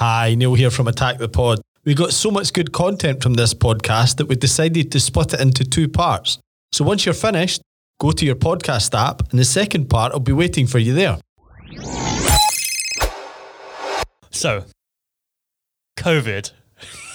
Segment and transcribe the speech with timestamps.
[0.00, 1.60] Hi, Neil here from Attack the Pod.
[1.84, 5.40] We got so much good content from this podcast that we decided to split it
[5.40, 6.38] into two parts.
[6.72, 7.60] So once you're finished,
[8.00, 11.18] go to your podcast app, and the second part will be waiting for you there.
[14.30, 14.64] So,
[15.98, 16.50] COVID.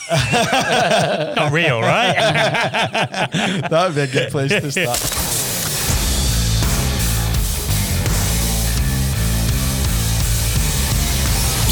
[1.36, 2.14] Not real, right?
[3.68, 5.35] that would be a good place to start.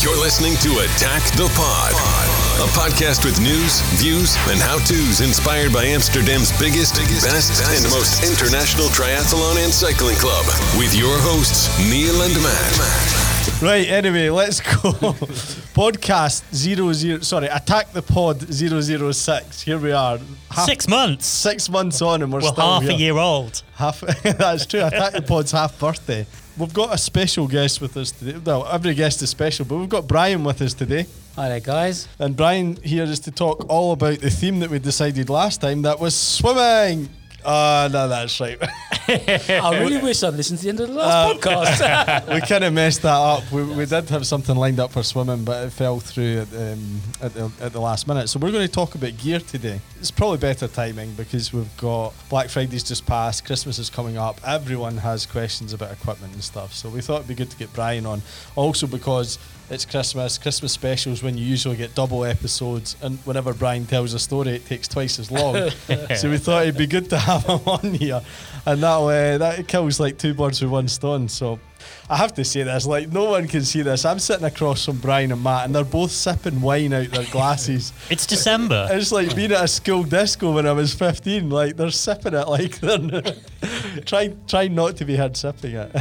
[0.04, 1.94] You're listening to Attack the Pod,
[2.60, 8.22] a podcast with news, views, and how to's inspired by Amsterdam's biggest, best, and most
[8.22, 10.46] international triathlon and cycling club.
[10.78, 13.62] With your hosts, Neil and Matt.
[13.62, 14.92] Right, anyway, let's go.
[15.72, 19.62] Podcast 00, sorry, Attack the Pod 006.
[19.62, 20.20] Here we are.
[20.52, 21.26] Half, Six months.
[21.26, 22.92] Six months on, and we're, We're still half here.
[22.92, 23.64] a year old.
[23.76, 24.84] Half, that's true.
[24.84, 26.26] Attack the Pod's half birthday.
[26.56, 28.38] We've got a special guest with us today.
[28.38, 31.08] Well, every guest is special, but we've got Brian with us today.
[31.36, 32.08] Hi there, guys.
[32.20, 35.82] And Brian here is to talk all about the theme that we decided last time.
[35.82, 37.10] That was swimming.
[37.46, 38.58] Ah, no, that's right.
[39.08, 42.34] I really wish I'd listened to the end of the last podcast.
[42.34, 43.52] we kind of messed that up.
[43.52, 47.02] We, we did have something lined up for swimming, but it fell through at, um,
[47.22, 48.30] at, the, at the last minute.
[48.30, 49.82] So we're going to talk about gear today.
[50.00, 54.40] It's probably better timing because we've got Black Friday's just passed, Christmas is coming up.
[54.46, 56.74] Everyone has questions about equipment and stuff.
[56.74, 58.22] So we thought it'd be good to get Brian on.
[58.56, 59.38] Also because
[59.70, 64.20] it's Christmas, Christmas specials when you usually get double episodes, and whenever Brian tells a
[64.20, 65.70] story, it takes twice as long.
[66.16, 68.22] so we thought it'd be good to have him on here,
[68.66, 71.28] and that uh, that kills like two birds with one stone.
[71.28, 71.60] So
[72.10, 74.06] I have to say this, like no one can see this.
[74.06, 77.94] I'm sitting across from Brian and Matt, and they're both sipping wine out their glasses.
[78.10, 78.88] It's December.
[78.92, 81.50] It's like being at a school disco when I was 15.
[81.50, 83.22] Like they're sipping it, like they're
[84.06, 85.92] trying trying not to be heard sipping it.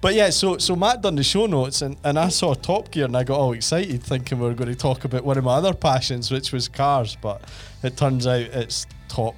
[0.00, 3.06] but yeah, so so Matt done the show notes, and, and I saw Top Gear,
[3.06, 5.54] and I got all excited, thinking we were going to talk about one of my
[5.54, 7.16] other passions, which was cars.
[7.20, 7.42] But
[7.82, 9.34] it turns out it's top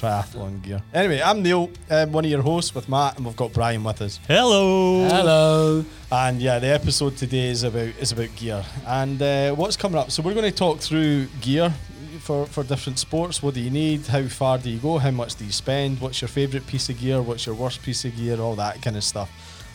[0.00, 0.82] triathlon gear.
[0.94, 4.00] Anyway, I'm Neil, um, one of your hosts with Matt, and we've got Brian with
[4.00, 4.18] us.
[4.26, 5.06] Hello.
[5.08, 5.84] Hello.
[6.10, 10.10] And yeah, the episode today is about is about gear and uh, what's coming up.
[10.10, 11.72] So we're going to talk through gear
[12.20, 13.42] for for different sports.
[13.42, 14.06] What do you need?
[14.06, 14.98] How far do you go?
[14.98, 16.00] How much do you spend?
[16.00, 17.20] What's your favourite piece of gear?
[17.20, 18.40] What's your worst piece of gear?
[18.40, 19.30] All that kind of stuff.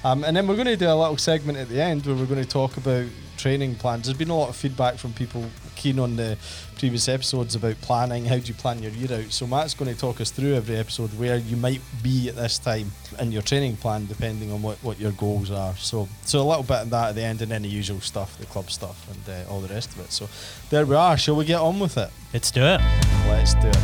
[0.05, 2.27] Um, and then we're going to do a little segment at the end where we're
[2.27, 3.07] going to talk about
[3.37, 4.05] training plans.
[4.05, 5.43] There's been a lot of feedback from people
[5.75, 6.37] keen on the
[6.77, 8.23] previous episodes about planning.
[8.23, 9.31] How do you plan your year out?
[9.31, 12.59] So Matt's going to talk us through every episode where you might be at this
[12.59, 15.75] time in your training plan, depending on what, what your goals are.
[15.77, 18.37] So so a little bit of that at the end, and then the usual stuff,
[18.37, 20.11] the club stuff, and uh, all the rest of it.
[20.11, 20.29] So
[20.69, 21.17] there we are.
[21.17, 22.11] Shall we get on with it?
[22.31, 22.79] Let's do it.
[23.27, 23.77] Let's do it.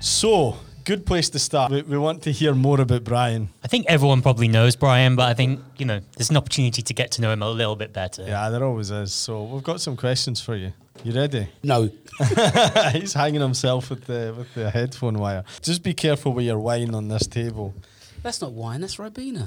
[0.00, 1.70] So, good place to start.
[1.70, 3.50] We, we want to hear more about Brian.
[3.62, 6.94] I think everyone probably knows Brian, but I think, you know, there's an opportunity to
[6.94, 8.22] get to know him a little bit better.
[8.26, 9.12] Yeah, there always is.
[9.12, 10.72] So, we've got some questions for you.
[11.04, 11.46] You ready?
[11.62, 11.90] No.
[12.92, 15.44] He's hanging himself with the with the headphone wire.
[15.60, 17.74] Just be careful with your wine on this table.
[18.22, 19.46] That's not wine, that's Ribena.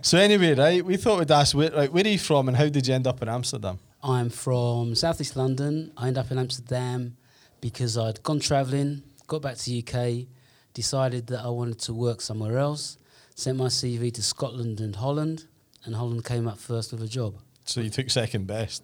[0.04, 2.68] So anyway, right, we thought we'd ask where, right, where are you from and how
[2.68, 3.78] did you end up in Amsterdam?
[4.02, 5.92] I'm from Southeast London.
[5.96, 7.16] I ended up in Amsterdam
[7.60, 10.26] because I'd gone travelling, got back to UK,
[10.74, 12.98] decided that I wanted to work somewhere else,
[13.34, 15.46] sent my CV to Scotland and Holland,
[15.84, 17.34] and Holland came up first with a job.
[17.64, 18.82] So you took second best.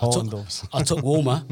[0.00, 0.46] I took- Holland.
[0.72, 1.44] I took warmer.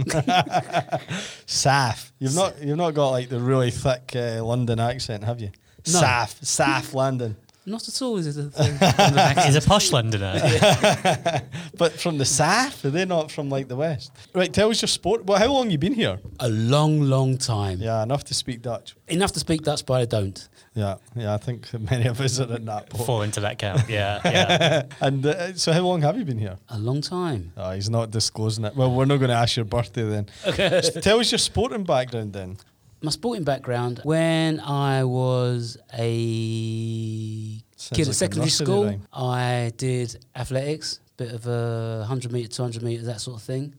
[1.46, 2.10] Saf.
[2.18, 5.50] You've not you've not got like the really thick uh, London accent, have you?
[5.86, 6.00] No.
[6.00, 7.36] Saf, Saf, London.
[7.70, 8.46] Not at all, is it?
[8.46, 8.50] A
[9.34, 9.44] thing?
[9.46, 10.34] He's a posh Londoner.
[11.78, 14.10] But from the Saf, are they not from like the west?
[14.34, 15.24] Right, tell us your sport.
[15.24, 16.18] Well, how long you been here?
[16.40, 17.78] a long, long time.
[17.80, 18.96] Yeah, enough to speak Dutch.
[19.08, 20.48] Enough to speak Dutch, but I don't.
[20.74, 21.32] Yeah, yeah.
[21.34, 23.06] I think many of us are in that boat.
[23.06, 23.88] Fall into that camp.
[23.88, 24.82] Yeah, yeah.
[25.00, 26.58] And uh, so, how long have you been here?
[26.68, 27.52] A long time.
[27.56, 28.74] Oh, he's not disclosing it.
[28.76, 30.26] Well, we're not going to ask your birthday then.
[30.46, 30.82] Okay.
[31.00, 32.58] Tell us your sporting background then.
[33.02, 39.06] My sporting background, when I was a Sounds kid like at secondary school, rhyme.
[39.12, 43.74] I did athletics, bit of a 100 metre, 200 metres, that sort of thing.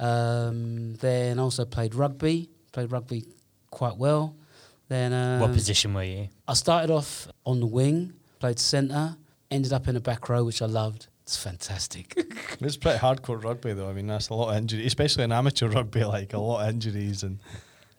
[0.00, 3.24] Um, then also played rugby, played rugby
[3.70, 4.34] quite well.
[4.88, 6.28] Then um, what position were you?
[6.48, 9.16] I started off on the wing, played centre,
[9.48, 11.06] ended up in the back row, which I loved.
[11.22, 12.14] It's fantastic.
[12.58, 13.90] It's pretty hardcore rugby though.
[13.90, 16.04] I mean, that's a lot of injury, especially in amateur rugby.
[16.04, 17.38] Like a lot of injuries and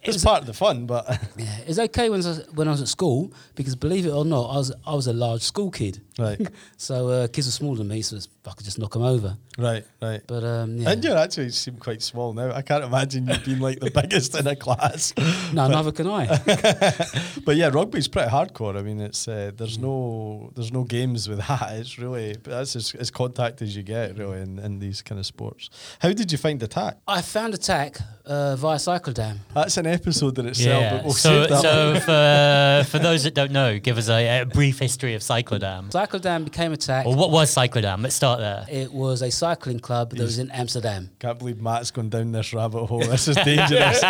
[0.03, 1.05] It's part of the fun, but
[1.37, 4.23] Yeah, it's okay when I was, when I was at school because believe it or
[4.25, 6.01] not, I was I was a large school kid.
[6.17, 6.39] right,
[6.77, 9.37] So uh, kids were smaller than me, so I could just knock them over.
[9.57, 10.21] Right, right.
[10.27, 10.91] But um, yeah.
[10.91, 12.51] And you actually seem quite small now.
[12.51, 15.13] I can't imagine you being like the biggest in a class.
[15.53, 16.25] no, neither can I.
[17.45, 18.77] But yeah, rugby's pretty hardcore.
[18.77, 19.57] I mean, it's uh, Mm.
[19.57, 21.71] there's no there's no games with that.
[21.73, 25.25] It's really that's as, as contact as you get really in, in these kind of
[25.25, 25.69] sports.
[25.99, 26.97] How did you find attack?
[27.07, 29.37] I found attack uh, via Cyclodam.
[29.53, 30.83] That's an episode in itself.
[30.91, 34.45] But we'll so, that so for for those that don't know, give us a, a
[34.45, 35.91] brief history of Cyclodam.
[35.91, 37.05] Cyclodam became attack.
[37.05, 38.03] Or what was Cyclodam?
[38.03, 38.65] Let's start there.
[38.69, 41.09] It was a cycling club that was in Amsterdam.
[41.19, 42.99] Can't believe Matt's gone down this rabbit hole.
[42.99, 44.01] This is dangerous.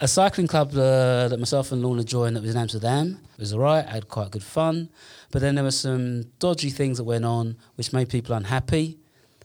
[0.00, 3.20] A cycling club uh, that myself and Lorna joined that was in Amsterdam.
[3.34, 4.88] It was all right, I had quite good fun.
[5.30, 8.98] But then there were some dodgy things that went on which made people unhappy.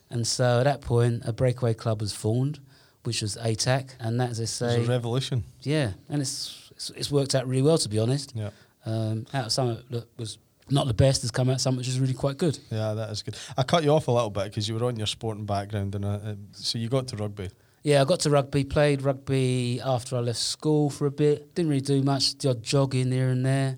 [0.09, 2.59] And so at that point, a breakaway club was formed,
[3.03, 3.91] which was ATAC.
[3.99, 5.43] And that, as I It say, was a revolution.
[5.61, 8.33] yeah, and it's, it's, it's worked out really well, to be honest.
[8.35, 8.49] Yeah.
[8.85, 10.37] Um, out of something that was
[10.69, 12.57] not the best has come out something which is really quite good.
[12.71, 13.35] Yeah, that is good.
[13.57, 16.05] I cut you off a little bit because you were on your sporting background, and
[16.05, 17.49] uh, uh, so you got to rugby.
[17.83, 21.53] Yeah, I got to rugby, played rugby after I left school for a bit.
[21.53, 23.77] Didn't really do much, the odd jogging here and there.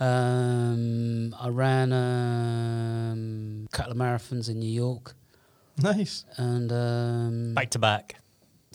[0.00, 5.14] Um, I ran um, a couple of marathons in New York.
[5.80, 6.24] Nice.
[6.36, 8.16] And um, Back to back.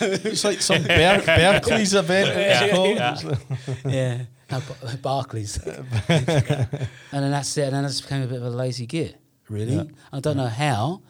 [0.00, 2.28] It's like some Ber- Berkeley's event.
[2.36, 2.64] Yeah.
[2.64, 3.12] Yeah.
[3.12, 5.58] It's yeah, no, Bar- Barclays.
[5.66, 7.64] and then that's it.
[7.64, 9.16] And then I just became a bit of a lazy git,
[9.48, 9.76] really.
[9.76, 9.84] Yeah.
[10.12, 11.02] I don't know how.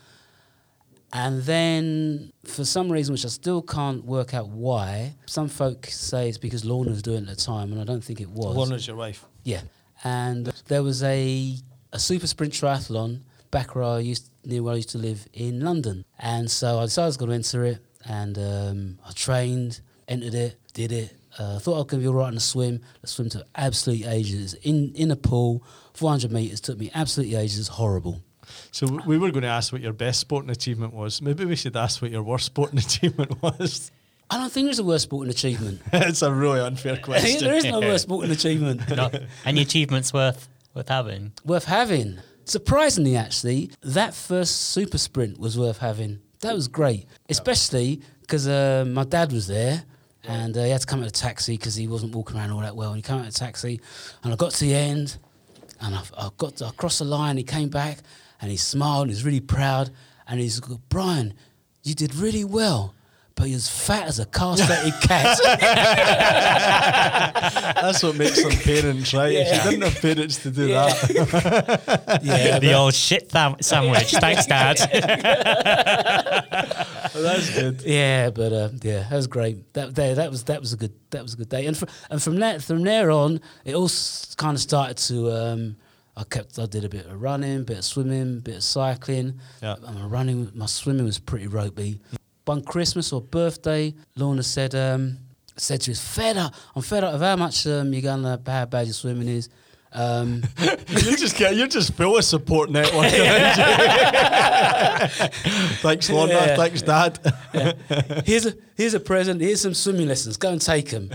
[1.13, 6.29] And then, for some reason, which I still can't work out why, some folk say
[6.29, 8.55] it's because Lorna was doing it at the time, and I don't think it was.
[8.55, 9.25] Lorna's your wife.
[9.43, 9.63] Yeah.
[10.05, 11.57] And there was a,
[11.93, 15.61] a super sprint triathlon back where I used near where I used to live in
[15.61, 16.05] London.
[16.19, 20.35] And so I decided I was going to enter it and um, I trained, entered
[20.35, 21.17] it, did it.
[21.39, 22.81] Uh, thought I was going to be all right in the swim.
[23.03, 24.55] The swim took absolute ages.
[24.55, 27.59] In in a pool, 400 metres took me absolutely ages.
[27.59, 28.23] It's horrible.
[28.73, 31.23] So we were going to ask what your best sporting achievement was.
[31.23, 33.91] Maybe we should ask what your worst sporting achievement was.
[34.29, 35.83] I don't think there's a worst sporting achievement.
[35.93, 37.45] it's a really unfair question.
[37.45, 38.89] there is no worst sporting achievement.
[38.89, 41.33] Not any achievements worth worth having.
[41.45, 42.19] worth having.
[42.45, 46.21] Surprisingly, actually, that first super sprint was worth having.
[46.41, 49.85] That was great, especially because uh, my dad was there
[50.25, 52.51] and uh, he had to come out of a taxi because he wasn't walking around
[52.51, 52.91] all that well.
[52.91, 53.81] And he came out of the taxi,
[54.23, 55.17] and I got to the end,
[55.81, 57.37] and I, I got to, I crossed the line.
[57.37, 57.99] He came back
[58.41, 59.03] and he smiled.
[59.03, 59.91] And he was really proud,
[60.29, 61.35] and he's Brian,
[61.83, 62.95] you did really well.
[63.41, 65.39] But you're as fat as a castrated cat.
[67.81, 69.33] That's what makes them parents, right?
[69.33, 69.65] If Yeah.
[69.65, 70.93] you didn't have parents to do Yeah.
[70.93, 72.21] that.
[72.23, 74.11] yeah, the old shit tham- sandwich.
[74.13, 74.77] Thanks, Dad.
[77.15, 77.81] That's good.
[77.83, 79.73] Yeah, but uh, yeah, that was great.
[79.73, 81.65] That day, that was that was a good that was a good day.
[81.67, 83.89] And fr- and from that from there on, it all
[84.37, 85.31] kind of started to.
[85.31, 85.77] Um,
[86.17, 89.41] I kept I did a bit of running, bit of swimming, bit of cycling.
[89.63, 89.77] Yeah.
[89.83, 92.01] And my running, my swimming was pretty ropey.
[92.51, 95.19] One Christmas or birthday, Lorna said um,
[95.57, 96.53] said she was fed up.
[96.75, 99.49] I'm fed up of how much um, you're gonna how bad your swimming is.
[99.93, 100.43] Um,
[100.89, 103.19] you just get you're just full of support network you.
[105.79, 106.33] thanks, Lorna.
[106.33, 106.57] Yeah.
[106.57, 107.21] Thanks, Dad.
[108.27, 109.41] here's a here's a present.
[109.41, 110.37] Here's some swimming lessons.
[110.37, 111.09] Go and take them.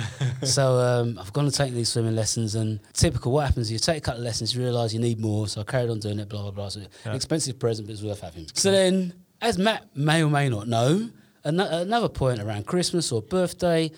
[0.44, 3.34] so um, I've gone to take these swimming lessons, and typical.
[3.34, 3.70] What happens?
[3.70, 5.50] You take a couple of lessons, you realise you need more.
[5.50, 6.30] So I carried on doing it.
[6.30, 6.70] Blah blah blah.
[6.70, 8.48] So expensive present, but it's worth having.
[8.54, 11.10] So then, as Matt may or may not know,
[11.46, 13.92] an- another point around Christmas or birthday.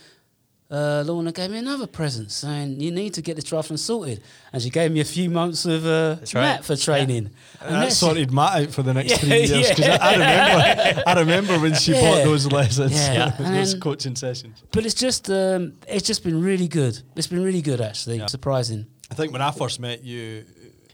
[0.70, 4.22] Uh, Lorna gave me another present saying you need to get this triathlon sorted,
[4.52, 6.34] and she gave me a few months of uh, right.
[6.34, 7.30] Matt for training.
[7.62, 11.04] And that sorted Matt out for the next Yeah, three years because I, I remember.
[11.08, 12.02] I remember when she Yeah.
[12.02, 13.34] bought those lessons, Yeah.
[13.40, 14.62] And those then- coaching sessions.
[14.74, 17.02] But it's just um, it's just been really good.
[17.16, 18.22] It's been really good actually.
[18.28, 18.88] Surprising.
[19.10, 20.44] I think when I first met you,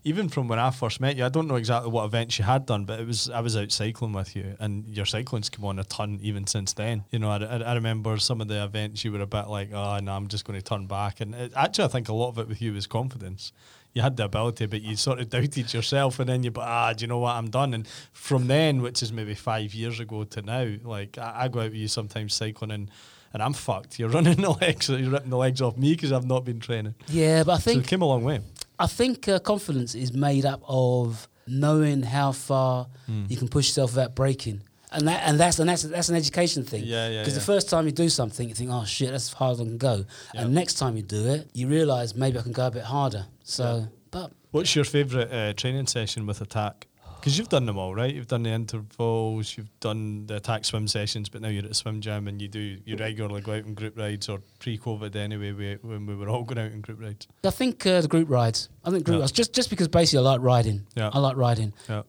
[0.06, 2.66] even from when I first met you, I don't know exactly what events you had
[2.66, 5.80] done, but it was I was out cycling with you, and your cycling's come on
[5.80, 7.06] a ton even since then.
[7.12, 10.00] You know, I, I, remember some of the events you were a bit like, oh
[10.00, 12.38] no, I'm just going to turn back, and it, actually I think a lot of
[12.38, 13.54] it with you was confidence.
[13.94, 16.94] You had the ability, but you sort of doubted yourself, and then you, but ah,
[16.94, 17.36] do you know what?
[17.36, 17.74] I'm done.
[17.74, 21.60] And from then, which is maybe five years ago to now, like I, I go
[21.60, 22.92] out with you sometimes cycling and.
[23.36, 23.98] And I'm fucked.
[23.98, 24.90] You're running the legs.
[24.90, 26.94] You're ripping the legs off me because I've not been training.
[27.08, 28.42] Yeah, but I So it think came a long way.
[28.84, 33.26] I think uh, confidence is made up of knowing how far Hmm.
[33.32, 34.58] you can push yourself without breaking.
[34.96, 36.84] And that and that's and that's that's an education thing.
[36.86, 37.40] Yeah, yeah, Because yeah.
[37.40, 39.64] the first time you do something, you think, "Oh shit, that's as hard as I
[39.64, 42.72] can go." And next time you do it, you realise maybe I can go a
[42.72, 43.26] bit harder.
[43.44, 46.76] So, but What's your favourite uh, training session with Attack?
[47.24, 48.14] Because you've done them all, right?
[48.14, 51.74] You've done the intervals, you've done the attack swim sessions, but now you're at a
[51.74, 55.54] swim gym and you do you regularly go out on group rides or pre-COVID anyway,
[55.54, 57.30] we, when we were all going out on group rides.
[57.46, 58.68] I think uh, the group rides.
[58.84, 59.22] I think group Yeah.
[59.22, 60.86] rides just just because basically I like riding.
[60.96, 61.12] Yeah.
[61.14, 61.72] I like riding.
[61.88, 62.02] Yeah.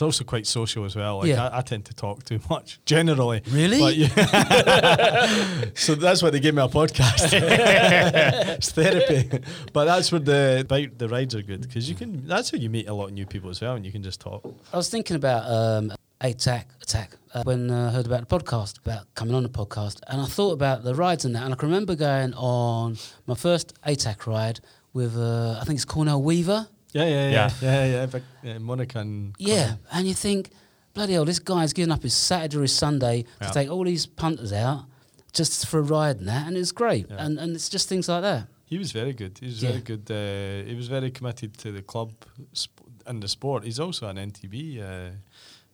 [0.00, 1.18] It's also quite social as well.
[1.18, 1.48] Like Yeah.
[1.48, 3.42] I, I tend to talk too much generally.
[3.50, 3.80] Really?
[3.80, 5.64] But yeah.
[5.74, 7.28] so that's why they gave me a podcast.
[8.56, 9.28] it's therapy.
[9.74, 12.26] But that's where the bike, the rides are good because you can.
[12.26, 14.22] That's how you meet a lot of new people as well, and you can just
[14.22, 14.42] talk.
[14.72, 15.92] I was thinking about um,
[16.22, 20.00] attack attack uh, when uh, I heard about the podcast about coming on the podcast,
[20.08, 23.34] and I thought about the rides and that, and I can remember going on my
[23.34, 24.60] first ATAC ride
[24.94, 26.68] with uh, I think it's Cornell Weaver.
[26.92, 27.50] Yeah, yeah, yeah, Yeah.
[27.62, 28.06] yeah, yeah.
[28.06, 30.50] Vic- yeah Monica and Yeah, and you think,
[30.94, 33.46] bloody hell, this guy's giving up his Saturday or his Sunday Yeah.
[33.48, 34.84] to take all these punters out
[35.32, 37.06] just for a ride and that, and it's great.
[37.08, 37.24] Yeah.
[37.24, 38.46] And and it's just things like that.
[38.64, 39.38] He was very good.
[39.40, 39.70] He was Yeah.
[39.70, 40.10] very good.
[40.10, 42.10] Uh, he was very committed to the club
[42.54, 43.64] sp- and the sport.
[43.64, 44.80] He's also an NTB.
[44.80, 45.10] Uh,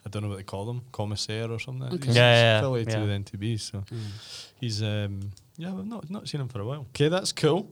[0.05, 1.93] I don't know what they call them, commissaire or something.
[1.95, 2.07] Okay.
[2.07, 2.59] He's Yeah, yeah, yeah.
[2.59, 3.01] affiliated Yeah.
[3.03, 3.57] with NTB.
[3.59, 3.85] So
[4.61, 6.87] he's um, yeah, we've not not seen him for a while.
[6.95, 7.67] Okay, that's cool.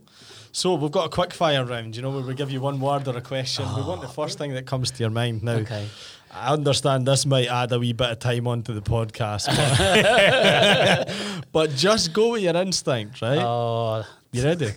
[0.57, 1.97] So we've got a quick fire round.
[1.97, 3.67] You know, where we give you one word or a question.
[3.75, 4.13] we want the ah.
[4.13, 5.57] first thing that comes to your mind now.
[5.57, 5.89] Okay.
[6.31, 11.71] I understand this might add a wee bit of time onto the podcast, but, but
[11.71, 13.39] just go with your instinct, right?
[13.39, 14.71] Oh, you ready?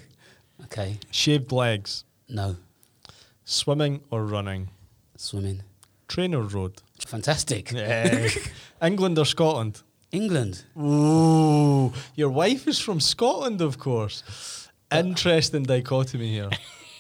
[0.63, 0.98] okay.
[1.12, 2.05] Shaved legs.
[2.27, 2.55] No,
[3.46, 4.69] Swimming or running?
[5.15, 5.62] swimming.
[6.07, 6.81] Train or road?
[7.05, 7.72] Fantastic.
[8.81, 9.84] England or Scotland?
[10.12, 10.63] England.
[10.79, 14.66] Ooh, your wife is from Scotland, of course.
[14.91, 16.50] Interesting dichotomy here.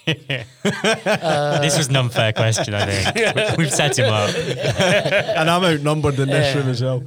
[0.05, 3.35] this was an unfair question, I think.
[3.57, 4.29] We- We've set him up.
[4.35, 6.59] and I'm outnumbered in this Yeah.
[6.61, 7.03] room as well.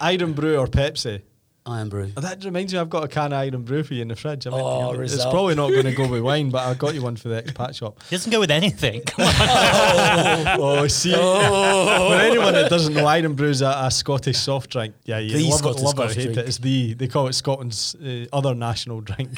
[0.00, 1.22] Irn-Bru or Pepsi?
[1.66, 2.10] Irn-Bru.
[2.16, 4.46] Oh, that reminds me, I've got a can of Irn-Bru for you in the fridge.
[4.46, 5.32] I meant to Oh, give it- it's result.
[5.32, 7.74] probably not going to go with wine, but I've got you one for the expat
[7.76, 7.98] shop.
[8.08, 9.00] It doesn't go with anything.
[9.06, 10.60] Come on.
[10.60, 11.12] Oh, see.
[11.12, 14.94] For anyone that doesn't know, Irn-Bru's a, a Scottish soft drink.
[15.04, 16.38] Yeah, you The love Scottish it, love it, Scottish hate drink.
[16.38, 16.48] it.
[16.48, 19.30] It's the, they call it Scotland's uh, other national drink.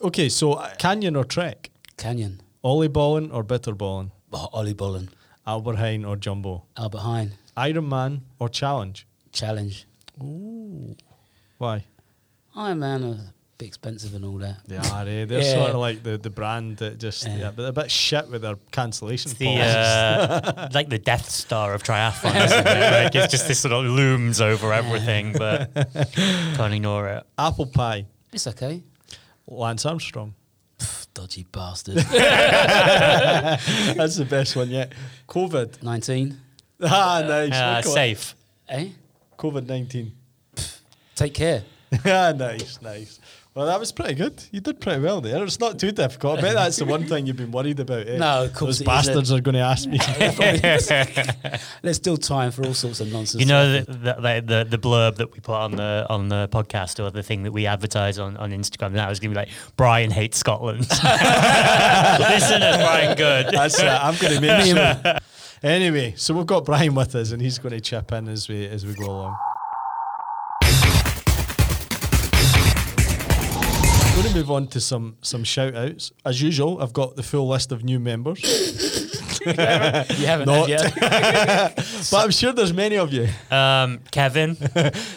[0.00, 1.70] Okay, so uh, Canyon or Trek?
[1.96, 2.40] Canyon.
[2.64, 4.10] oliebollen or bitterballen?
[4.32, 5.08] Oh, oliebollen.
[5.46, 6.64] Albert Heijn or Jumbo?
[6.76, 7.30] Albert Heijn.
[7.56, 9.06] Ironman or Challenge?
[9.32, 9.86] Challenge.
[10.22, 10.94] Ooh.
[11.58, 11.84] Why?
[12.54, 14.58] Ironman are a bit expensive and all that.
[14.66, 15.24] They are, eh?
[15.24, 15.54] They're Yeah.
[15.54, 17.36] sort of like the, the brand that just, yeah.
[17.36, 17.44] Yeah.
[17.52, 19.74] but they're a bit shit with their cancellation the policies.
[19.76, 23.04] uh, like the Death Star of triathlon, isn't it?
[23.04, 25.72] Like it's just this sort of looms over everything, but
[26.56, 27.24] can't ignore it.
[27.38, 28.82] Apple pie, It's okay.
[29.46, 30.34] Lance Armstrong.
[30.78, 31.96] Pff, dodgy bastard.
[33.96, 34.92] That's the best one yet.
[35.28, 35.82] COVID.
[35.82, 36.40] 19.
[36.82, 37.52] Ah, nice.
[37.54, 38.34] Uh, safe.
[38.68, 38.88] Eh?
[39.38, 40.12] COVID 19.
[41.14, 41.64] Take care.
[42.04, 43.18] Ah, nice, nice.
[43.56, 44.44] Well, that was pretty good.
[44.50, 45.42] You did pretty well there.
[45.42, 46.40] It's not too difficult.
[46.40, 48.06] I bet that's the one thing you've been worried about.
[48.06, 48.18] Eh?
[48.18, 49.96] No, of course Those it bastards are going to ask me.
[51.82, 53.40] There's still time for all sorts of nonsense.
[53.40, 56.50] You know the, the, like, the the blurb that we put on the on the
[56.52, 59.46] podcast or the thing that we advertise on, on Instagram now is going to be
[59.46, 59.48] like
[59.78, 60.80] Brian hates Scotland.
[60.90, 61.00] Listen
[62.60, 63.54] to Brian Good.
[63.54, 63.86] That's it.
[63.86, 65.18] I'm going to make sure.
[65.62, 68.66] Anyway, so we've got Brian with us, and he's going to chip in as we
[68.66, 69.36] as we go along.
[74.16, 76.12] Going to move on to some some shout outs.
[76.24, 78.40] As usual, I've got the full list of new members,
[79.46, 80.68] you haven't Not.
[80.68, 80.96] had yet.
[82.10, 83.28] but I'm sure there's many of you.
[83.50, 84.56] Um, Kevin,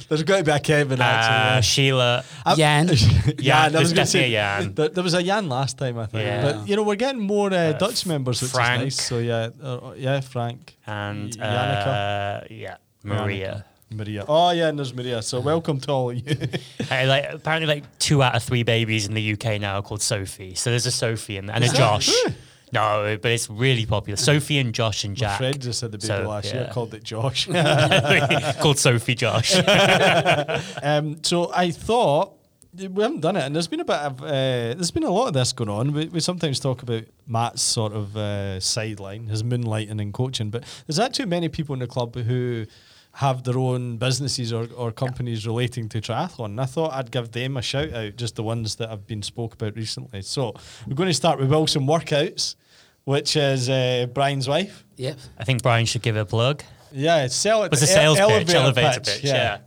[0.09, 1.61] There's got to be a Kevin uh, actually.
[1.63, 2.23] Sheila.
[2.45, 2.87] I'm- Jan.
[2.87, 4.73] Jan, I was there's going to say Jan.
[4.73, 6.25] There, there was a Jan last time, I think.
[6.25, 6.41] Yeah.
[6.51, 8.81] But you know, we're getting more uh, Dutch members, which Frank.
[8.87, 9.07] is nice.
[9.07, 11.87] So yeah, uh, yeah, Frank and Y- Yannicka.
[11.87, 13.65] uh, yeah, Maria.
[13.91, 14.25] Maria.
[14.27, 15.21] Oh yeah, and there's Maria.
[15.21, 16.35] So welcome to all of you.
[16.89, 20.01] Hey, like apparently, like two out of three babies in the UK now are called
[20.01, 20.55] Sophie.
[20.55, 22.11] So there's a Sophie and, and a Josh.
[22.71, 24.15] No, but it's really popular.
[24.17, 25.37] Sophie and Josh and My Jack.
[25.39, 27.47] friend just had the baby So, last year, called it Josh.
[28.59, 29.55] called Sophie Josh.
[30.83, 32.33] um, so I thought
[32.75, 35.27] we haven't done it, and there's been a bit of uh, there's been a lot
[35.27, 35.93] of this going on.
[35.93, 40.63] We, we sometimes talk about Matt's sort of uh, sideline, his moonlighting and coaching, but
[40.85, 42.65] there's actually many people in the club who
[43.19, 46.45] have their own businesses or, or companies relating to triathlon.
[46.45, 49.21] And I thought I'd give them a shout out, just the ones that have been
[49.23, 50.21] spoke about recently.
[50.21, 50.53] So
[50.87, 52.55] we're going to start with Wilson Workouts,
[53.03, 54.85] which is uh, Brian's wife.
[54.95, 55.17] Yep.
[55.37, 56.63] I think Brian should give it a plug.
[56.93, 59.25] Yeah, it's sell It was a sales pitch, elevator pitch.
[59.25, 59.57] Yeah.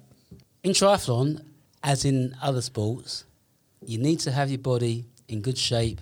[0.62, 1.44] In triathlon,
[1.82, 3.26] as in other sports,
[3.84, 6.00] you need to have your body in good shape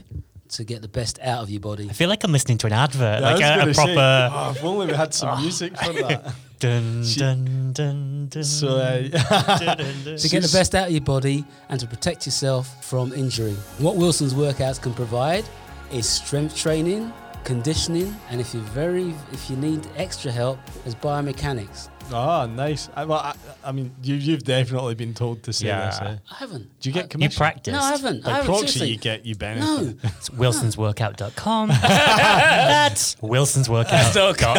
[0.51, 1.91] to get the best out of your body.
[1.91, 3.95] I feel like I'm listening to an advert, Yeah, I like was a, gonna say,
[3.97, 4.31] proper.
[4.35, 6.33] oh, if only we had some music for that.
[6.61, 11.45] Dun, She- dun, dun, dun, So, uh, to get the best out of your body
[11.69, 13.57] and to protect yourself from injury.
[13.79, 15.45] What Wilson's workouts can provide
[15.93, 17.13] is strength training,
[17.45, 21.89] conditioning, and if you're very, if you need extra help, there's biomechanics.
[22.13, 22.89] Oh, nice.
[22.95, 25.87] I, well, I, I mean, you, you've definitely been told to say Yeah.
[25.91, 26.01] this.
[26.01, 26.17] Eh?
[26.31, 26.81] I haven't.
[26.81, 27.31] Do you get I- commission?
[27.33, 27.73] You practiced.
[27.73, 28.25] No, I haven't.
[28.27, 28.47] I By haven't.
[28.47, 28.91] proxy, seriously.
[28.91, 29.65] you get you benefit.
[29.65, 29.95] No.
[30.19, 31.69] It's wilsonsworkout.com.
[31.83, 34.57] That's wilsonsworkout.com.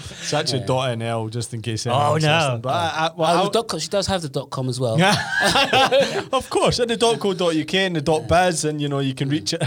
[0.20, 1.86] It's actually dot .nl, just in case.
[1.86, 2.36] Oh, anyone's no.
[2.38, 2.60] listening.
[2.60, 4.78] But I, I, Oh, well, the dot com, she does have the dot com as
[4.78, 5.00] well.
[6.32, 9.28] of course, and the dot .co.uk and the dot .biz, and you know you can
[9.30, 9.62] reach it.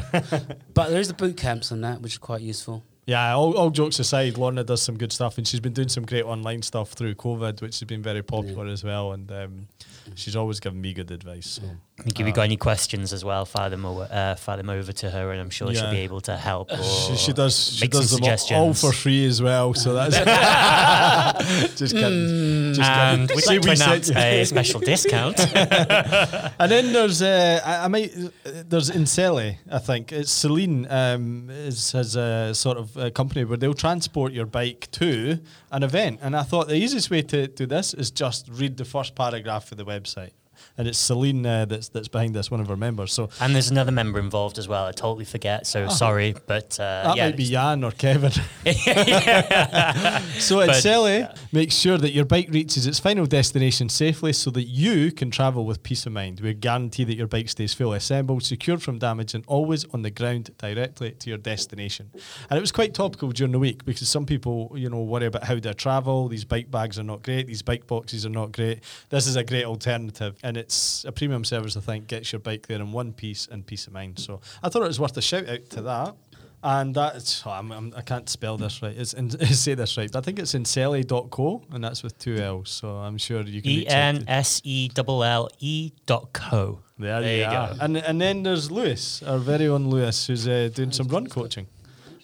[0.74, 2.84] But there is the boot camps on that, which is quite useful.
[3.06, 6.06] Yeah, all, all jokes aside, Lorna does some good stuff, and she's been doing some
[6.06, 9.12] great online stuff through COVID, which has been very popular as well.
[9.12, 9.68] And um,
[10.16, 11.48] she's always given me good advice.
[11.48, 11.64] So.
[12.06, 15.12] If you've got any questions as well, fire them, over, uh, fire them over to
[15.12, 16.72] her, and I'm sure she'll be able to help.
[16.72, 17.56] She, she does.
[17.78, 19.74] She does them all- all for free as well.
[19.76, 20.16] So that's
[21.76, 22.74] just kidding.
[22.74, 23.36] Just and kidding.
[23.36, 25.40] we'd like to announce a special discount.
[26.60, 28.12] And then there's uh, I, I might
[28.44, 33.58] there's Enselle, I think it's Celine um, is has a sort of a company where
[33.58, 35.40] they'll transport your bike to
[35.72, 38.86] an event, and I thought the easiest way to do this is just read the
[38.86, 40.32] first paragraph of the website, website
[40.78, 43.12] and it's Celine uh, that's that's behind this, one of our members.
[43.14, 44.86] So and there's another member involved as well.
[44.86, 47.08] I totally forget, so sorry, but uh, Oh.
[47.10, 48.32] that yeah, might be Jan or Kevin.
[50.40, 54.64] so But- Enselle makes sure that your bike reaches its final destination safely so that
[54.64, 56.40] you can travel with peace of mind.
[56.40, 60.12] We guarantee that your bike stays fully assembled, secured from damage, and always on the
[60.12, 62.10] ground directly to your destination.
[62.50, 65.44] And it was quite topical during the week because some people, you know, worry about
[65.46, 66.28] how they travel.
[66.28, 67.48] These bike bags are not great.
[67.48, 68.80] These bike boxes are not great.
[69.10, 71.76] This is a great alternative, and it's a premium service.
[71.78, 74.20] I think gets your bike there in one piece and peace of mind.
[74.20, 76.16] So I thought it was worth a shout out to that.
[76.66, 78.96] And that's, oh, I'm, I'm, I can't spell this right.
[78.98, 80.10] It's in, say this right.
[80.10, 82.70] But I think it's enselle.co, and that's with two L's.
[82.70, 86.80] So I'm sure you can E N S E L L E dot co.
[86.98, 87.74] There, There you, you are.
[87.74, 87.78] go.
[87.82, 91.68] And and then there's Lewis, our very own Lewis, who's uh, doing some run coaching.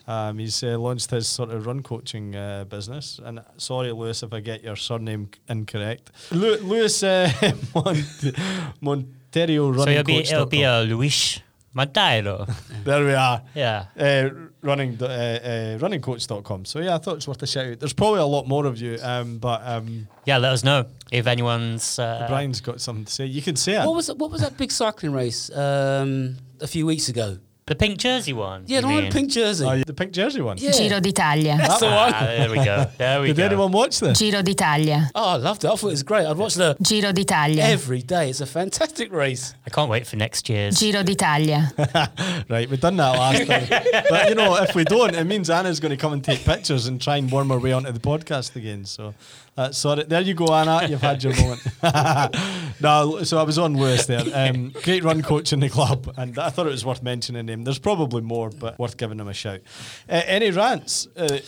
[0.09, 3.19] Um, he's uh, launched his sort of run coaching uh, business.
[3.23, 6.09] And sorry, Lewis, if I get your surname incorrect.
[6.31, 7.29] Lew- Lewis uh,
[7.75, 8.33] Mont-
[8.81, 11.39] Monterio So running it'll be it'll be a Luis
[11.75, 12.51] Madeiro.
[12.83, 13.43] There we are.
[13.53, 13.85] yeah.
[13.99, 14.29] uh,
[14.61, 16.65] running uh, uh, runningcoach.com.
[16.65, 17.79] So yeah, I thought it was worth a shout out.
[17.79, 21.27] There's probably a lot more of you, um, but um, Yeah, let us know if
[21.27, 21.99] anyone's.
[21.99, 23.25] Uh, Brian's got something to say.
[23.27, 23.85] You can say it.
[23.85, 27.37] What was what was that big cycling race um, a few weeks ago?
[27.69, 28.63] The pink jersey one.
[28.65, 29.65] Yeah, the one with pink jersey.
[29.65, 30.57] Oh, yeah, the pink jersey one.
[30.57, 30.71] Yeah.
[30.71, 31.55] Giro d'Italia.
[31.57, 32.13] That's the one.
[32.13, 32.87] Ah, there we go.
[32.97, 33.45] There we Did go.
[33.45, 34.17] anyone watch this?
[34.17, 35.09] Giro d'Italia.
[35.13, 35.67] Oh, I loved it.
[35.67, 36.25] I thought it was great.
[36.25, 37.63] I'd watch the Giro d'Italia.
[37.63, 38.29] every day.
[38.31, 39.53] It's a fantastic race.
[39.65, 40.79] I can't wait for next year's.
[40.79, 41.71] Giro d'Italia.
[42.49, 44.03] right, we've done that last time.
[44.09, 46.87] but you know, if we don't, it means Anna's going to come and take pictures
[46.87, 48.85] and try and worm her way onto the podcast again.
[48.85, 49.13] So.
[49.57, 50.87] Uh, sorry, there you go, Anna.
[50.87, 51.61] You've had your moment.
[52.81, 54.23] no, so I was on Lewis there.
[54.33, 57.63] Um, great run coach in the club, and I thought it was worth mentioning him.
[57.65, 59.59] There's probably more, but worth giving him a shout.
[60.07, 61.07] Uh, any rants?
[61.15, 61.39] Uh,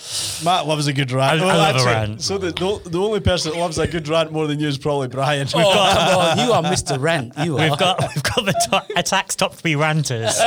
[0.44, 1.42] Matt loves a good rant.
[1.42, 2.22] I- I love a rant.
[2.22, 4.78] So the, the the only person that loves a good rant more than you is
[4.78, 5.48] probably Brian.
[5.54, 6.38] Oh, come on.
[6.40, 7.00] You are Mr.
[7.02, 7.34] Rant.
[7.40, 7.70] You are.
[7.70, 10.38] We've got we've got the top, attacks top three ranters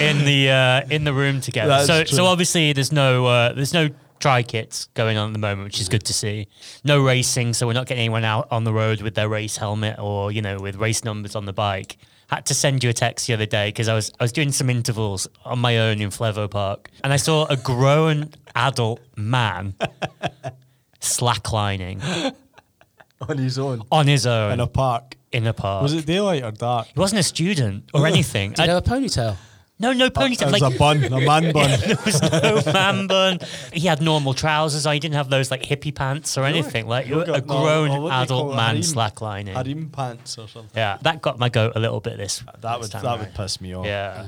[0.00, 1.68] in the uh, in the room together.
[1.68, 2.16] That's so true.
[2.16, 5.80] so obviously there's no uh, there's no try kits going on at the moment, which
[5.80, 6.48] is good to see.
[6.84, 9.98] No racing, so we're not getting anyone out on the road with their race helmet
[9.98, 11.96] or you know with race numbers on the bike.
[12.28, 14.50] Had to send you a text the other day because I was I was doing
[14.52, 19.74] some intervals on my own in Flevo Park, and I saw a grown adult man
[21.00, 22.34] slacklining
[23.28, 25.16] on his own on his own in a park.
[25.32, 25.82] in a park.
[25.82, 26.88] Was it daylight or dark?
[26.88, 28.50] He wasn't a student or anything.
[28.50, 29.36] Did you I- have a ponytail?
[29.78, 30.42] No, no ponytail.
[30.48, 31.78] It was Like, a bun, a man bun.
[31.86, 33.38] there was no man bun.
[33.72, 34.86] He had normal trousers.
[34.86, 34.94] on.
[34.94, 36.86] He didn't have those like hippie pants or anything.
[36.86, 38.82] Like You've a got- no, grown or what do you adult call it, man harem-
[38.82, 39.52] slacklining.
[39.54, 40.70] Harem pants or something.
[40.74, 42.38] Yeah, that got my goat a little bit this.
[42.38, 43.18] That this would time that around.
[43.20, 43.84] would piss me off.
[43.86, 44.24] Yeah.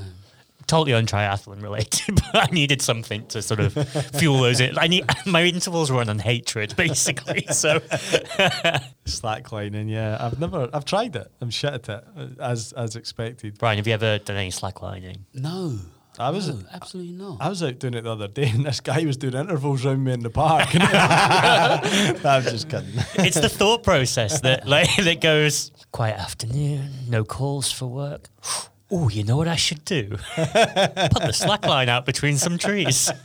[0.68, 3.72] Totally on triathlon related, but I needed something to sort of
[4.18, 4.60] fuel those.
[4.60, 4.78] In.
[4.78, 7.46] I need my intervals run on hatred, basically.
[7.50, 7.80] So
[9.06, 10.18] Slacklining, yeah.
[10.20, 11.30] I've never I've tried it.
[11.40, 13.58] I'm shit at it, uh, as as expected.
[13.58, 15.20] Brian, have you ever done any slacklining?
[15.34, 15.78] No.
[16.18, 17.36] I was No, absolutely not.
[17.40, 20.04] I was out doing it the other day and this guy was doing intervals round
[20.04, 20.68] me in the park.
[20.74, 22.90] I'm just kidding.
[23.18, 28.28] it's the thought process that like that goes quiet afternoon, no calls for work.
[28.90, 30.08] Oh, you know what I should do?
[30.36, 33.10] Put the slack line out between some trees.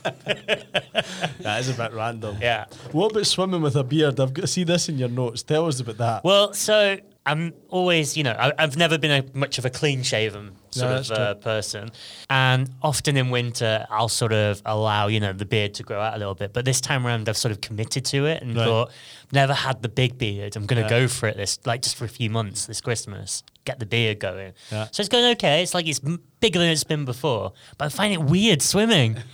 [1.39, 2.37] That is a bit random.
[2.39, 2.65] Yeah.
[2.93, 4.19] What about swimming with a beard?
[4.19, 5.43] I've got to see this in your notes.
[5.43, 6.23] Tell us about that.
[6.23, 10.03] Well, so I'm always, you know, I, I've never been a, much of a clean
[10.03, 11.91] shaven sort No, of uh, person,
[12.29, 16.15] and often in winter I'll sort of allow, you know, the beard to grow out
[16.15, 16.53] a little bit.
[16.53, 18.65] But this time around, I've sort of committed to it and Right.
[18.65, 18.91] thought,
[19.33, 20.55] never had the big beard.
[20.55, 21.01] I'm going to Yeah.
[21.01, 23.43] go for it this, like, just for a few months this Christmas.
[23.65, 24.53] Get the beer going.
[24.71, 24.87] Yeah.
[24.91, 25.63] So it's going okay.
[25.63, 26.01] It's like it's
[26.43, 29.15] bigger than it's been before, but I find it weird swimming.
[29.15, 29.23] Yeah.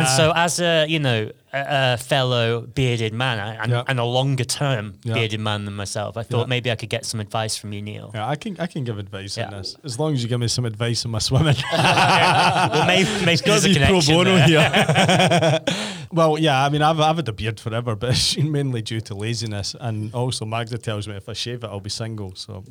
[0.00, 3.84] And so, as a you know a, a fellow bearded man and, Yeah.
[3.88, 5.14] and a longer term Yeah.
[5.14, 8.10] bearded man than myself, I thought maybe I could get some advice from you, Neil.
[8.14, 10.48] Yeah, I can I can give advice on this as long as you give me
[10.48, 11.56] some advice on my swimming.
[11.72, 14.46] well, maybe, maybe there's a Gotta pro bono there.
[14.46, 15.60] here.
[16.12, 19.14] well, yeah, I mean, I've, I've had a beard forever, but it's mainly due to
[19.14, 22.34] laziness, and also Magda tells me if I shave it, I'll be single.
[22.34, 22.62] So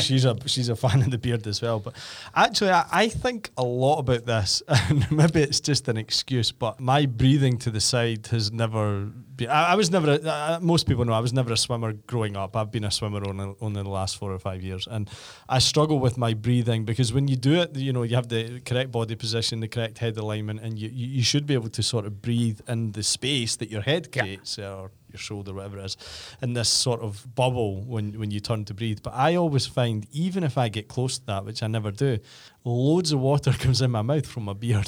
[0.00, 1.78] she's a she's a fan of the beard as well.
[1.78, 1.94] But
[2.34, 6.80] actually, I, I think a lot about this, and maybe it's just an excuse, but
[6.80, 9.10] my breathing to the side has never.
[9.48, 10.12] I, I was never.
[10.12, 12.56] A, uh, most people know I was never a swimmer growing up.
[12.56, 15.08] I've been a swimmer only, only the last four or five years, and
[15.48, 18.60] I struggle with my breathing because when you do it, you know, you have the
[18.60, 21.82] correct body position, the correct head alignment, and you, you, you should be able to
[21.82, 24.22] sort of breathe in the space that your head Yeah.
[24.22, 25.96] creates or your shoulder, whatever it is,
[26.40, 29.00] in this sort of bubble when, when you turn to breathe.
[29.02, 32.18] But I always find, even if I get close to that, which I never do,
[32.64, 34.86] loads of water comes in my mouth from my beard.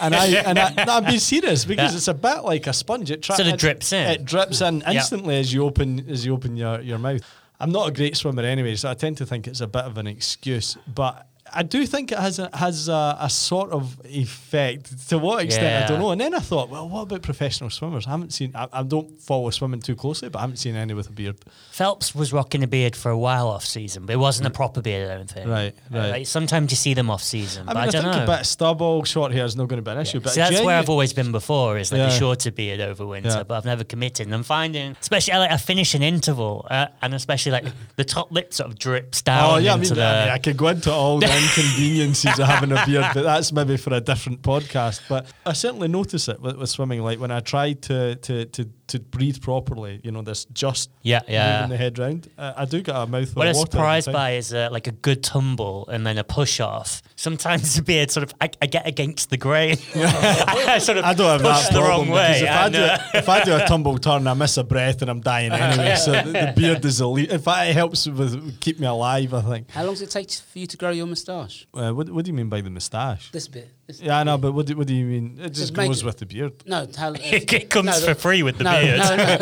[0.00, 1.96] And I and I, no, I'm being serious because Yeah.
[1.96, 3.10] it's a bit like a sponge.
[3.10, 4.10] It tra- Sort of drips in.
[4.10, 7.20] It drips in instantly as you open as you open your, your mouth.
[7.60, 9.98] I'm not a great swimmer anyway, so I tend to think it's a bit of
[9.98, 10.78] an excuse.
[10.92, 15.08] But I do think it has a, has a, a sort of effect.
[15.08, 16.10] To what extent, I don't know.
[16.10, 18.06] And then I thought, well, what about professional swimmers?
[18.06, 18.52] I haven't seen.
[18.54, 21.36] I, I don't follow swimming too closely, but I haven't seen any with a beard.
[21.72, 24.80] Phelps was rocking a beard for a while off season, but it wasn't a proper
[24.82, 25.48] beard, I don't think.
[25.48, 26.10] Right, Uh, right.
[26.10, 28.22] like, sometimes you see them off season, I but mean, I, I, don't think know.
[28.24, 30.20] a bit of stubble, short hair is not going to be an issue.
[30.20, 32.08] But See, that's where I've always been before, is like Yeah.
[32.08, 33.42] a shorter beard over winter, Yeah.
[33.44, 34.26] but I've never committed.
[34.26, 37.64] And I'm finding, especially like I finish an interval, uh, and especially like
[37.96, 40.04] the top lip sort of drips down Oh yeah, I mean, the.
[40.04, 43.76] I, mean, I could go into all inconveniences of having a beard, but that's maybe
[43.76, 45.00] for a different podcast.
[45.08, 47.02] But I certainly notice it with, with swimming.
[47.02, 51.20] Like when I try to to to, to breathe properly, you know, this just Yeah,
[51.28, 51.56] yeah.
[51.62, 54.52] moving the head round, uh, I do get a mouthful what I'm surprised by is
[54.52, 57.02] uh, like a good tumble and then a push off.
[57.16, 59.76] Sometimes the beard sort of I, I get against the grain.
[59.94, 62.40] I sort of I don't have push that the problem wrong way.
[62.42, 65.10] if I, and, do, if I do a tumble turn, I miss a breath and
[65.10, 65.96] I'm dying anyway.
[66.04, 67.30] so the, the beard is elite.
[67.30, 69.32] In fact, it helps with keep me alive.
[69.34, 69.70] I think.
[69.70, 71.66] How long does it take for you to grow your moustache?
[71.74, 73.30] Uh, what, what do you mean by the moustache?
[73.32, 73.68] This bit.
[73.90, 75.36] This Yeah, I know, but what do, what do you mean?
[75.38, 76.52] It just Just goes it- with the beard.
[76.66, 78.98] No, how, It comes no, for free with the no, beard.
[79.00, 79.26] No, no,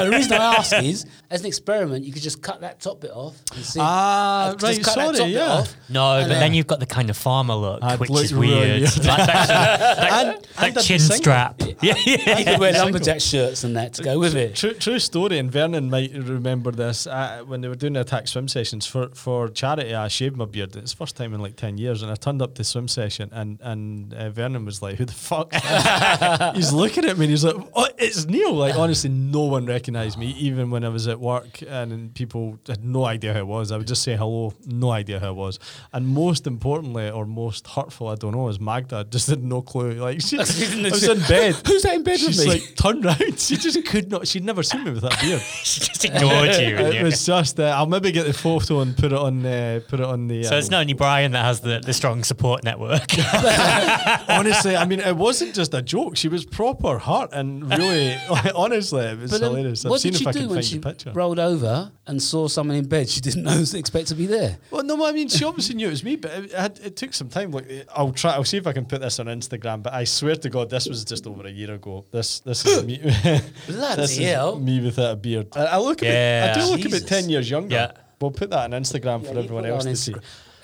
[0.00, 0.04] no.
[0.04, 3.12] The reason I ask is, as an experiment, you could just cut that top bit
[3.12, 3.80] off and see.
[3.82, 5.52] Ah, just right, cut that sorry, top bit yeah.
[5.52, 8.24] off, No, and but then you've got the kind of farmer look, I'd which look
[8.24, 8.80] is weird.
[8.82, 8.82] weird.
[9.06, 11.60] like that, that, And- that and I'd chin strap.
[11.82, 14.54] Yeah, yeah, You could wear lumberjack shirts and that to go with it.
[14.56, 17.06] True, true story, and Vernon might remember this.
[17.06, 20.44] Uh, when they were doing the attack swim sessions for, for charity, I shaved my
[20.46, 20.74] beard.
[20.76, 23.28] It's the first time in like 10 years, and I turned up to swim session,
[23.32, 23.83] and, and
[24.16, 25.54] uh, Vernon was like, Who the fuck?
[26.54, 28.52] he's looking at me, and he's like, Oh, it's Neil.
[28.52, 32.58] Like, honestly, no one recognised me, even when I was at work, and, then people
[32.66, 33.70] had no idea who I was.
[33.72, 35.58] I would just say hello, no idea who I was.
[35.92, 39.92] And most importantly, or most hurtful, I don't know, is Magda just had no clue.
[39.92, 41.54] Like, she, I was in bed.
[41.66, 42.52] Who's that in bed with She's me?
[42.52, 43.38] like turned round.
[43.38, 44.26] She just could not.
[44.26, 45.40] She'd never seen me with that beard.
[45.40, 46.76] she just ignored you.
[46.76, 47.60] it was just.
[47.60, 49.44] Uh, I'll maybe get the photo and put it on.
[49.44, 50.44] Uh, put it on the.
[50.44, 53.06] so it's not only Brian that has the, the strong support network.
[54.28, 54.76] honestly.
[54.76, 56.16] I mean, it wasn't just a joke.
[56.16, 58.16] She was proper hurt and really.
[58.30, 59.84] like, honestly, it was But then hilarious.
[59.84, 61.12] I've what seen did if she I do can when find she the picture.
[61.12, 64.58] rolled over and saw someone in bed she didn't know was expect to be there?
[64.70, 67.14] Well, no, I mean, she obviously knew it was me, but it, had, it took
[67.14, 67.50] some time.
[67.50, 68.32] Like, I'll try.
[68.32, 69.82] I'll see if I can put this on Instagram.
[69.82, 72.04] But I swear to God, this was just over a year ago.
[72.10, 72.98] This, this is me.
[72.98, 74.56] Bloody this hell.
[74.56, 75.48] is me without a beard.
[75.56, 76.02] I, I look.
[76.02, 76.52] About, Yeah.
[76.54, 77.00] I do look Jesus.
[77.00, 77.74] about ten years younger.
[77.74, 77.92] Yeah.
[78.20, 80.14] We'll put that on Instagram for Yeah, you everyone else to see.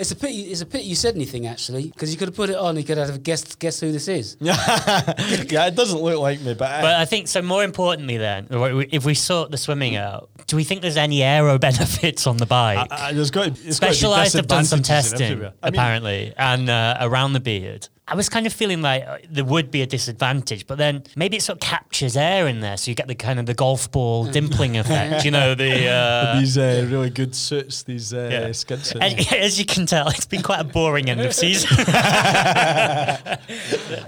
[0.00, 0.02] Instagram.
[0.02, 0.40] It's a pity.
[0.42, 2.76] It's a pity you said anything actually, because you could have put it on.
[2.76, 4.36] You could have guessed guess who this is.
[4.40, 7.42] yeah, it doesn't look like me, but, But I think so.
[7.42, 11.58] More importantly, then, if we sort the swimming out, do we think there's any aero
[11.70, 12.88] benefits on the bike?
[12.90, 15.52] I, I, there's got to, it's Specialized have done some disadvantages testing, everywhere.
[15.62, 17.88] I mean, apparently, and uh, around the beard.
[18.10, 21.36] I was kind of feeling like uh, there would be a disadvantage, but then maybe
[21.36, 23.90] it sort of captures air in there, so you get the kind of the golf
[23.92, 25.24] ball dimpling effect.
[25.24, 25.70] You know the.
[26.00, 28.52] Uh, these uh, really good suits, these uh, yeah.
[28.52, 29.00] skid suits.
[29.00, 31.68] And as you can tell, it's been quite a boring end of season.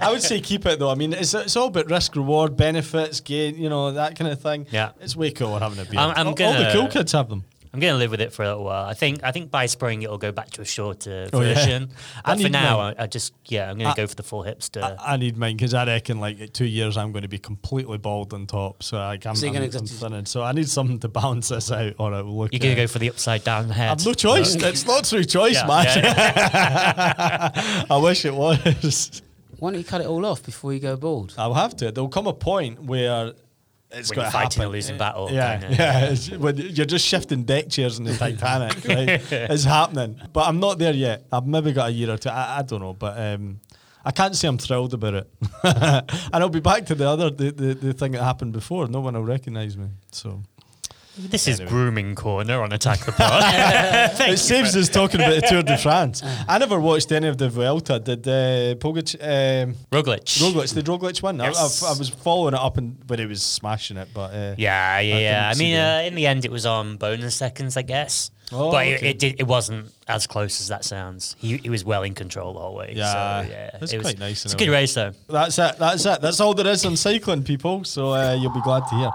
[0.01, 0.89] I would say keep it though.
[0.89, 4.41] I mean, it's, it's all about risk, reward, benefits, gain, you know, that kind of
[4.41, 4.67] thing.
[4.71, 4.91] Yeah.
[5.01, 5.97] It's way cooler having a beard.
[5.97, 7.43] I'm- I'm all, all the cool kids have them.
[7.73, 8.85] I'm going to live with it for a little while.
[8.85, 11.55] I think I think by spring it'll go back to a shorter Oh, yeah.
[11.55, 11.89] version.
[12.25, 12.79] I But for now.
[12.79, 14.83] I, I just yeah, I'm going to go for the full hipster.
[14.83, 17.39] I, I need mine because I reckon like in two years I'm going to be
[17.39, 18.83] completely bald on top.
[18.83, 20.25] So like, I'm, So you're I'm, gonna I'm thinning.
[20.27, 22.53] So I need something to balance this out or it will look.
[22.53, 23.89] You're going to go for the upside down head.
[23.89, 24.53] I've no choice.
[24.53, 25.85] it's not through choice, Yeah, man.
[26.03, 27.85] yeah.
[27.89, 29.21] I wish it was.
[29.57, 31.33] Why don't you cut it all off before you go bald?
[31.37, 31.91] I'll have to.
[31.91, 33.33] There'll come a point where
[33.93, 34.61] it's When got you're to fighting happen.
[34.61, 35.75] a losing battle, Yeah, kinda.
[35.75, 36.05] yeah.
[36.05, 39.31] It's, when you're just shifting deck chairs in the Titanic, right?
[39.31, 41.25] It's happening, but I'm not there yet.
[41.31, 42.29] I've maybe got a year or two.
[42.29, 43.59] I, I don't know, but um,
[44.05, 45.29] I can't say I'm thrilled about it.
[45.63, 48.87] and I'll be back to the other the, the, the thing that happened before.
[48.87, 49.87] No one will recognise me.
[50.11, 50.41] So
[51.15, 51.69] This is Anyway.
[51.69, 53.43] grooming corner on Attack the Pod.
[54.29, 56.23] it saves us talking about the Tour de France.
[56.47, 57.99] I never watched any of the Vuelta.
[57.99, 60.23] Did uh, Pogac, um, Roglic.
[60.41, 60.73] Roglic?
[60.73, 61.39] Did Roglic win?
[61.39, 61.83] I, Yes.
[61.83, 64.99] I, I was following it up and when he was smashing it, but uh, Yeah,
[64.99, 65.51] yeah, I yeah.
[65.53, 68.31] I mean, uh, in the end, it was on bonus seconds, I guess.
[68.51, 68.93] Oh, but okay.
[68.93, 71.35] it, it, did, it wasn't as close as that sounds.
[71.39, 72.93] He, he was well in control the whole way.
[72.95, 73.69] Yeah, so, yeah.
[73.79, 74.81] that's it was, quite nice It's a a good way.
[74.81, 75.11] race, though.
[75.29, 75.77] That's it.
[75.77, 76.21] That's it.
[76.21, 77.83] That's all there is on cycling, people.
[77.83, 79.11] So uh, you'll be glad to hear.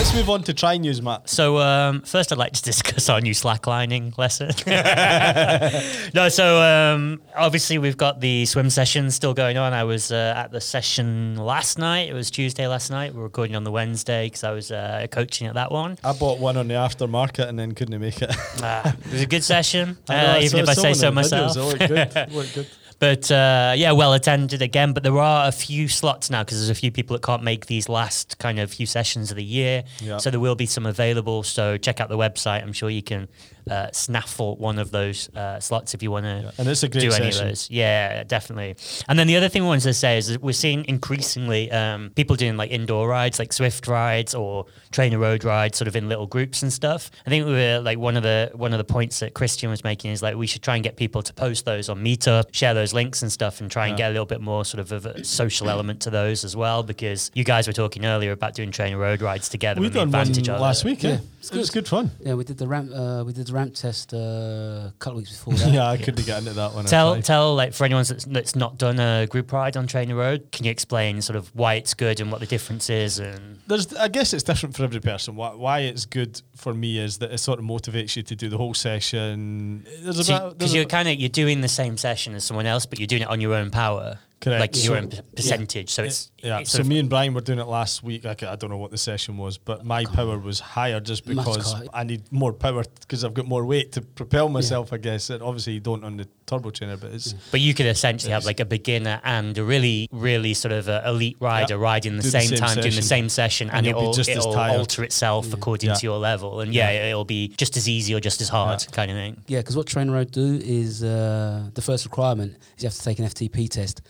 [0.00, 1.28] Let's move on to try news, Matt.
[1.28, 4.48] So um, first, I'd like to discuss our new slacklining lesson.
[6.14, 9.74] no, so um, obviously we've got the swim session still going on.
[9.74, 12.08] I was uh, at the session last night.
[12.08, 13.14] It was Tuesday last night.
[13.14, 15.98] We're recording on the Wednesday because I was uh, coaching at that one.
[16.02, 18.34] I bought one on the aftermarket and then couldn't make it.
[18.62, 21.12] Uh, it was a good session, know, uh, even saw if I say so the
[21.12, 21.14] videos.
[21.14, 21.54] myself.
[21.54, 22.10] They look good.
[22.10, 22.66] They look good.
[23.00, 24.92] But uh, yeah, well attended again.
[24.92, 27.66] But there are a few slots now because there's a few people that can't make
[27.66, 29.84] these last kind of few sessions of the year.
[30.00, 30.18] Yeah.
[30.18, 31.42] So there will be some available.
[31.42, 32.62] So check out the website.
[32.62, 33.28] I'm sure you can
[33.68, 37.02] uh, snaffle one of those uh, slots if you want to And it's a great
[37.02, 37.70] do any of those.
[37.70, 38.76] Yeah, definitely.
[39.08, 42.10] And then the other thing I wanted to say is that we're seeing increasingly um,
[42.10, 46.08] people doing like indoor rides, like Zwift rides or trainer road rides, sort of in
[46.08, 47.10] little groups and stuff.
[47.26, 49.84] I think we were like one of the one of the points that Christian was
[49.84, 52.74] making is like we should try and get people to post those on Meetup, share
[52.74, 55.06] those links and stuff, and try and get a little bit more sort of, of
[55.06, 56.82] a social element to those as well.
[56.82, 59.80] Because you guys were talking earlier about doing trainer road rides together.
[59.80, 60.88] We and the done one advantage of last it.
[60.88, 61.02] week.
[61.02, 61.18] Yeah, Yeah,
[61.52, 62.10] it was good fun.
[62.20, 62.90] Yeah, we did the ramp.
[62.94, 65.72] Uh, we did the ramp test uh, a couple of weeks before that.
[65.72, 66.84] Yeah, I couldn't get into that one.
[66.86, 67.24] Tell tried.
[67.24, 70.64] tell like for anyone that's, that's not done a group ride on Trainer Road, can
[70.64, 74.08] you explain sort of why it's good and what the difference is and There's, I
[74.08, 75.36] guess it's different for every person.
[75.36, 78.48] Why, why it's good for me is that it sort of motivates you to do
[78.48, 79.84] the whole session.
[80.02, 82.66] There's a bit, because there's you're kind of you're doing the same session as someone
[82.66, 84.60] else, but you're doing it on your own power, Correct.
[84.60, 85.90] like So- your own p- percentage.
[85.90, 86.62] So it's yeah.
[86.64, 88.24] So me and Brian were doing it last week.
[88.26, 91.74] I, I don't know what the session was, but my power was higher just because.
[91.92, 94.92] I need more power because I've got more weight to propel myself.
[94.92, 95.30] I guess.
[95.30, 98.44] And obviously you don't on the turbo trainer, but it's but you could essentially have
[98.44, 101.80] like a beginner and a really, really sort of uh elite rider Yeah.
[101.82, 104.12] riding the Do the same, same time, doing the same session, and, And you'll it'll,
[104.12, 104.78] just it'll tired.
[104.78, 105.94] alter itself according Yeah.
[105.96, 106.60] to your level.
[106.60, 108.90] And yeah, it'll be just as easy or just as hard, Yeah.
[108.92, 109.36] kind of thing.
[109.46, 113.02] Yeah, because what Trainer Road do is uh, the first requirement is you have to
[113.02, 114.00] take an FTP test.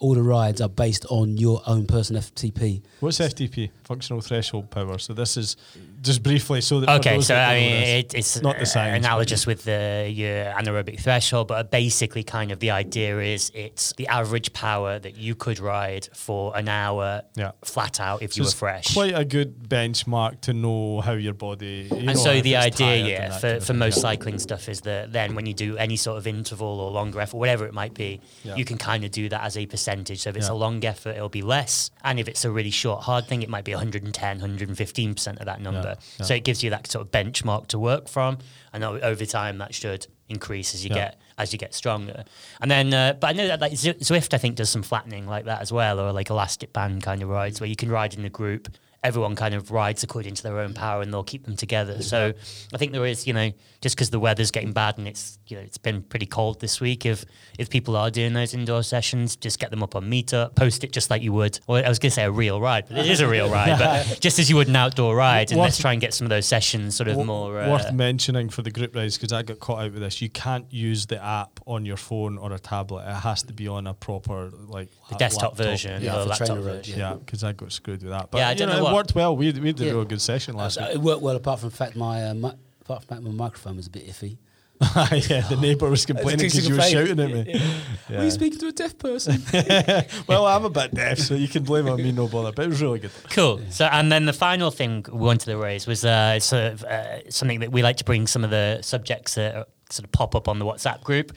[0.00, 2.82] All the rides are based on your own personal FTP.
[3.00, 3.70] what's FTP?
[3.84, 4.98] Functional threshold power.
[4.98, 5.56] So this is
[6.00, 9.46] just briefly so that Okay, so I mean, it, it's not the science, but analogous
[9.46, 14.52] with the your anaerobic threshold, but basically, kind of the idea is it's the average
[14.52, 17.52] power that you could ride for an hour, Yeah.
[17.64, 18.94] flat out if So you were it's fresh.
[18.94, 21.88] Quite a good benchmark to know how your body.
[21.90, 25.34] you know, and so the idea, yeah, for, for most cycling stuff is that then
[25.34, 28.56] when you do any sort of interval or longer effort, whatever it might be, Yeah.
[28.56, 30.20] you can kind of do that as a percentage.
[30.20, 30.52] So if it's Yeah.
[30.54, 31.90] a long effort, it'll be less.
[32.04, 35.60] And if it's a really short, hard thing, it might be 110, 115% of that
[35.60, 35.89] number.
[36.18, 36.24] Yeah.
[36.26, 38.38] So it gives you that sort of benchmark to work from.
[38.72, 40.94] And over time, that should increase as you Yeah.
[41.10, 42.24] get as you get stronger.
[42.60, 45.46] And then, uh, but I know that like Zwift, I think, does some flattening like
[45.46, 48.24] that as well, or like elastic band kind of rides where you can ride in
[48.26, 48.68] a group.
[49.02, 52.02] Everyone kind of rides according to their own power, and they'll keep them together.
[52.02, 52.34] So
[52.74, 53.50] I think there is, you know,
[53.80, 56.80] just because the weather's getting bad and it's, you know, it's been pretty cold this
[56.82, 57.06] week.
[57.06, 57.24] If
[57.58, 60.92] if people are doing those indoor sessions, just get them up on Meetup, post it
[60.92, 61.58] just like you would.
[61.66, 63.78] Well, I was going to say a real ride, but it is a real ride,
[63.78, 65.50] but just as you would an outdoor ride.
[65.50, 67.60] And Worth- let's try and get some of those sessions sort of Wo- more.
[67.60, 70.20] Uh, worth mentioning for the group rides because I got caught out with this.
[70.20, 73.04] You can't use the app on your phone or a tablet.
[73.08, 75.66] It has to be on a proper like The desktop laptop.
[75.66, 76.98] version Yeah, or for laptop trainer version.
[76.98, 78.30] Yeah, because I got screwed with that.
[78.30, 79.34] But Yeah, I you don't know, know it worked well.
[79.36, 79.92] We we did Yeah.
[79.92, 80.90] a real good session last So week.
[80.96, 82.52] it worked well, apart from the fact my uh, mi-
[82.90, 84.38] apart from the fact my microphone was a bit iffy.
[85.28, 87.60] yeah, the neighbour was complaining because you were shouting at me.
[88.08, 89.42] Were you speaking to a deaf person?
[90.26, 92.50] well, I'm a bit deaf, so you can blame on me, no bother.
[92.50, 93.10] But it was really good.
[93.28, 93.60] Cool.
[93.68, 97.30] So, and then the final thing we wanted to raise was uh, sort of uh,
[97.30, 100.48] something that we like to bring some of the subjects that sort of pop up
[100.48, 101.32] on the WhatsApp group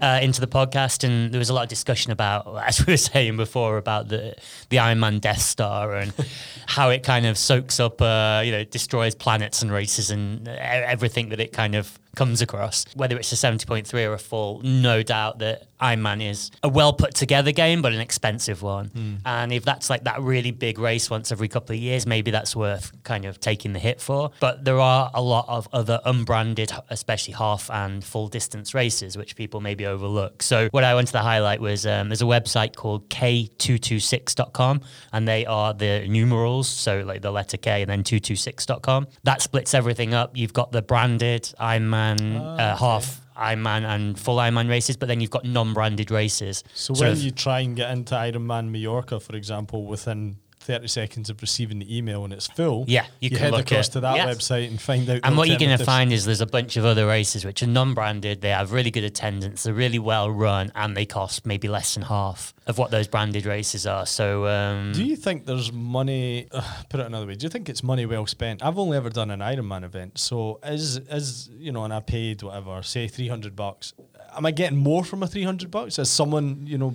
[0.00, 2.96] uh, into the podcast, and there was a lot of discussion about, as we were
[2.98, 4.34] saying before, about the
[4.68, 6.12] the Ironman Death Star and
[6.66, 11.28] how it kind of soaks up, uh, you know, destroys planets and races and everything
[11.30, 12.84] that it kind of comes across.
[12.94, 16.68] Whether it's a seventy point three or a full, no doubt that Ironman is a
[16.68, 19.20] well put together game, but an expensive one.
[19.26, 22.56] And if that's like that really big race once every couple of years, maybe that's
[22.56, 24.30] worth kind of taking the hit for.
[24.40, 29.36] But there are a lot of other unbranded, especially half and full distance races, which
[29.36, 30.42] people maybe overlook.
[30.42, 34.80] So what I wanted to highlight was um, there's a website called K226.com,
[35.12, 39.06] and they are the numerals, so like the letter K and then 226.com.
[39.24, 40.36] That splits everything up.
[40.36, 43.23] You've got the branded Ironman uh, half.
[43.36, 46.62] Ironman and full Ironman races, but then you've got non-branded races.
[46.74, 50.88] So Sort when of- you try and get into Ironman Mallorca, for example, within 30
[50.88, 53.92] seconds of receiving the email and it's full, Yeah, you can head look across at-
[53.92, 54.36] to that yes.
[54.36, 55.20] website and find out.
[55.22, 57.66] And what you're going to find is there's a bunch of other races which are
[57.66, 58.40] non-branded.
[58.40, 59.62] They have really good attendance.
[59.64, 63.44] They're really well run, and they cost maybe less than half of what those branded
[63.46, 64.06] races are.
[64.06, 66.48] So um, Do you think there's money?
[66.50, 67.34] Uh, put it another way.
[67.34, 68.64] Do you think it's money well spent?
[68.64, 72.42] I've only ever done an Ironman event, so is is you know, and I paid
[72.42, 73.92] whatever, say three hundred bucks.
[74.36, 76.94] Am I getting more from a three hundred bucks as someone you know,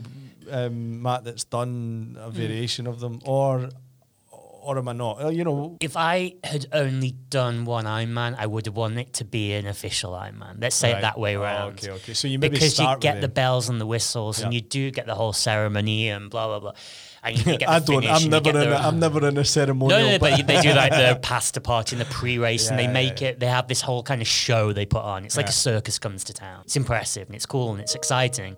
[0.51, 3.69] um, Matt, that's done a variation of them, or
[4.61, 5.33] or am I not?
[5.33, 9.23] You know, if I had only done one Ironman, I would have wanted it to
[9.25, 10.61] be an official Ironman.
[10.61, 10.99] Let's say Right.
[10.99, 11.79] it that way Oh, around.
[11.79, 12.13] okay, okay.
[12.13, 13.31] So you maybe because you get the them.
[13.31, 16.71] bells and the whistles, and you do get the whole ceremony and blah blah blah.
[17.23, 18.05] And you get I don't.
[18.05, 18.55] I'm never in.
[18.71, 19.99] A, I'm never in a No, ceremonial.
[19.99, 23.21] no, no, but they do like the pasta party and the pre-race, and they make
[23.21, 23.29] yeah.
[23.29, 23.39] it.
[23.39, 25.25] They have this whole kind of show they put on.
[25.25, 25.49] It's like Yeah.
[25.51, 26.61] a circus comes to town.
[26.65, 28.57] It's impressive and it's cool and it's exciting,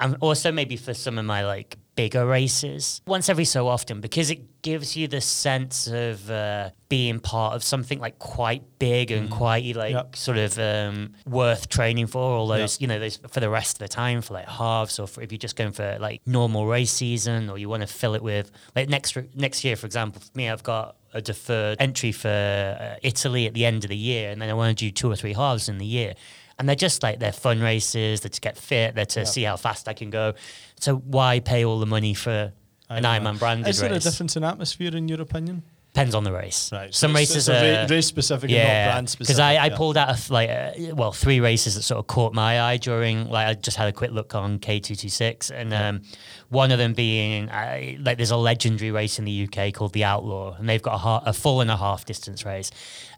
[0.00, 4.30] and also maybe for some of my like bigger races, once every so often, because
[4.30, 9.30] it gives you the sense of uh, being part of something like quite big and
[9.30, 9.92] quite like.
[9.92, 10.16] Yep.
[10.16, 12.20] sort of um, worth training for.
[12.20, 15.06] All those, you know, those for the rest of the time for like halves, or
[15.06, 18.14] for if you're just going for like normal race season, or you want to fill
[18.14, 22.12] it with like next next year, for example, for me, I've got a deferred entry
[22.12, 24.90] for uh, Italy at the end of the year, and then I want to do
[24.90, 26.14] two or three halves in the year.
[26.60, 28.20] And they're just like they're fun races.
[28.20, 28.94] They're to get fit.
[28.94, 30.34] They're to see how fast I can go.
[30.78, 32.52] So why pay all the money for
[32.90, 33.76] an Ironman branded race?
[33.76, 34.04] Is there race?
[34.04, 35.62] a difference in atmosphere in your opinion?
[35.94, 36.70] Depends on the race.
[36.70, 36.94] Right.
[36.94, 39.26] Some so races are ra- race specific and not brand specific.
[39.26, 39.76] because I, I yeah.
[39.76, 43.28] pulled out of like uh, well three races that sort of caught my eye during
[43.28, 46.02] like I just had a quick look on K two two six and um,
[46.50, 50.04] one of them being uh, like there's a legendary race in the UK called the
[50.04, 52.70] Outlaw and they've got a, ha- a full and a half distance race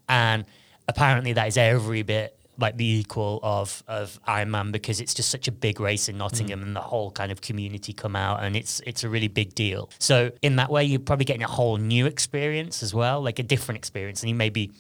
[0.09, 0.47] and
[0.89, 5.49] apparently that is every bit like the equal of of Ironman because it's just such
[5.49, 8.81] a big race in Nottingham and the whole kind of community come out and it's
[8.87, 9.91] it's a really big deal.
[9.99, 13.43] So in that way, you're probably getting a whole new experience as well, like a
[13.43, 14.71] different experience, and you may be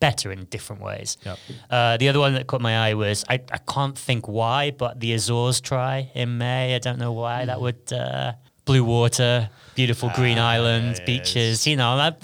[0.00, 1.16] better in different ways.
[1.24, 1.38] Yep.
[1.70, 5.00] Uh, the other one that caught my eye was I, I can't think why, but
[5.00, 6.74] the Azores try in May.
[6.74, 7.92] I don't know why that would.
[7.92, 8.32] Uh,
[8.64, 11.66] blue water, beautiful green islands, yeah, beaches.
[11.66, 12.14] You know, I,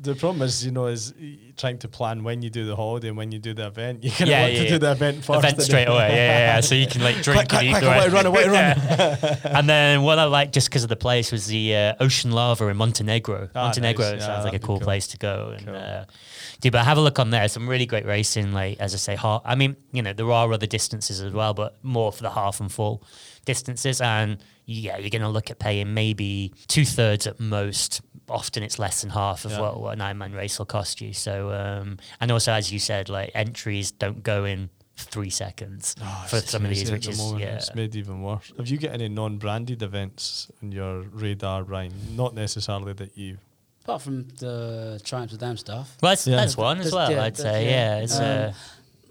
[0.00, 1.12] The problem is, you know, is
[1.56, 4.04] trying to plan when you do the holiday and when you do the event.
[4.04, 5.38] You kind of Yeah, want yeah, to do the event first.
[5.44, 6.08] event straight away.
[6.10, 6.60] Yeah, yeah, yeah.
[6.60, 9.36] So you can like drink Quick, and quick, eat quick, away, run away, run.
[9.56, 12.68] And then what I liked just because of the place was the uh, ocean lava
[12.68, 13.48] in Montenegro.
[13.54, 14.24] Ah, Montenegro nice.
[14.24, 14.84] Sounds like a cool, cool.
[14.84, 15.54] place to go.
[15.56, 15.74] And Cool.
[15.76, 16.04] uh,
[16.60, 17.48] dude, but have a look on there.
[17.48, 18.52] Some really great racing.
[18.52, 19.42] Like as I say, half.
[19.44, 22.60] I mean, you know, there are other distances as well, but more for the half
[22.60, 23.02] and full
[23.44, 24.00] distances.
[24.00, 28.00] And yeah, you're going to look at paying maybe two thirds at most.
[28.28, 29.60] Often it's less than half of Yeah.
[29.60, 31.12] what, what an Ironman race will cost you.
[31.12, 36.26] So, um, and also as you said, like entries don't go in three seconds Oh,
[36.28, 37.40] for it's some of these, which the is moment.
[37.42, 37.54] yeah.
[37.56, 38.52] It's made even worse.
[38.56, 41.92] Have you got any non-branded events on your radar, Ryan?
[42.16, 43.38] Not necessarily that you.
[43.84, 45.96] Apart from the Triumphs of Amsterdam stuff.
[46.02, 46.36] Well, that's, Yeah.
[46.36, 47.10] that's one as well.
[47.10, 47.96] yeah, I'd say, yeah.
[47.98, 48.02] yeah.
[48.02, 48.52] It's Um, uh,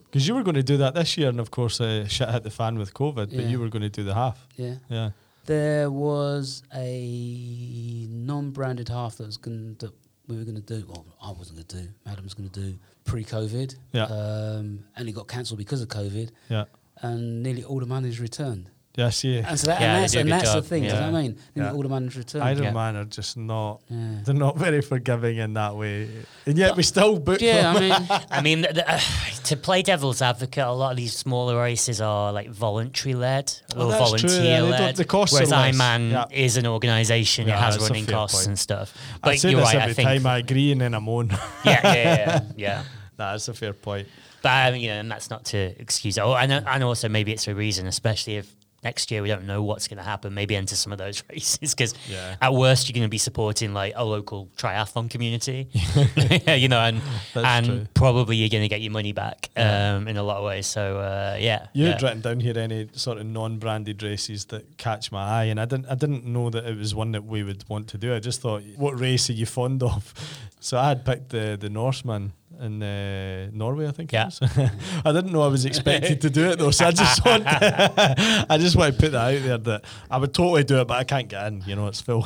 [0.06, 2.44] Because you were going to do that this year, and of course, uh, shit hit
[2.44, 3.16] the fan with COVID.
[3.16, 3.48] But Yeah.
[3.48, 4.46] you were going to do the half.
[4.56, 4.76] Yeah.
[4.90, 5.12] Yeah.
[5.48, 9.92] There was a non-branded half that was going that
[10.28, 10.86] we were going to do.
[10.88, 11.94] Well, I wasn't going to do.
[12.06, 13.76] Adam was going to do pre-COVID.
[13.94, 14.04] Yeah.
[14.04, 16.32] Um, and it got cancelled because of COVID.
[16.50, 16.66] Yeah.
[17.02, 18.70] And nearly all the money's returned.
[18.98, 19.48] Yes, yeah.
[19.48, 20.66] And so that, Yeah, and that's, and that's the job.
[20.66, 20.82] thing.
[20.82, 21.38] Do you know what I mean?
[21.54, 21.72] Yeah.
[21.72, 22.44] all the money's returned.
[22.44, 22.72] Iron Yeah.
[22.72, 23.82] Man are just not.
[23.90, 23.98] Yeah.
[24.26, 26.10] They're not very forgiving in that way,
[26.48, 27.76] and yet we still book Yeah, them.
[27.78, 27.80] I
[28.10, 29.00] mean, I mean, the, the, uh,
[29.44, 33.86] to play devil's advocate, a lot of these smaller races are like voluntary led Oh,
[33.86, 34.96] or that's true, yeah, volunteer they don't- led.
[34.96, 35.76] the costs are whereas less.
[35.76, 36.26] Ironman Yeah.
[36.32, 38.48] is an organisation; Yeah, it has running costs point.
[38.48, 38.94] and stuff.
[39.24, 39.82] I But say you're this right.
[39.84, 41.30] every I think, time I agree, and then I moan.
[41.30, 42.84] yeah, yeah, yeah, yeah.
[43.20, 44.08] Nah, that's a fair point.
[44.42, 46.22] But I mean, you know, and that's not to excuse it.
[46.22, 48.56] Oh, and, and also maybe it's a reason, especially if
[48.88, 50.34] next year we don't know what's going to happen.
[50.34, 52.36] Maybe enter some of those races because Yeah.
[52.42, 55.60] at worst you're going to be supporting like a local triathlon community,
[56.64, 57.02] you know, and
[57.34, 57.88] That's and true.
[57.94, 60.68] probably you're going to get your money back um, in a lot of ways.
[60.68, 62.00] So uh, yeah, You yeah.
[62.02, 65.88] written down here any sort of non-branded races that catch my eye, and I didn't.
[65.94, 68.16] I didn't know that it was one that we would want to do.
[68.16, 70.14] I just thought, what race are you fond of?
[70.60, 74.12] So I had picked the the Norseman in uh, Norway, I think.
[74.12, 74.28] Yeah.
[74.28, 74.42] It is.
[75.06, 78.58] I didn't know I was expected to do it though, so I just want I
[78.60, 81.04] just want to put that out there that I would totally do it, but I
[81.04, 81.64] can't get in.
[81.66, 82.26] You know, it's full.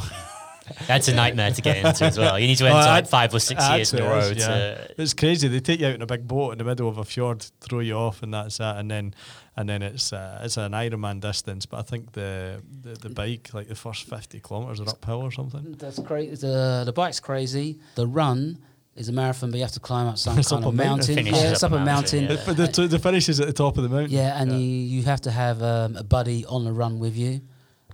[0.88, 2.40] That's a nightmare to get into as well.
[2.40, 4.38] You need to enter Oh, like five or six years in a Actually, row it
[4.38, 4.48] is, yeah.
[4.48, 5.02] to.
[5.02, 5.48] It's crazy.
[5.50, 7.80] They take you out in a big boat in the middle of a fjord, throw
[7.80, 8.78] you off, and that's that.
[8.78, 9.14] And then,
[9.58, 11.66] and then it's uh, it's an Ironman distance.
[11.66, 15.32] But I think the, the the bike, like the first fifty kilometers, are uphill or
[15.32, 15.76] something.
[15.78, 16.32] That's great.
[16.40, 17.80] The the bike's crazy.
[17.96, 18.60] The run
[18.96, 20.78] is a marathon, but you have to climb up some It's kind up of a
[20.78, 21.16] mountain.
[21.16, 21.34] mountain.
[21.34, 22.38] Yeah, it's up up a a mountain, mountain.
[22.38, 22.54] yeah.
[22.68, 24.12] But the, the finish is at the top of the mountain.
[24.12, 27.42] Yeah, and You, you have to have um, a buddy on the run with you.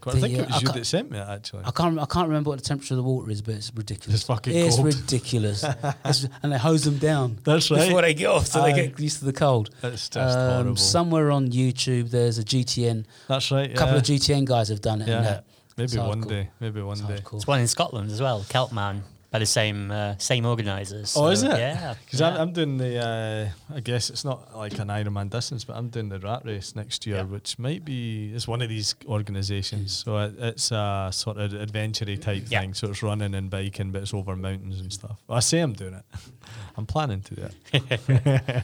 [0.06, 1.64] I think the, it uh, was I you that sent me it actually.
[1.66, 2.00] I can't.
[2.00, 4.16] I can't remember what the temperature of the water is, but it's ridiculous.
[4.22, 4.66] It's fucking cold.
[4.66, 4.86] It's cold.
[4.88, 5.64] ridiculous,
[6.06, 7.39] It's- and they hose them down.
[7.43, 7.86] That's right.
[7.88, 8.72] Before they get off, so Aye.
[8.72, 9.70] they get used to the cold.
[9.84, 10.70] It's just horrible.
[10.70, 13.06] Um, somewhere on YouTube, there's a GTN.
[13.28, 13.70] That's right.
[13.72, 15.08] A couple of GTN guys have done it.
[15.10, 15.18] Yeah.
[15.18, 15.45] And that,
[15.78, 16.30] Maybe It's one hardcore.
[16.30, 16.50] day.
[16.60, 17.14] Maybe one it's day.
[17.16, 17.36] hardcore.
[17.36, 21.15] It's one in Scotland as well, Celtman, by the same uh, same organisers.
[21.17, 21.51] Oh, is it?
[21.51, 21.95] Yeah.
[22.05, 22.30] Because yeah.
[22.30, 25.89] I'm, I'm doing the, uh, I guess it's not like an Ironman distance, but I'm
[25.89, 27.23] doing the rat race next year, Yeah.
[27.23, 29.91] which might be, it's one of these organisations.
[29.93, 32.61] So it, it's a sort of adventure type Yeah.
[32.61, 32.73] thing.
[32.73, 35.19] So it's running and biking, but it's over mountains and stuff.
[35.28, 36.05] Well, I say I'm doing it.
[36.78, 38.63] I'm planning to do it.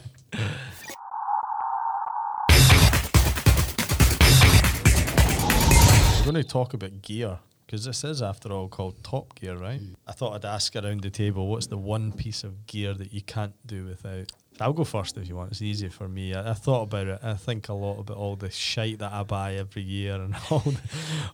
[6.24, 9.80] We're going to talk about gear because this is, after all, called Top Gear, right?
[10.06, 13.22] I thought I'd ask around the table what's the one piece of gear that you
[13.22, 14.32] can't do without?
[14.60, 15.50] I'll go first if you want.
[15.50, 16.32] It's easy for me.
[16.34, 17.18] I, I thought about it.
[17.22, 20.60] I think a lot about all the shite that I buy every year and all
[20.60, 20.80] the,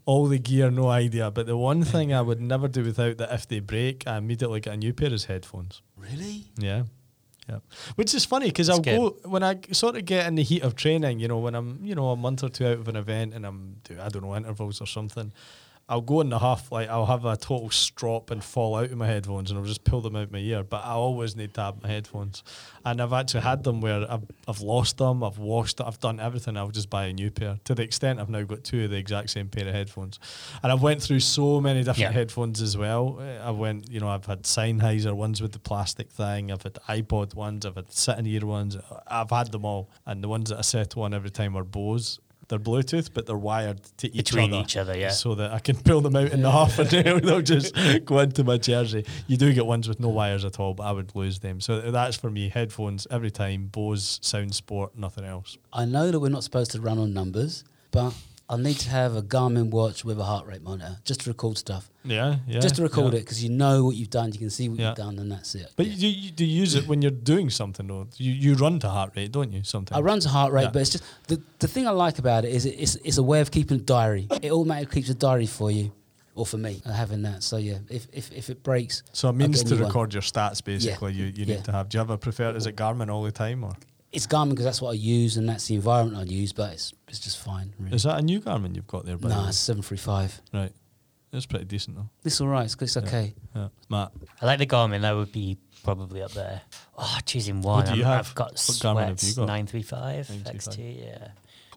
[0.06, 1.30] all the gear, no idea.
[1.30, 4.60] But the one thing I would never do without that if they break, I immediately
[4.60, 5.82] get a new pair of headphones.
[5.96, 6.46] Really?
[6.56, 6.84] Yeah.
[7.48, 7.58] Yeah.
[7.96, 10.76] Which is funny because I'll go when I sort of get in the heat of
[10.76, 13.34] training, you know, when I'm, you know, a month or two out of an event
[13.34, 15.32] and I'm, I don't know, intervals or something.
[15.90, 18.96] I'll go in the huff, like I'll have a total strop and fall out of
[18.96, 20.62] my headphones and I'll just pull them out of my ear.
[20.62, 22.44] But I always need to have my headphones.
[22.84, 26.20] And I've actually had them where I've, I've lost them, I've washed it, I've done
[26.20, 26.56] everything.
[26.56, 28.96] I'll just buy a new pair to the extent I've now got two of the
[28.98, 30.20] exact same pair of headphones.
[30.62, 32.12] And I've went through so many different Yeah.
[32.12, 33.20] headphones as well.
[33.42, 36.52] I went, you know, I've had Sennheiser ones with the plastic thing.
[36.52, 37.66] I've had iPod ones.
[37.66, 38.76] I've had sitting ear ones.
[39.08, 39.90] I've had them all.
[40.06, 42.20] And the ones that I settle on every time are Bose.
[42.50, 44.62] They're Bluetooth, but they're wired to each Between other.
[44.62, 45.10] each other, yeah.
[45.10, 47.74] So that I can pull them out in the half and they'll they'll just
[48.04, 49.06] go into my jersey.
[49.28, 51.60] You do get ones with no wires at all, but I would lose them.
[51.60, 52.48] So that's for me.
[52.50, 53.68] Headphones every time.
[53.72, 55.56] Bose Sound Sport, nothing else.
[55.72, 58.12] I know that we're not supposed to run on numbers, but
[58.52, 61.56] I need to have a Garmin watch with a heart rate monitor just to record
[61.56, 61.88] stuff.
[62.04, 62.58] Yeah, yeah.
[62.58, 63.20] just to record yeah.
[63.20, 64.88] it because you know what you've done, you can see what Yeah.
[64.88, 65.70] you've done, and that's it.
[65.76, 65.92] But Yeah.
[65.94, 68.08] you, you do you use it when you're doing something though.
[68.16, 69.62] You you run to heart rate, don't you?
[69.62, 72.44] Sometimes I run to heart rate, but it's just the, the thing I like about
[72.44, 74.26] it is it, it's, it's a way of keeping a diary.
[74.42, 75.92] It automatically keeps a diary for you,
[76.34, 77.44] or for me, uh, having that.
[77.44, 79.84] So yeah, if if, if it breaks, So it means to new one.
[79.88, 81.12] record your stats basically.
[81.12, 81.88] You you need to have.
[81.88, 82.56] Do you have a preferred?
[82.56, 83.74] Is it Garmin all the time or
[84.12, 86.92] It's Garmin because that's what I use and that's the environment I use, but it's
[87.08, 87.72] it's just fine.
[87.78, 87.94] Really.
[87.94, 89.16] is that a new Garmin you've got there?
[89.16, 89.48] By no, way?
[89.48, 90.40] it's seven three five.
[90.52, 90.72] right.
[91.32, 92.08] It's pretty decent though.
[92.24, 92.64] It's all right.
[92.64, 93.34] It's, it's okay.
[93.54, 94.10] Yeah, Matt.
[94.42, 95.02] I like the Garmin.
[95.02, 96.60] That would be probably up there.
[96.98, 97.84] Oh, choosing one.
[97.86, 98.26] do you I'm- have?
[98.30, 99.46] I've got What Garmin have you Sweats got?
[99.46, 100.56] 935 935.
[100.56, 101.28] XT, yeah.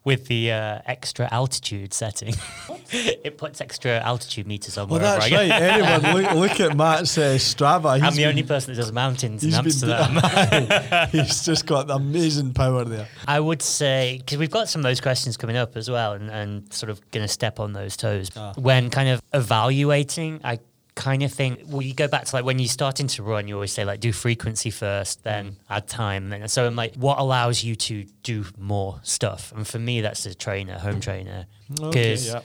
[0.05, 2.35] With the uh, extra altitude setting.
[2.91, 5.49] it puts extra altitude meters on Well, that's right.
[5.49, 7.93] Anyone look, look at Matt's uh, Strava.
[7.95, 11.09] He's I'm the been- only person that does mountains in been- Amsterdam.
[11.11, 13.07] he's just got amazing power there.
[13.29, 16.29] I would say because we've got some of those questions coming up as well, and,
[16.29, 18.51] and sort of going to step on those toes Ah.
[18.57, 20.41] when kind of evaluating.
[20.43, 20.59] I
[20.95, 23.55] kind of thing well, you go back to like when you're starting to run, you
[23.55, 25.55] always say like do frequency first, then Mm.
[25.69, 26.29] add time.
[26.29, 29.51] Then so I'm like, what allows you to do more stuff?
[29.55, 31.47] And for me, that's a trainer, home trainer,
[31.81, 32.27] Okay, because.
[32.27, 32.41] yeah.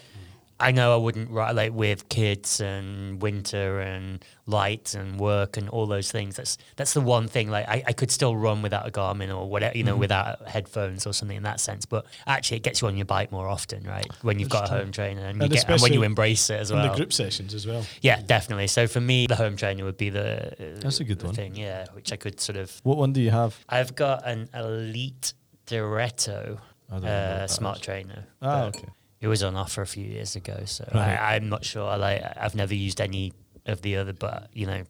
[0.61, 5.69] I know I wouldn't write like with kids and winter and light and work and
[5.69, 6.35] all those things.
[6.37, 7.49] That's that's the one thing.
[7.49, 10.01] Like I, I could still run without a Garmin or whatever, you know, Mm-hmm.
[10.01, 11.87] without headphones or something in that sense.
[11.87, 14.07] But actually, it gets you on your bike more often, right?
[14.23, 16.51] When you've That's got a home trainer and, you And get, and when you embrace
[16.51, 16.89] it as well.
[16.91, 17.85] the group sessions as well.
[18.01, 18.67] Yeah, definitely.
[18.67, 21.35] So for me, the home trainer would be the uh, That's a good one.
[21.35, 21.55] thing.
[21.55, 22.81] Yeah, which I could sort of.
[22.83, 23.57] What one do you have?
[23.69, 25.35] I've got an Elite
[25.67, 26.59] Diretto
[26.91, 27.83] I don't know what uh, smart is.
[27.83, 28.25] trainer.
[28.43, 28.89] Ah, okay.
[29.21, 31.17] It was on offer a few years ago, so Right.
[31.17, 31.97] I, I'm not sure.
[31.99, 33.33] Like, I've never used any
[33.67, 34.83] of the other, but you know,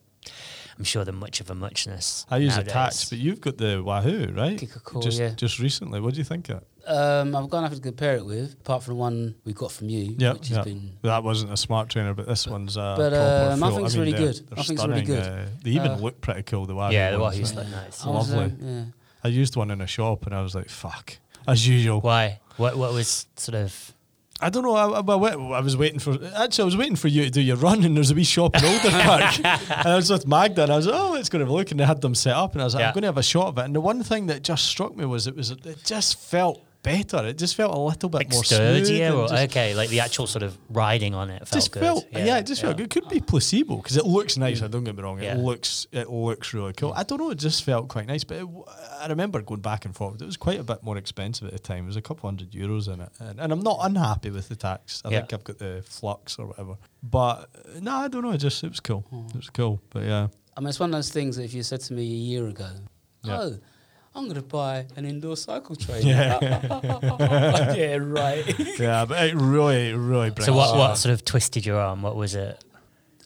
[0.78, 2.26] I'm sure they're much of a muchness.
[2.30, 2.70] I use nowadays.
[2.72, 4.58] Attach, but you've got the Wahoo, right?
[4.58, 5.30] KICKR Core, just, yeah.
[5.30, 6.00] just recently.
[6.00, 6.66] What do you think of it?
[6.88, 9.88] Um, I'm gonna have to compare it with, apart from the one we got from
[9.90, 10.56] you, Yeah, which yeah.
[10.58, 10.92] has been.
[11.02, 13.94] That wasn't a smart trainer, but this one's a But, proper um, I think it's
[13.96, 14.36] mean, really good.
[14.48, 15.22] they're I think it's really stunning, good.
[15.22, 16.66] uh, they even Uh, look pretty cool.
[16.66, 16.94] The Wahoo.
[16.94, 17.36] Yeah, the ones.
[17.36, 18.04] Wahoo's look nice.
[18.04, 18.44] I was, lovely.
[18.44, 18.84] um, yeah.
[19.24, 22.00] I used one in a shop and I was like, "Fuck," as usual.
[22.00, 22.40] Why?
[22.56, 22.76] What?
[22.78, 23.94] What was sort of?
[24.40, 24.74] I don't know.
[24.74, 26.62] I, I, I was waiting for actually.
[26.62, 28.62] I was waiting for you to do your run, and there's a wee shop in
[28.62, 29.44] Alderpark,
[29.78, 31.52] and I was with Magda, and I was like, oh, let's go and have a
[31.52, 32.88] look, and they had them set up, and I was like, Yeah.
[32.88, 33.64] I'm going to have a shot of it.
[33.64, 37.26] And the one thing that just struck me was it was it just felt better.
[37.28, 38.84] It just felt a little bit Like more smooth.
[38.86, 41.72] sturdier, and or just- okay, like the actual sort of riding on it felt just
[41.72, 41.82] good.
[41.82, 42.84] felt yeah, it just felt good.
[42.86, 44.62] It could be placebo because it looks nice.
[44.62, 45.18] I don't get me wrong.
[45.18, 45.34] It Yeah.
[45.36, 46.92] looks it looks really cool.
[46.96, 47.30] I don't know.
[47.30, 48.24] It just felt quite nice.
[48.24, 48.64] But it, w-
[49.00, 50.20] I remember going back and forth.
[50.20, 51.84] It was quite a bit more expensive at the time.
[51.84, 54.56] It was a couple hundred euros in it, and, and I'm not unhappy with the
[54.56, 55.02] Tacx.
[55.04, 55.18] I Yeah.
[55.20, 56.76] think I've got the flux or whatever.
[57.02, 58.32] But uh, no, I don't know.
[58.32, 59.04] It just it was cool.
[59.30, 59.80] It was cool.
[59.90, 62.02] But yeah, I mean, it's one of those things that if you said to me
[62.02, 62.68] a year ago,
[63.24, 63.38] Yeah.
[63.40, 63.58] oh,
[64.18, 66.08] I'm going to buy an indoor cycle trainer.
[66.08, 66.40] Yeah.
[67.74, 68.58] yeah, right.
[68.78, 69.04] yeah.
[69.04, 70.32] But it really really.
[70.40, 72.02] So what, what sort of twisted your arm?
[72.02, 72.62] What was it?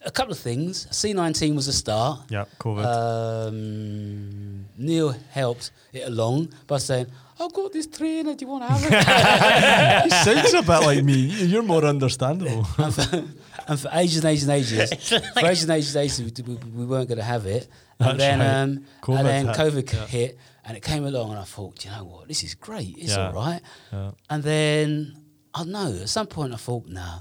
[0.05, 0.87] a couple of things.
[0.87, 2.23] C19 was a start.
[2.29, 3.49] Yeah, COVID.
[3.49, 7.07] Um, Neil helped it along by saying,
[7.39, 10.13] I've got this trainer, do you want to have it?
[10.13, 11.15] It sounds a bit like me.
[11.15, 12.67] You're more understandable.
[12.79, 13.25] and, for,
[13.69, 16.55] and for ages and ages and ages, for ages and ages and ages, we, we,
[16.55, 17.69] we weren't going to have it.
[17.99, 18.49] And That's then, right.
[18.49, 20.07] um, COVID and then hit, COVID yeah.
[20.07, 22.97] hit, and it came along, and I thought, "Do you know what, this is great.
[22.99, 23.27] It's Yeah.
[23.29, 23.61] all right.
[23.93, 24.11] Yeah.
[24.31, 25.17] And then
[25.55, 25.93] I don't know.
[26.03, 27.21] At some point, I thought, nah,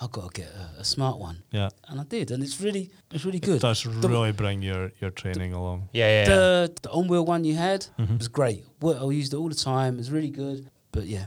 [0.00, 1.42] I've got to get a, a smart one.
[1.50, 1.70] Yeah.
[1.88, 3.56] And I did, and it's really, it's really good.
[3.56, 5.88] It does The- really bring your, your training along.
[5.92, 6.20] Yeah, yeah.
[6.20, 6.28] yeah.
[6.34, 8.18] The the on wheel one you had Mm-hmm.
[8.18, 8.64] was great.
[8.82, 9.94] I used it all the time.
[9.94, 10.70] It was really good.
[10.92, 11.26] But yeah,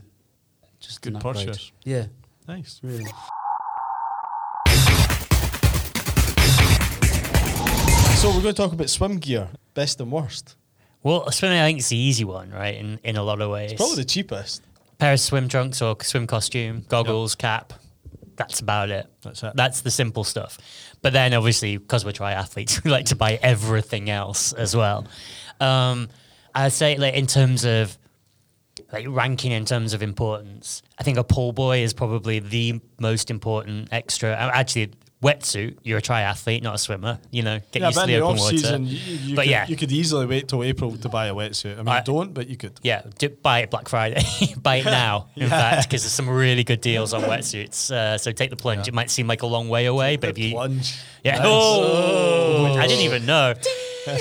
[0.79, 1.47] just Good an upgrade.
[1.47, 1.71] purchase.
[1.83, 2.05] Yeah,
[2.47, 2.79] Nice.
[2.83, 3.05] really.
[8.21, 10.55] So we're going to talk about swim gear, best and worst.
[11.03, 12.75] Well, swimming, I think it's the easy one, right?
[12.75, 13.73] In in a lot of ways.
[13.73, 14.63] Probably the cheapest.
[14.99, 17.73] pair of swim trunks or swim costume, goggles, cap.
[18.35, 19.07] That's about it.
[19.23, 19.53] That's it.
[19.55, 20.57] That's the simple stuff.
[21.01, 25.07] But then, obviously, because we're triathletes, we like to buy everything else as well.
[25.59, 26.09] Um,
[26.53, 27.97] I'd say, like in terms of
[28.93, 33.31] like ranking in terms of importance, I think a pool boy is probably the most
[33.31, 34.31] important extra.
[34.31, 34.91] uh, Actually,
[35.23, 35.77] wetsuit.
[35.83, 37.19] You're a triathlete, not a swimmer.
[37.31, 38.57] You know, get yeah, used to the open water.
[38.57, 39.65] season, you, you, But could, yeah.
[39.67, 41.73] you could easily wait till April to buy a wetsuit.
[41.73, 42.79] I mean, I- don't, but you could.
[42.83, 43.01] Yeah,
[43.41, 44.21] buy it Black Friday.
[44.61, 47.89] buy it now, in fact, because there's some really good deals on wetsuits.
[47.91, 48.87] Uh, so take the plunge.
[48.87, 50.95] It might seem like a long way away, but if you plunge.
[51.23, 51.45] yeah, Nice.
[51.47, 53.53] oh, I didn't even know.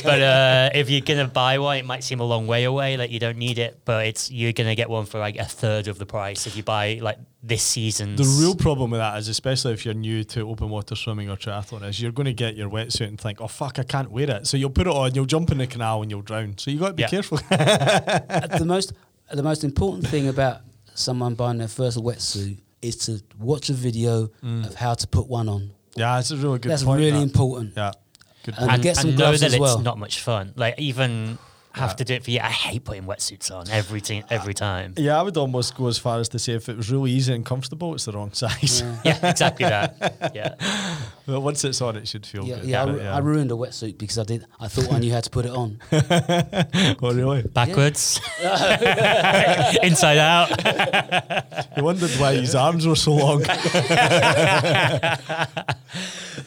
[0.05, 2.97] But uh, if you're gonna buy one, it might seem a long way away.
[2.97, 5.89] Like you don't need it, but it's you're gonna get one for like a third
[5.89, 8.17] of the price if you buy like this season.
[8.17, 11.37] The real problem with that is, especially if you're new to open water swimming or
[11.37, 14.29] triathlon, is you're going to get your wetsuit and think, "Oh fuck, I can't wear
[14.31, 16.59] it." So you'll put it on, you'll jump in the canal, and you'll drown.
[16.59, 17.09] So you've got to be Yeah.
[17.09, 17.39] careful.
[18.59, 18.93] The most
[19.33, 20.61] the most important thing about
[20.95, 24.67] someone buying their first wetsuit is to watch a video Mm.
[24.67, 25.71] of how to put one on.
[25.95, 26.71] yeah, it's a really good.
[26.73, 27.23] That's point, really that.
[27.23, 27.73] important.
[27.77, 27.93] Yeah,
[28.47, 28.55] good.
[28.55, 28.73] And point.
[28.73, 30.53] and, get some and know that as it's not much fun.
[30.57, 31.39] Like even
[31.73, 31.95] have Yeah.
[31.97, 32.41] to do it for you.
[32.41, 34.95] I hate putting wetsuits on every te- every time.
[34.97, 37.35] yeah, I would almost go as far as to say if it was really easy
[37.35, 38.81] and comfortable, it's the wrong size.
[38.81, 38.97] Yeah.
[39.23, 40.33] yeah, exactly that.
[40.35, 40.55] Yeah.
[41.27, 42.69] But once it's on, it should feel Yeah, good.
[42.69, 44.47] yeah, I, But ru- I ruined a wetsuit because I did.
[44.61, 45.79] I thought I knew how to put it on.
[45.93, 47.43] oh really?
[47.43, 48.21] Backwards,
[49.83, 50.51] inside out.
[51.77, 53.45] You wondered why his arms were so long.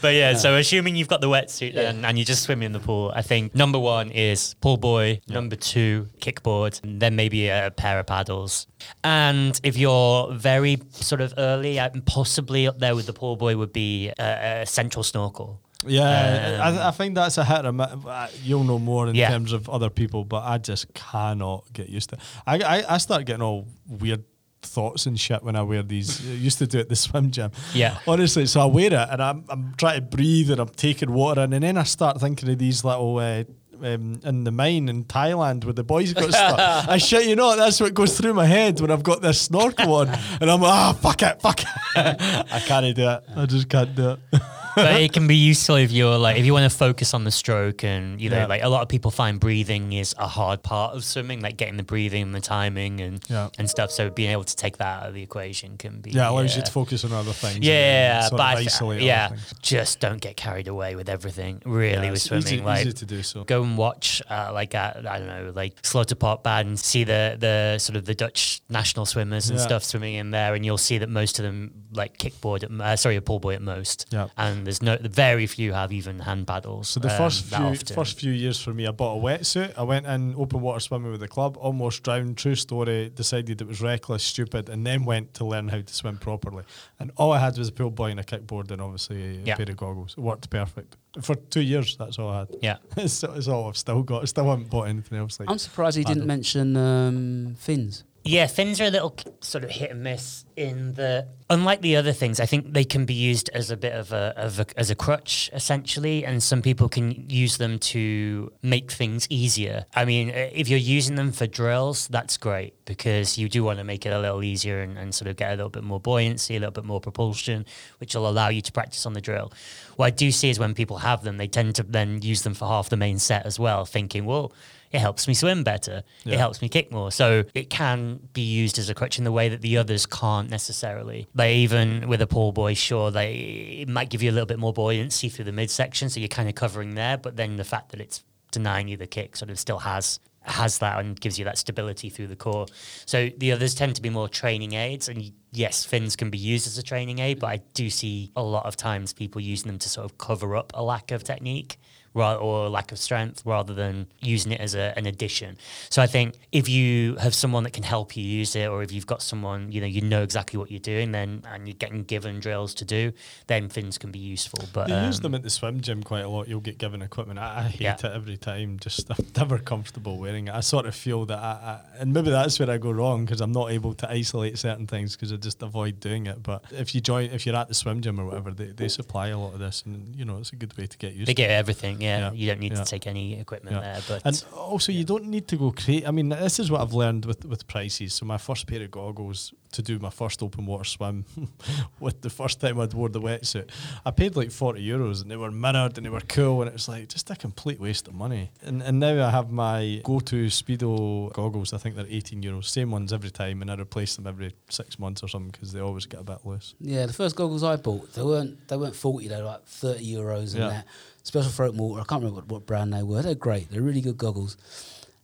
[0.01, 2.79] But yeah, so assuming you've got the wetsuit and, and you're just swimming in the
[2.79, 7.73] pool, I think number one is pool boy, number two, kickboard, and then maybe a
[7.75, 8.67] pair of paddles.
[9.03, 13.73] And if you're very sort of early, possibly up there with the pull boy would
[13.73, 15.61] be a, a central snorkel.
[15.85, 17.87] Yeah, Um, I, I think that's a hit or miss.
[18.05, 19.29] Uh, You'll know more in Yeah.
[19.29, 22.21] terms of other people, but I just cannot get used to it.
[22.45, 24.25] I, I, I start getting all weird
[24.61, 26.19] thoughts and shit when I wear these.
[26.29, 27.51] I used to do it at the swim gym.
[27.73, 27.97] Yeah.
[28.05, 31.43] Honestly, so I wear it and I'm, I'm trying to breathe and I'm taking water
[31.43, 33.17] in, and then I start thinking of these little.
[33.17, 33.45] Uh,
[33.83, 36.59] um, in the mine in Thailand where the boys got stuck.
[36.59, 39.95] I shit you not, that's what goes through my head when I've got this snorkel
[39.95, 40.09] on.
[40.41, 41.67] And I'm like, ah, fuck it, fuck it.
[41.95, 43.23] I can't do it.
[43.35, 44.41] I just can't do it.
[44.75, 47.31] but it can be useful if you're like if you want to focus on the
[47.31, 48.45] stroke and you know Yeah.
[48.45, 51.77] like a lot of people find breathing is a hard part of swimming like getting
[51.77, 53.49] the breathing and the timing and Yeah.
[53.57, 56.27] and stuff so being able to take that out of the equation can be Yeah,
[56.27, 57.59] it allows you uh, to focus on other things.
[57.59, 59.29] yeah, but I th- isolate other yeah,
[59.61, 61.61] just don't get carried away with everything.
[61.65, 63.43] Really, Yeah, with swimming, easy, like easy to do so.
[63.43, 67.95] go and watch uh, like I don't know, like Sloterparkbad and see the the sort
[67.97, 69.65] of the Dutch national swimmers and Yeah.
[69.65, 72.95] stuff swimming in there, and you'll see that most of them like kickboard, at, uh,
[72.95, 74.05] sorry, a pull boy at most.
[74.11, 74.27] Yeah.
[74.37, 76.89] and there's no very few have even hand paddles.
[76.89, 79.73] So the um, first few first few years for me, I bought a wetsuit.
[79.77, 82.37] I went in open water swimming with the club, almost drowned.
[82.37, 83.09] True story.
[83.09, 86.63] Decided it was reckless, stupid, and then went to learn how to swim properly.
[86.99, 89.55] And all I had was a pool boy and a kickboard, and obviously a Yeah.
[89.55, 90.15] pair of goggles.
[90.17, 91.95] It worked perfect for two years.
[91.97, 92.47] That's all I had.
[92.61, 92.77] yeah.
[92.97, 94.21] it's, it's all I've still got.
[94.21, 95.39] I still haven't bought anything else.
[95.39, 98.03] Like I'm surprised he didn't mention um, fins.
[98.23, 100.45] Yeah, fins are a little sort of hit and miss.
[100.55, 103.93] in the unlike the other things, I think they can be used as a bit
[103.93, 108.51] of a, of a as a crutch essentially, and some people can use them to
[108.61, 109.85] make things easier.
[109.95, 113.85] I mean, if you're using them for drills, that's great because you do want to
[113.85, 116.57] make it a little easier and, and sort of get a little bit more buoyancy,
[116.57, 117.65] a little bit more propulsion,
[117.99, 119.51] which will allow you to practice on the drill.
[119.95, 122.53] What I do see is when people have them, they tend to then use them
[122.53, 124.51] for half the main set as well, thinking, well
[124.91, 126.03] it helps me swim better.
[126.23, 126.35] Yeah.
[126.35, 127.11] It helps me kick more.
[127.11, 130.49] So it can be used as a crutch in the way that the others can't
[130.49, 131.27] necessarily.
[131.35, 134.59] Like even with a pull boy, sure, they it might give you a little bit
[134.59, 137.17] more buoyancy through the midsection, so you're kind of covering there.
[137.17, 140.79] But then the fact that it's denying you the kick sort of still has has
[140.79, 142.65] that and gives you that stability through the core.
[143.05, 146.65] So the others tend to be more training aids, and yes, fins can be used
[146.65, 149.79] as a training aid, but I do see a lot of times people using them
[149.79, 151.77] to sort of cover up a lack of technique
[152.15, 155.57] or lack of strength rather than using it as a, an addition.
[155.89, 158.91] So I think if you have someone that can help you use it, or if
[158.91, 162.03] you've got someone you know you know exactly what you're doing, then and you're getting
[162.03, 163.11] given drills to do,
[163.47, 164.63] then fins can be useful.
[164.73, 166.47] But They use um, them at the swim gym quite a lot.
[166.47, 167.39] You'll get given equipment.
[167.39, 167.95] I, I hate Yeah.
[167.95, 168.79] it every time.
[168.79, 170.53] Just I'm never comfortable wearing it.
[170.53, 173.41] I sort of feel that, I, I and maybe that's where I go wrong because
[173.41, 176.41] I'm not able to isolate certain things because I just avoid doing it.
[176.43, 179.27] But if you join, if you're at the swim gym or whatever, they, they supply
[179.27, 181.27] a lot of this, and you know it's a good way to get used.
[181.27, 181.98] they get everything.
[182.01, 182.83] Yeah, Yeah, you don't need yeah.
[182.83, 183.81] to take any equipment Yeah.
[183.93, 184.01] there.
[184.07, 186.07] But And also, you don't need to go create.
[186.07, 188.13] I mean, this is what I've learned with, with prices.
[188.13, 191.25] So, my first pair of goggles to do my first open water swim,
[191.99, 193.69] with the first time I'd wore the wetsuit,
[194.05, 196.61] I paid like 40 euros and they were mirrored and they were cool.
[196.61, 198.51] And it was like just a complete waste of money.
[198.63, 201.73] And, and now I have my go to Speedo goggles.
[201.73, 203.61] I think they're 18 euros, same ones every time.
[203.61, 206.45] And I replace them every six months or something because they always get a bit
[206.45, 206.73] loose.
[206.79, 209.27] Yeah, the first goggles I bought, they weren't they weren't forty.
[209.27, 210.69] They were like thirty euros and Yeah.
[210.69, 210.85] that.
[211.29, 212.01] Special throat water.
[212.01, 213.21] I can't remember what, what brand they were.
[213.21, 213.69] They're great.
[213.69, 214.57] They're really good goggles.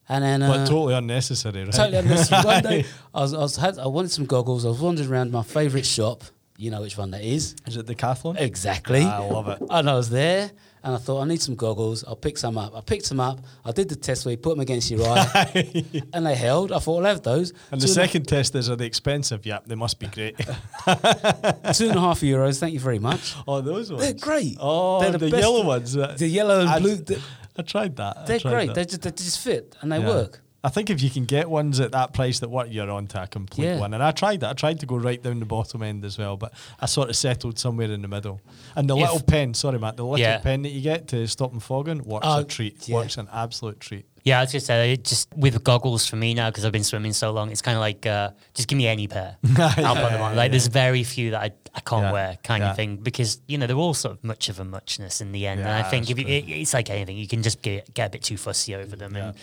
[0.08, 1.74] And then uh, But totally unnecessary, right?
[1.74, 2.44] totally unnecessary.
[2.46, 2.86] One day,
[3.16, 4.66] I was, I was had, I wanted some goggles.
[4.66, 6.24] I was wandering around my favourite shop.
[6.58, 7.56] You know which one that is.
[7.66, 8.40] Is it the Decathlon?
[8.40, 9.02] Exactly.
[9.02, 9.64] I love it.
[9.72, 10.52] And I was there,
[10.86, 12.06] and I thought I need some goggles.
[12.08, 12.74] I'll pick some up.
[12.76, 13.40] I picked them up.
[13.66, 15.84] I did the test where you put them against your eye,
[16.14, 16.72] and they held.
[16.72, 17.52] I thought I'll have those.
[17.72, 19.46] And the Two second test is are they expensive?
[19.46, 20.38] Yep, they must be great.
[20.38, 20.46] two
[20.86, 22.60] and a half euros.
[22.60, 23.36] Thank you very much.
[23.48, 24.04] oh, those ones.
[24.04, 24.58] They're great.
[24.60, 25.98] Oh, They're the, best- yellow ones.
[25.98, 26.98] uh, The yellow and I- blue.
[26.98, 27.20] th-
[27.58, 28.28] I tried that.
[28.28, 28.66] They're tried great.
[28.68, 28.76] that.
[28.76, 30.08] They just they just fit and they Yeah.
[30.08, 30.42] work.
[30.66, 33.24] I think if you can get ones at that price that work, you're on to
[33.24, 33.80] a complete Yeah.
[33.80, 33.94] one.
[33.94, 34.50] And I tried that.
[34.50, 37.16] I tried to go right down the bottom end as well, but I sort of
[37.16, 38.42] settled somewhere in the middle.
[38.76, 40.40] And the If- little pen, sorry, Matt, the little Yeah.
[40.40, 42.88] pen that you get to stop them fogging works Oh, a uh, treat.
[42.90, 42.96] yeah.
[42.96, 44.06] Works an absolute treat.
[44.26, 46.84] Yeah, I was gonna say it just with goggles for me now because I've been
[46.84, 47.52] swimming so long.
[47.52, 49.38] It's kind of like uh, just give me any pair.
[49.58, 50.36] I'll put them on.
[50.36, 52.72] Like there's very few that I, I can't Yeah, wear kind yeah.
[52.72, 55.46] of thing because you know they're all sort of much of a muchness in the
[55.46, 55.60] end.
[55.62, 58.10] and I think if you, it, it's like anything, you can just get, get a
[58.10, 59.28] bit too fussy over them, Yeah.
[59.28, 59.36] and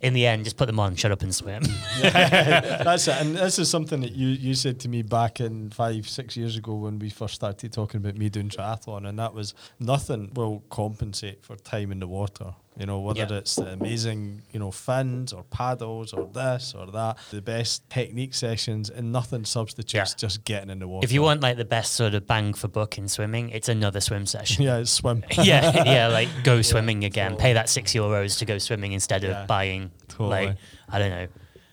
[0.00, 1.64] in the end, just put them on, shut up and swim.
[2.02, 3.16] That's it.
[3.20, 6.56] And this is something that you, you said to me back in five, six years
[6.56, 10.62] ago when we first started talking about me doing triathlon, and that was nothing will
[10.70, 12.54] compensate for time in the water.
[12.78, 13.38] You know, whether Yeah.
[13.38, 18.34] it's the amazing, you know, fins or paddles or this or that, the best technique
[18.34, 20.16] sessions, and nothing substitutes Yeah.
[20.16, 21.04] just getting in the water.
[21.04, 24.00] if you want like the best sort of bang for buck in swimming, it's another
[24.00, 24.62] swim session.
[24.62, 25.24] yeah, it's swim.
[25.32, 27.36] yeah, yeah, like go swimming again.
[27.36, 30.28] Pay that six euros to go swimming instead of Yeah, buying totally.
[30.46, 30.56] like
[30.88, 31.26] I don't know,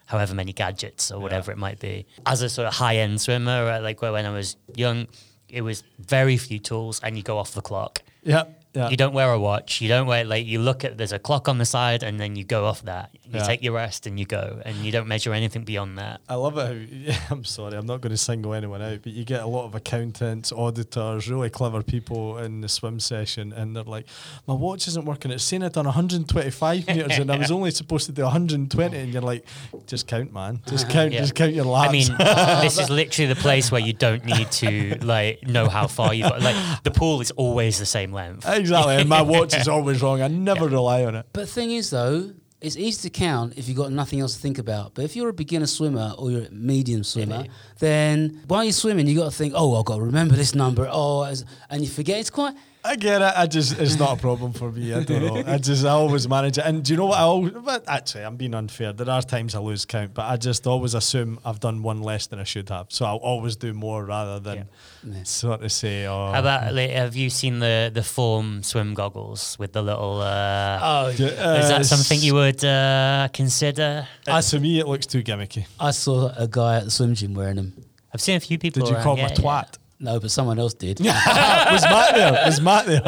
[0.07, 2.07] however many gadgets or whatever it might be.
[2.25, 5.07] As a sort of high end swimmer, uh, like when I was young,
[5.49, 8.01] it was very few tools, and you go off the clock.
[8.23, 8.45] yeah,
[8.75, 8.89] yeah.
[8.89, 9.81] You don't wear a watch.
[9.81, 12.35] You don't wear like you look at there's a clock on the side, and then
[12.35, 13.11] you go off that.
[13.31, 13.47] You Yeah.
[13.47, 16.21] take your rest and you go, and you don't measure anything beyond that.
[16.29, 19.25] I love it how, I'm sorry, I'm not going to single anyone out, but you
[19.25, 23.83] get a lot of accountants, auditors, really clever people in the swim session, and they're
[23.83, 24.05] like,
[24.47, 25.31] my watch isn't working.
[25.31, 28.97] It's saying I've done 125 metres and I was only supposed to do 120.
[28.97, 29.45] And you're like,
[29.87, 30.61] just count, man.
[30.67, 31.21] Just count, Yeah.
[31.21, 31.89] just count your laps.
[31.89, 32.15] I mean,
[32.61, 36.29] this is literally the place where you don't need to like know how far you've
[36.29, 36.41] got.
[36.41, 38.47] Like the pool is always the same length.
[38.47, 38.95] exactly.
[38.95, 40.21] And my watch is always wrong.
[40.21, 41.25] I never rely on it.
[41.33, 42.31] But the thing is, though,
[42.65, 44.93] it's easy to count if you've got nothing else to think about.
[44.95, 47.51] But if you're a beginner swimmer or you're a medium swimmer, Yeah.
[47.79, 50.87] then while you're swimming, you've got to think, oh, I've got to remember this number.
[50.91, 51.23] Oh,
[51.69, 52.19] and you forget.
[52.19, 52.55] It's quite.
[52.87, 53.33] I get it.
[53.35, 54.93] I just it's not a problem for me.
[54.93, 55.51] I don't know.
[55.53, 56.65] I just I always manage it.
[56.65, 57.17] And do you know what?
[57.17, 58.93] I always, but actually, I'm being unfair.
[58.93, 62.27] There are times I lose count, but I just always assume I've done one less
[62.27, 62.87] than I should have.
[62.89, 64.67] So I'll always do more rather than
[65.03, 65.23] Yeah.
[65.23, 69.57] sort of say, "Oh." How about like, have you seen the the form swim goggles
[69.57, 70.21] with the little?
[70.21, 74.07] Uh, Oh, Yeah, is uh, that something you would uh, consider?
[74.27, 75.65] As for me, it looks too gimmicky.
[75.79, 77.73] I saw a guy at the swim gym wearing them.
[78.13, 78.81] I've seen a few people.
[78.81, 79.77] Did you around, call yeah, him a twat?
[79.97, 80.99] No, but someone else did.
[81.05, 82.31] was Matt there?
[82.45, 83.01] Was Matt there?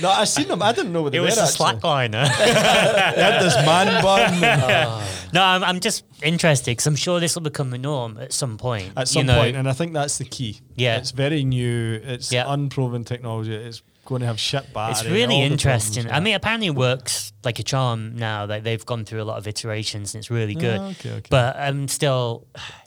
[0.00, 0.62] no, I seen them.
[0.62, 1.20] I didn't know what Yeah.
[1.20, 1.42] they It was were.
[1.42, 1.80] a actually.
[1.80, 2.26] slackliner.
[3.14, 4.42] He had this man bun.
[4.42, 8.32] and- No, I'm, I'm just interested because I'm sure this will become the norm at
[8.34, 8.92] some point.
[8.96, 10.60] At some you know, point, and I think that's the key.
[10.74, 10.96] Yeah.
[10.98, 12.00] it's very new.
[12.02, 12.44] It's Yeah.
[12.46, 13.54] unproven technology.
[13.54, 14.92] It's going to have shit battery.
[14.92, 16.02] It's really all the interesting.
[16.04, 18.44] problems, I mean, apparently it works like a charm now.
[18.46, 20.78] Like they've gone through a lot of iterations and it's really good.
[20.80, 21.28] Ah, okay, okay.
[21.30, 22.46] But um, still,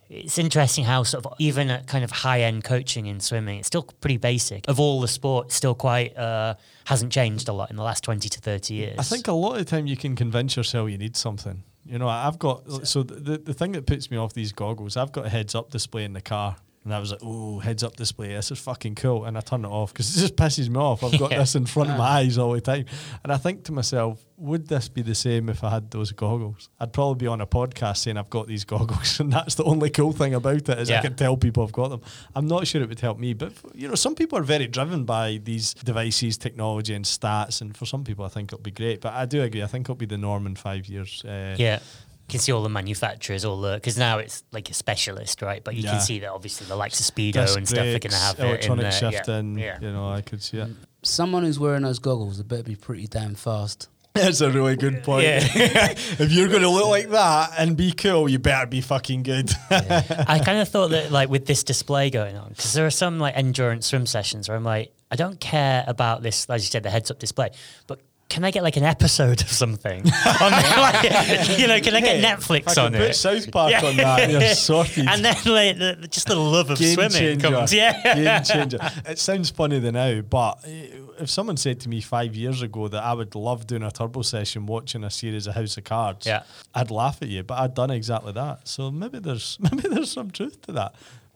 [0.10, 3.68] it's interesting how sort of even at kind of high end coaching in swimming, it's
[3.68, 4.68] still pretty basic.
[4.68, 8.30] Of all the sports, still quite uh, hasn't changed a lot in the last twenty
[8.30, 9.00] to thirty years.
[9.00, 11.64] I think a lot of the time you can convince yourself you need something.
[11.86, 15.12] You know, I've got so the the thing that puts me off these goggles, I've
[15.12, 16.58] got a heads up display in the car.
[16.86, 19.26] And I was like, oh, heads up display, this is fucking cool.
[19.26, 21.04] And I turn it off because it just pisses me off.
[21.04, 21.40] I've got Yeah.
[21.40, 22.86] this in front of my eyes all the time.
[23.24, 26.70] And I think to myself, would this be the same if I had those goggles?
[26.80, 29.20] I'd probably be on a podcast saying I've got these goggles.
[29.26, 31.88] And that's the only cool thing about it is I can tell people I've got
[31.90, 32.02] them.
[32.36, 33.34] I'm not sure it would help me.
[33.34, 37.62] But, you know, some people are very driven by these devices, technology and stats.
[37.62, 39.02] And for some people, I think it'll be great.
[39.02, 39.64] But I do agree.
[39.64, 41.24] I think it'll be the norm in five years.
[41.26, 41.80] Uh, yeah.
[42.28, 45.64] You can see all the manufacturers, all the because now it's like a specialist, right?
[45.64, 45.92] But you Yeah.
[45.92, 48.16] can see that obviously the likes of Speedo disc and stuff are going to brakes,
[48.24, 48.92] have it in electronic there.
[48.92, 49.10] Yeah.
[49.12, 49.60] shifting.
[49.60, 49.78] Yeah.
[49.80, 50.70] You know, I could see it.
[51.04, 53.90] Someone who's wearing those goggles, they better be pretty damn fast.
[54.16, 55.24] That's a really good point.
[55.26, 55.40] Yeah.
[55.94, 59.52] if you're going to look like that and be cool, you better be fucking good.
[59.70, 63.20] I kind of thought that like with this display going on, because there are some
[63.20, 66.82] like endurance swim sessions where I'm like, I don't care about this, as you said,
[66.84, 67.52] the heads up display,
[67.86, 70.04] but can I get like an episode of something?
[70.26, 73.16] Like, you know, can I get Netflix Fucking on put it?
[73.16, 73.86] South Park Yeah.
[73.86, 74.30] on that.
[74.30, 75.08] You're sorted.
[75.10, 77.50] And then like the, just the love of Game swimming changer.
[77.50, 77.74] comes.
[77.74, 78.16] Yeah.
[78.16, 78.80] Game changer.
[79.06, 80.88] It sounds funny than now, but eh,
[81.20, 84.22] if someone said to me five years ago that I would love doing a turbo
[84.22, 86.44] session watching a series of House of Cards, Yeah.
[86.74, 87.44] I'd laugh at you.
[87.44, 88.68] But I'd done exactly that.
[88.68, 90.96] So maybe there's maybe there's some truth to that.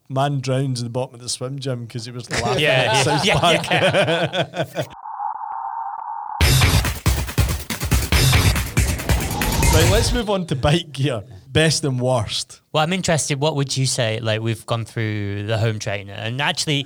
[0.10, 3.04] Man drowns at the bottom of the swim gym because he was laughing Yeah, at
[3.06, 3.70] South yeah, Park.
[3.70, 4.84] yeah.
[9.80, 11.24] Right, let's move on to bike gear.
[11.52, 12.62] Best and worst.
[12.72, 13.40] Well, I'm interested.
[13.40, 14.20] What would you say?
[14.20, 16.86] Like we've gone through the home trainer, and actually,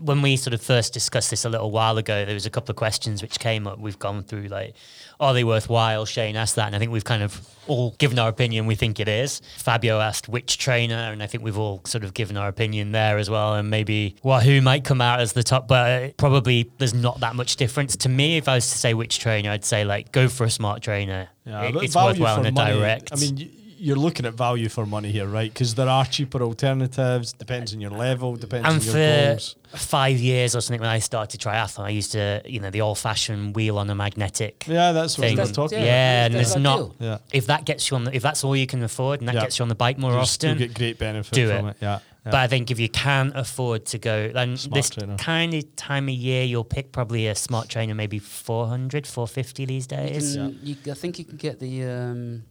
[0.00, 2.70] when we sort of first discussed this a little while ago, there was a couple
[2.72, 3.78] of questions which came up.
[3.78, 4.74] We've gone through like,
[5.18, 6.06] are they worthwhile?
[6.06, 8.64] Shane asked that, and I think we've kind of all given our opinion.
[8.64, 9.42] We think it is.
[9.58, 13.18] Fabio asked which trainer, and I think we've all sort of given our opinion there
[13.18, 13.54] as well.
[13.56, 17.34] And maybe Wahoo might come out as the top, but uh, probably there's not that
[17.36, 18.38] much difference to me.
[18.38, 21.28] If I was to say which trainer, I'd say like go for a smart trainer.
[21.44, 23.10] Yeah, It- it's value worthwhile for in a money, direct.
[23.12, 23.49] I mean,
[23.80, 25.50] you're looking at value for money here, right?
[25.52, 27.32] Because there are cheaper alternatives.
[27.32, 28.36] Depends on your level.
[28.36, 29.56] Depends and on your for goals.
[29.74, 33.56] five years or something when I started triathlon, I used to, you know, the old-fashioned
[33.56, 34.64] wheel on a magnetic.
[34.68, 35.36] Yeah, that's what thing.
[35.38, 35.84] we were talking Yeah.
[35.84, 35.90] about.
[35.90, 36.92] Yeah, and that's there's not.
[36.98, 37.18] Yeah.
[37.32, 39.40] If that gets you on, the, if that's all you can afford, and that Yeah.
[39.42, 41.70] gets you on the bike more You still often, get great benefit do from it.
[41.70, 41.76] it.
[41.80, 41.98] Yeah.
[42.22, 45.16] But I think if you can afford to go, then Smart this trainer.
[45.16, 49.88] kind of time of year, you'll pick probably a smart trainer, maybe 400, 450 these
[49.90, 50.36] You days.
[50.36, 52.42] can, you, I think you can get the um,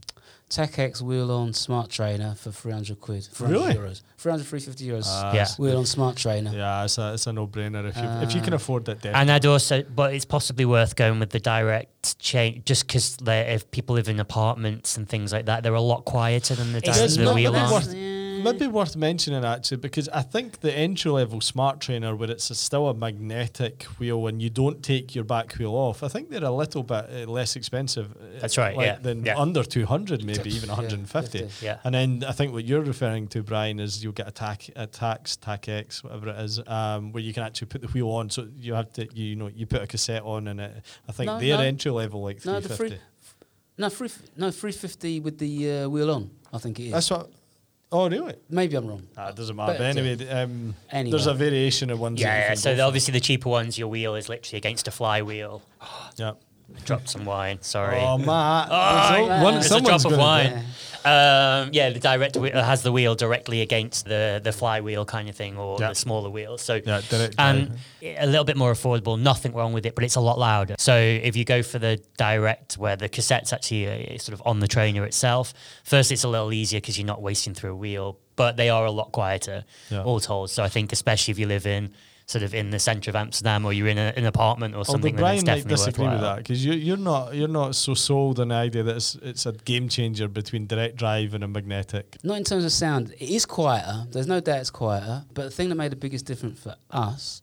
[0.49, 3.23] Tacx wheel on smart trainer for 300 quid.
[3.31, 3.73] 300 Really?
[3.75, 4.01] euros.
[4.17, 5.03] 300, 350 euros.
[5.07, 5.47] Ah, Yeah.
[5.59, 6.51] Wheel on smart trainer.
[6.51, 8.95] Yeah, it's a, it's a no-brainer if you if you can Uh, afford that.
[8.95, 9.21] Definitely.
[9.21, 13.69] And I'd also, but it's possibly worth going with the direct chain, just because if
[13.69, 16.97] people live in apartments and things like that, they're a lot quieter than the, It's
[16.97, 17.71] direct, the wheel on.
[17.71, 18.18] worth- yeah.
[18.43, 22.55] Maybe worth mentioning actually because I think the entry level smart trainer where it's a,
[22.55, 26.43] still a magnetic wheel and you don't take your back wheel off, I think they're
[26.43, 28.11] a little bit uh, less expensive.
[28.15, 29.37] uh, That's right, like, yeah, Than yeah.
[29.37, 31.39] under two hundred, maybe even Yeah, one hundred and fifty.
[31.39, 31.65] 50.
[31.65, 31.79] Yeah.
[31.83, 34.87] And then I think what you're referring to, Brian, is you'll get a tac, a
[34.87, 38.29] tax, tac X, whatever it is, um, where you can actually put the wheel on.
[38.29, 40.73] So you have to, you know, you put a cassette on, and it,
[41.07, 41.63] I think No, they're no.
[41.63, 42.87] entry level like three No, the fifty.
[42.89, 42.97] free,
[43.77, 46.91] no, free, no, 350 with the uh, wheel on, I think it is.
[46.91, 47.29] That's what.
[47.91, 48.35] Oh, really?
[48.49, 49.07] Maybe I'm wrong.
[49.17, 49.73] Ah, it doesn't matter.
[49.73, 51.11] But, But anyway, um, anyway.
[51.11, 52.21] there's a variation of ones.
[52.21, 52.53] Yeah, yeah.
[52.53, 55.63] So the, obviously the cheaper ones, your wheel is literally against a flywheel.
[56.17, 56.33] yeah.
[56.85, 57.59] Drop some wine.
[57.61, 57.99] Sorry.
[57.99, 58.69] Oh, Matt.
[58.71, 59.43] Oh, yeah.
[59.43, 60.65] one- There's a drop of wine.
[61.05, 65.35] Um, yeah, the direct wheel has the wheel directly against the the flywheel kind of
[65.35, 65.89] thing, or Yeah.
[65.89, 66.61] the smaller wheels.
[66.61, 69.17] So Yeah, direct and a little bit more affordable.
[69.17, 70.75] Nothing wrong with it, but it's a lot louder.
[70.77, 74.59] So if you go for the direct, where the cassette's actually uh, sort of on
[74.59, 75.53] the trainer itself,
[75.85, 78.85] first it's a little easier because you're not wasting through a wheel, but they are
[78.85, 80.03] a lot quieter, Yeah.
[80.03, 80.49] all told.
[80.49, 81.93] So I think especially if you live in
[82.29, 84.91] sort of in the centre of Amsterdam or you're in a, an apartment or Although
[84.91, 87.75] something, then Brian it's might definitely disagree with that because you, you're not you're not
[87.75, 91.43] so sold on the idea that it's, it's a game changer between direct drive and
[91.43, 92.17] a magnetic.
[92.23, 93.15] Not in terms of sound.
[93.17, 94.05] It is quieter.
[94.11, 95.25] There's no doubt it's quieter.
[95.33, 97.41] But the thing that made the biggest difference for us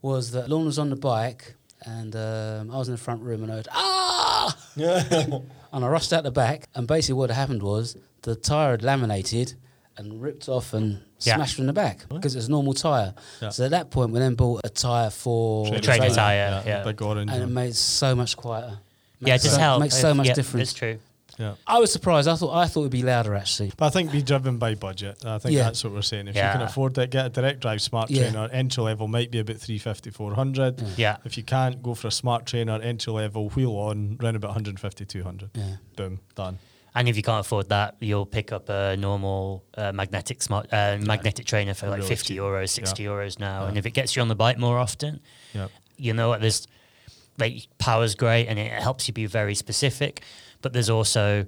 [0.00, 1.54] was that Lorne was on the bike
[1.86, 4.56] and um, I was in the front room and I heard, ah!
[5.72, 6.68] and I rushed out the back.
[6.74, 9.54] And basically what had happened was the tyre had laminated
[9.96, 11.36] and ripped off and Yeah.
[11.36, 13.14] smashed in the back because it's a normal tyre.
[13.40, 13.50] Yeah.
[13.50, 16.82] So at that point, we then bought a tyre for Trainer Trainer trainer, tyre, yeah.
[16.84, 17.30] big orange.
[17.30, 17.54] And it one.
[17.54, 18.78] made so much quieter.
[19.20, 19.80] Yeah, it Makes does so, help.
[19.80, 20.70] Makes so much yeah, difference.
[20.70, 20.98] That's true.
[21.38, 21.54] Yeah.
[21.66, 22.28] I was surprised.
[22.28, 23.72] I thought I thought it'd be louder actually.
[23.76, 25.24] But I think be driven by budget.
[25.24, 25.62] I think Yeah.
[25.64, 26.28] that's what we're saying.
[26.28, 28.30] If you can afford it, get a direct drive smart Yeah.
[28.30, 28.48] trainer.
[28.52, 30.82] Entry level might be about 350, 400.
[30.98, 31.16] Yeah.
[31.24, 35.04] If you can't, go for a smart trainer, entry level, wheel on, round about 150,
[35.06, 35.50] 200.
[35.54, 35.76] Yeah.
[35.96, 36.58] Boom, done.
[36.94, 40.98] And if you can't afford that, you'll pick up a normal uh, magnetic smart uh,
[41.00, 43.08] magnetic trainer for like 50 euros, 60 Yeah.
[43.08, 43.62] euros now.
[43.62, 43.68] Yeah.
[43.68, 45.20] And if it gets you on the bike more often,
[45.54, 45.68] Yeah.
[45.96, 46.40] you know what?
[46.42, 46.66] There's
[47.38, 50.22] like power's great and it helps you be very specific,
[50.60, 51.46] but there's also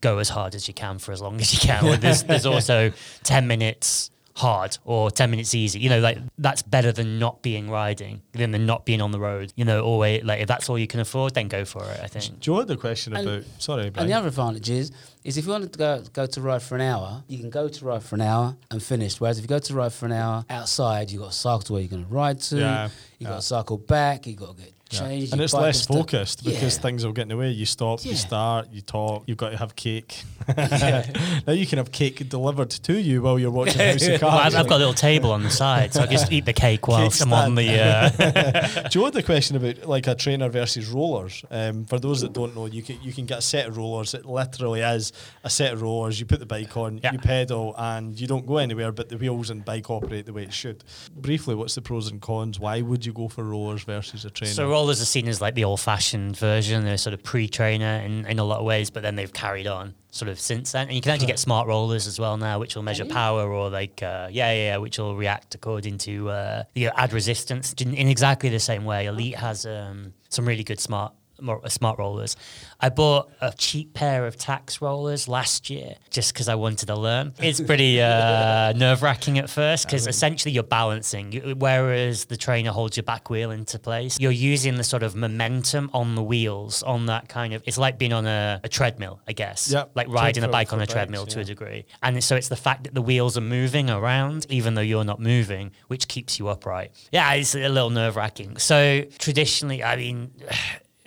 [0.00, 2.00] go as hard as you can for as long as you can.
[2.00, 2.92] There's, there's also
[3.22, 5.80] 10 minutes hard or 10 minutes easy.
[5.80, 9.18] You know, like that's better than not being riding, than than not being on the
[9.18, 9.52] road.
[9.56, 12.00] You know, always like if that's all you can afford, then go for it.
[12.02, 12.38] I think.
[12.40, 13.44] Joe had the question And- about.
[13.58, 14.04] Sorry, Brian.
[14.04, 14.92] And the other advantage is,
[15.24, 17.68] is if you wanted to go go to ride for an hour, you can go
[17.68, 19.20] to ride for an hour and finish.
[19.20, 21.72] Whereas if you go to ride for an hour outside, you've got to cycle to
[21.72, 22.58] where you're going to ride to.
[22.58, 23.28] Yeah, You've yeah.
[23.28, 24.26] got to cycle back.
[24.26, 25.04] You've got to get Yeah.
[25.32, 25.96] And it's less stuff.
[25.96, 26.82] focused because Yeah.
[26.82, 27.50] things will get in the way.
[27.50, 30.22] You stop, you start, you talk, you've got to have cake.
[30.56, 34.54] now you can have cake delivered to you while you're watching House of Well, I've,
[34.54, 37.20] I've got a little table on the side, so I just eat the cake whilst
[37.22, 37.68] I'm on the.
[37.80, 41.44] Uh, Joe had the question about like a trainer versus rollers.
[41.50, 44.14] Um, for those that don't know, you can you can get a set of rollers.
[44.14, 45.12] It literally is
[45.44, 46.20] a set of rollers.
[46.20, 47.12] You put the bike on, Yeah.
[47.12, 48.92] you pedal, and you don't go anywhere.
[48.92, 50.84] But the wheels and bike operate the way it should.
[51.16, 52.60] Briefly, what's the pros and cons?
[52.60, 54.54] Why would you go for rollers versus a trainer?
[54.54, 56.84] So rollers are seen as like the old-fashioned version.
[56.84, 59.94] They're sort of pre-trainer in, in a lot of ways, but then they've carried on
[60.10, 60.88] sort of since then.
[60.88, 63.70] And you can actually get smart rollers as well now, which will measure power or
[63.70, 67.72] like uh, yeah, yeah, yeah, which will react according to uh, you know, add resistance
[67.80, 69.06] in, in exactly the same way.
[69.06, 71.14] Elite has um, some really good smart.
[71.44, 72.36] Uh, smart rollers.
[72.80, 76.96] I bought a cheap pair of Tacx rollers last year just because I wanted to
[76.96, 77.34] learn.
[77.46, 82.96] It's pretty uh, nerve wracking at first because essentially you're balancing, whereas the trainer holds
[82.96, 84.18] your back wheel into place.
[84.18, 87.62] You're using the sort of momentum on the wheels, on that kind of.
[87.66, 89.70] It's like being on a, a treadmill, I guess.
[89.70, 89.92] Yep.
[89.94, 91.86] Like riding a bike on a bikes, treadmill to a degree.
[92.02, 95.20] And so it's the fact that the wheels are moving around, even though you're not
[95.20, 96.92] moving, which keeps you upright.
[97.12, 98.58] Yeah, it's a little nerve wracking.
[98.58, 100.32] So traditionally, I mean,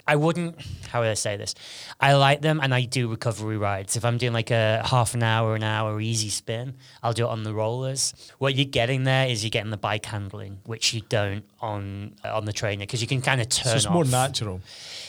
[0.09, 0.59] I wouldn't.
[0.89, 1.53] How would I say this?
[1.99, 3.95] I like them, and I do recovery rides.
[3.95, 7.29] If I'm doing like a half an hour, an hour easy spin, I'll do it
[7.29, 8.15] on the rollers.
[8.39, 12.45] What you're getting there is you're getting the bike handling, which you don't on on
[12.45, 13.75] the trainer because you can kind of So turn.
[13.77, 14.61] it's more natural.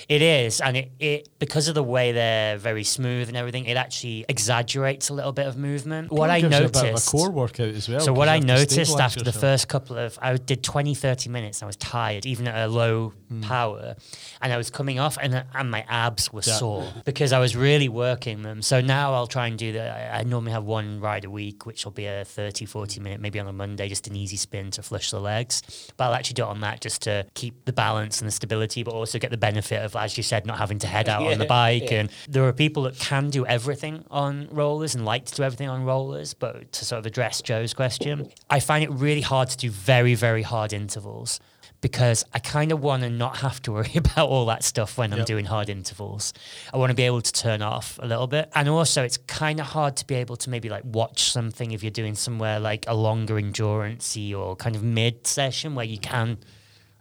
[0.09, 3.77] It is, and it, it because of the way they're very smooth and everything, it
[3.77, 6.11] actually exaggerates a little bit of movement.
[6.11, 6.77] what I noticed.
[6.81, 8.01] a bit of a core workout as well.
[8.01, 11.59] So what I noticed after the first couple of, I did 20, 30 minutes.
[11.61, 13.43] And I was tired, even at a low Hmm.
[13.43, 13.95] power,
[14.43, 16.55] and I was coming off, and and my abs were Yeah.
[16.55, 18.63] sore because I was really working them.
[18.63, 20.13] So now I'll try and do that.
[20.15, 23.21] I, I normally have one ride a week, which will be a 30, 40 minute,
[23.21, 25.63] maybe on a Monday, just an easy spin to flush the legs.
[25.97, 28.83] But I'll actually do it on that just to keep the balance and the stability,
[28.83, 31.39] but also get the benefit of, as you said, not having to head out on
[31.39, 31.91] the bike.
[31.91, 32.01] yeah.
[32.01, 35.69] And there are people that can do everything on rollers and like to do everything
[35.69, 36.35] on rollers.
[36.35, 40.15] But to sort of address Joe's question, I find it really hard to do very,
[40.15, 41.41] very hard intervals
[41.81, 45.13] because I kind of want to not have to worry about all that stuff when
[45.13, 46.33] I'm doing hard intervals.
[46.73, 48.51] I want to be able to turn off a little bit.
[48.55, 51.83] And also, it's kind of hard to be able to maybe like watch something if
[51.83, 56.39] you're doing somewhere like a longer endurance or kind of mid session where you can.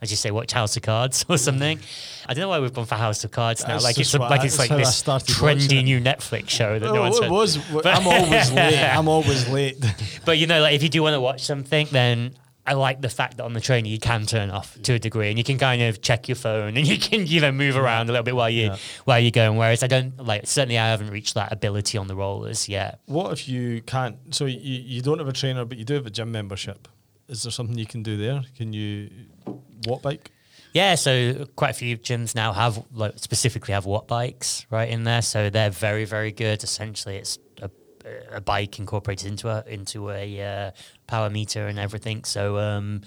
[0.02, 1.78] As you say, watch House of Cards or something.
[2.26, 3.74] I don't know why we've gone for House of Cards now.
[3.74, 7.02] That's like it's like it's like I this trendy new Netflix show that no Oh,
[7.02, 7.58] one's it was.
[7.84, 8.78] I'm always late.
[8.82, 9.76] I'm always late.
[10.24, 12.34] But you know, like if you do want to watch something, then
[12.70, 15.28] I like the fact that on the trainer you can turn off to a degree,
[15.28, 18.08] and you can kind of check your phone, and you can you know move around
[18.08, 18.76] a little bit while you Yeah.
[19.04, 19.56] while you're going.
[19.58, 23.00] Whereas I don't like certainly I haven't reached that ability on the rollers yet.
[23.06, 24.16] What if you can't?
[24.34, 24.58] So you,
[24.94, 26.86] you don't have a trainer, but you do have a gym membership.
[27.28, 28.42] Is there something you can do there?
[28.56, 29.10] Can you
[29.86, 30.30] what bike?
[30.72, 35.02] Yeah, so quite a few gyms now have like specifically have watt bikes right in
[35.02, 36.62] there, so they're very very good.
[36.62, 37.68] Essentially, it's a,
[38.32, 40.70] a bike incorporated into a into a uh,
[41.10, 42.24] power meter and everything.
[42.24, 43.02] So um,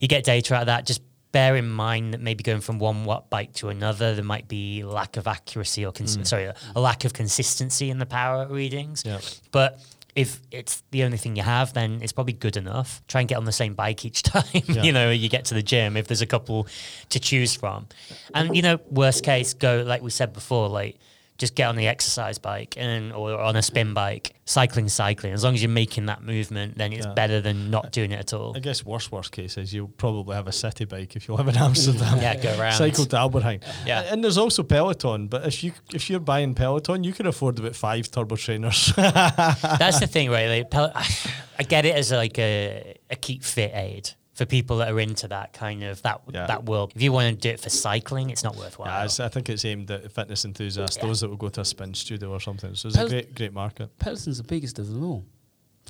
[0.00, 0.86] you get data out of that.
[0.86, 4.48] Just bear in mind that maybe going from one watt bike to another, there might
[4.48, 8.46] be lack of accuracy or cons- sorry, a, a lack of consistency in the power
[8.46, 9.02] readings.
[9.04, 9.20] Yeah.
[9.50, 9.80] But
[10.14, 13.02] if it's the only thing you have, then it's probably good enough.
[13.08, 14.44] Try and get on the same bike each time.
[14.52, 14.82] Yeah.
[14.82, 16.66] you know, you get to the gym if there's a couple
[17.10, 17.86] to choose from.
[18.34, 20.98] And you know, worst case, go like we said before, like
[21.38, 24.34] just get on the exercise bike and or on a spin bike.
[24.44, 25.32] Cycling, cycling.
[25.32, 27.12] As long as you're making that movement, then it's Yeah.
[27.12, 28.56] better than not doing it at all.
[28.56, 31.46] I guess worst worst case is you'll probably have a city bike if you live
[31.48, 32.18] in Amsterdam.
[32.22, 32.72] Yeah, go around.
[32.72, 33.62] Cycle to Albertheim.
[33.86, 34.12] Yeah.
[34.12, 37.76] And there's also Peloton, but if you if you're buying Peloton, you can afford about
[37.76, 38.92] five turbo trainers.
[38.96, 40.68] That's the thing, right?
[40.70, 40.92] Pel-
[41.60, 45.26] I get it as like a, a keep fit aid for people that are into
[45.26, 46.46] that kind of that Yeah.
[46.46, 46.92] that world.
[46.94, 48.86] If you want to do it for cycling, it's not worthwhile.
[48.88, 51.06] Yeah, it's, I think it's aimed at fitness enthusiasts, Yeah.
[51.06, 52.76] those that will go to a spin studio or something.
[52.76, 53.90] So it's a great, great market.
[53.98, 55.24] Peloton's the biggest of them all.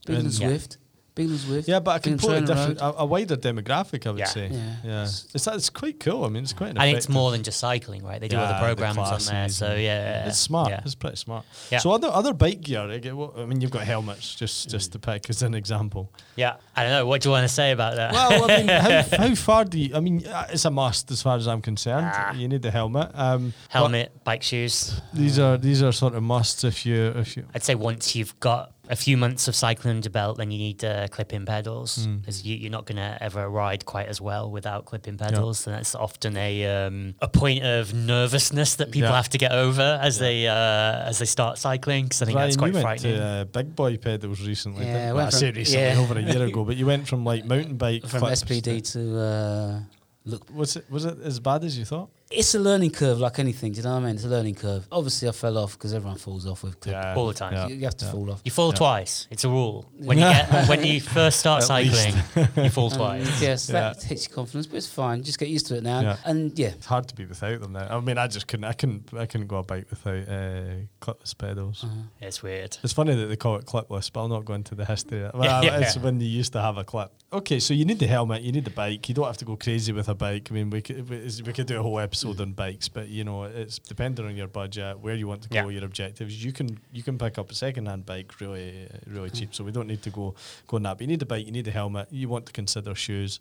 [0.06, 0.48] Bigger than And- Yeah.
[0.48, 0.76] Zwift.
[1.18, 1.68] Bigger than Zwift.
[1.68, 4.24] Yeah, but a bigger than completely different, a, a wider demographic, I would Yeah.
[4.26, 4.48] say.
[4.50, 4.74] Yeah.
[4.84, 5.02] yeah.
[5.02, 6.24] It's, it's quite cool.
[6.24, 6.70] I mean, it's quite.
[6.70, 8.20] An and it's more than just cycling, right?
[8.20, 8.98] They do Yeah, other the programs
[9.28, 10.70] on there, so yeah, It's smart.
[10.70, 10.80] Yeah.
[10.84, 11.44] It's pretty smart.
[11.70, 11.78] Yeah.
[11.80, 12.88] So other other bike gear.
[12.90, 14.34] I, get, what, I mean, you've got helmets.
[14.34, 16.10] Just just to pick as an example.
[16.36, 16.56] yeah.
[16.76, 17.06] I don't know.
[17.06, 18.12] What do you want to say about that?
[18.12, 19.96] Well, I mean, how, how far do you?
[19.96, 22.06] I mean, uh, it's a must as far as I'm concerned.
[22.08, 22.32] Ah.
[22.34, 23.10] You need the helmet.
[23.14, 25.00] Um, Helmet, bike shoes.
[25.12, 27.44] These are these are sort of musts if you if you.
[27.54, 30.84] I'd say once you've got a few months of cycling under belt, then you need
[30.84, 32.16] uh, clip-in pedals Hmm.
[32.18, 35.76] because you, you're not going to ever ride quite as well without clip-in pedals, and
[35.76, 39.16] that's often a um, a point of nervousness that people Yeah.
[39.16, 42.04] have to get over as they uh, as they start cycling.
[42.04, 43.16] Because I think Ryan, that's you quite went frightening.
[43.16, 44.86] to uh, big boy pedals recently.
[44.86, 45.14] Yeah, didn't I you?
[45.14, 45.98] went from- recently, yeah.
[45.98, 49.18] over a year ago, but you went from like mountain bike From clips SPD to
[49.18, 49.80] uh,
[50.28, 50.42] look.
[50.54, 52.10] Was it was it as bad as you thought?
[52.30, 53.72] It's a learning curve, like anything.
[53.72, 54.16] Do you know what I mean?
[54.16, 54.86] It's a learning curve.
[54.92, 56.94] Obviously, I fell off because everyone falls off with clip.
[57.16, 57.54] All the time.
[57.54, 57.68] Yeah.
[57.68, 58.10] You, you have to yeah.
[58.12, 58.42] fall off.
[58.44, 58.76] You fall Yeah.
[58.76, 59.26] twice.
[59.30, 59.90] It's a rule.
[59.96, 62.14] When you get when you first start cycling,
[62.56, 63.40] you fall Um, twice.
[63.40, 63.72] yes, Yeah.
[63.94, 65.22] that hits your confidence, but it's fine.
[65.22, 66.00] Just get used to it now.
[66.02, 66.16] Yeah.
[66.26, 67.86] And yeah, It's hard to be without them now.
[67.96, 68.64] I mean, I just couldn't.
[68.64, 69.08] I couldn't.
[69.16, 70.62] I couldn't go a bike without uh,
[71.00, 71.82] clipless pedals.
[71.84, 71.94] Uh-huh.
[72.20, 72.76] It's weird.
[72.82, 75.22] It's funny that they call it clipless, but I'll not go into the history.
[75.24, 75.34] of it.
[75.38, 75.78] Well, yeah.
[75.78, 77.10] it's when you used to have a clip.
[77.30, 79.06] Okay, so you need the helmet, you need the bike.
[79.06, 80.48] You don't have to go crazy with a bike.
[80.50, 83.42] I mean, we could we could do a whole episode on bikes, but you know,
[83.44, 85.68] it's depending on your budget, where you want to go, Yeah.
[85.68, 86.42] your objectives.
[86.42, 89.34] You can you can pick up a second hand bike really really hmm.
[89.34, 89.54] cheap.
[89.54, 90.34] So we don't need to go
[90.66, 90.96] go on that.
[90.96, 92.08] But you need the bike, you need the helmet.
[92.10, 93.40] You want to consider shoes.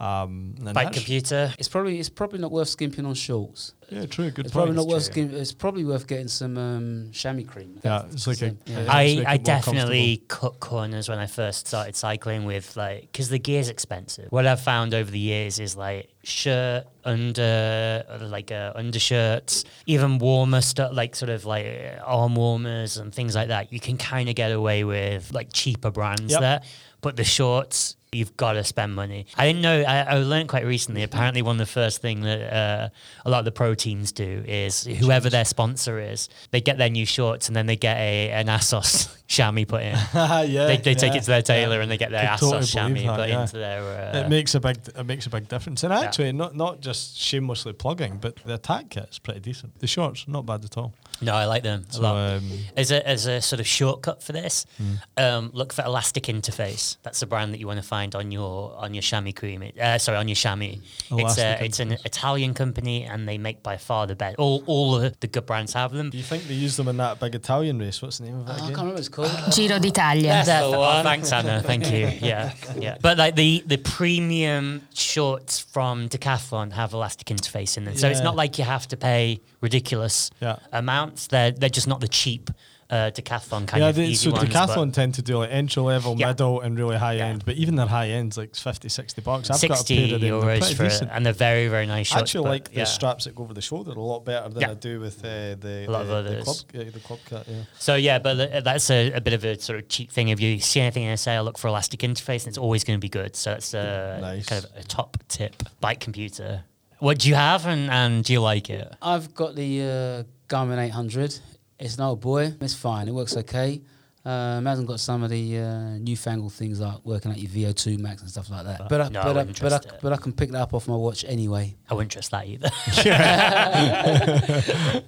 [0.00, 1.52] Um, and Bike computer.
[1.56, 3.74] it's probably it's probably not worth skimping on shorts.
[3.90, 4.30] Yeah, true.
[4.30, 4.64] Good It's point.
[4.66, 5.24] probably not worth true.
[5.28, 7.78] skim- It's probably worth getting some um, chamois cream.
[7.84, 8.80] Yeah, it's like a- yeah.
[8.80, 8.86] yeah.
[8.88, 13.68] I, I definitely cut corners when I first started cycling with like because the gear's
[13.68, 14.32] expensive.
[14.32, 20.60] What I've found over the years is like shirt, under like uh, undershirts, even warmer
[20.60, 23.72] stuff like sort of like uh, arm warmers and things like that.
[23.72, 26.40] You can kind of get away with like cheaper brands Yep.
[26.40, 26.60] there,
[27.00, 27.96] but the shorts.
[28.14, 29.26] You've got to spend money.
[29.36, 29.82] I didn't know.
[29.82, 31.02] I, I learned quite recently.
[31.02, 32.88] Apparently, one of the first thing that uh,
[33.24, 36.90] a lot of the pro teams do is whoever their sponsor is, they get their
[36.90, 40.94] new shorts and then they get a an Assos chamois put in yeah, they, they
[40.94, 41.82] take yeah, it to their tailor yeah.
[41.82, 43.40] and they get their Could ass totally chamois that, put yeah.
[43.42, 43.82] into their.
[44.14, 45.82] Uh, it makes a big it makes a big difference.
[45.82, 49.78] And actually, not not just shamelessly plugging, but the attack kit is pretty decent.
[49.80, 50.92] The shorts not bad at all.
[51.22, 52.16] no, I like them a So, lot.
[52.36, 54.94] um, As a, as a sort of shortcut for this, Hmm.
[55.16, 56.96] um, look for Elastic Interface.
[57.02, 59.62] That's the brand that you want to find on your on your chamois cream.
[59.62, 60.76] It- Uh, sorry, on your chamois.
[61.10, 64.36] It's a, it's an Italian company, and they make by far the best.
[64.38, 66.10] All all the, the good brands have them.
[66.10, 68.02] do you think they use them in that big Italian race?
[68.02, 69.30] What's the name of Oh, it I can't remember what it's called.
[69.54, 70.42] Giro d'Italia.
[70.44, 71.04] That's the one.
[71.04, 71.62] thanks, Anna.
[71.70, 72.04] Thank you.
[72.30, 72.52] Yeah,
[72.86, 72.96] yeah.
[73.00, 78.18] But like the the premium shorts from Decathlon have elastic interface in them, so it's
[78.20, 78.24] Yeah.
[78.24, 80.56] not like you have to pay ridiculous Yeah.
[80.72, 81.26] amounts.
[81.28, 82.50] They're they're just not the cheap
[82.90, 84.48] uh, Decathlon kind yeah, of they, easy so ones.
[84.48, 86.28] Decathlon tend to do like entry level, Yeah.
[86.28, 87.26] middle, and really high Yeah.
[87.26, 87.44] end.
[87.44, 89.50] But even their high ends, like 50, 60 bucks.
[89.50, 90.30] I've got a Sixty pair of them.
[90.30, 91.10] Euros pretty for it, decent.
[91.12, 92.84] and they're very very nice I actually but like the yeah.
[92.84, 94.70] straps that go over the shoulder a lot better than Yeah.
[94.70, 97.48] I do with uh, the, A lot of the, the club uh, the club cut.
[97.48, 97.62] Yeah.
[97.78, 100.28] So yeah, but that's a, a bit of a sort of cheap thing.
[100.28, 102.98] If you see anything in a sale, look for elastic interface, and it's always going
[102.98, 103.34] to be good.
[103.36, 104.46] So that's a Nice.
[104.46, 105.62] kind of a top tip.
[105.80, 106.64] Bike computer.
[107.00, 108.94] What do you have, and, and do you like it?
[109.02, 111.38] I've got the uh, Garmin 800.
[111.78, 112.54] It's an old boy.
[112.60, 113.08] It's fine.
[113.08, 113.80] It works okay.
[114.26, 117.98] Um, it hasn't got some of the uh, newfangled things like working at your VO2
[117.98, 118.88] max and stuff like that.
[118.88, 120.88] But I, No, but, I, wouldn't but, I, but I can pick that up off
[120.88, 121.74] my watch anyway.
[121.90, 122.70] I wouldn't trust that either.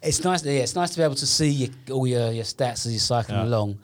[0.00, 0.44] It's nice.
[0.44, 3.00] Yeah, it's nice to be able to see your, all your, your stats as you're
[3.00, 3.46] cycling Yeah.
[3.46, 3.78] along.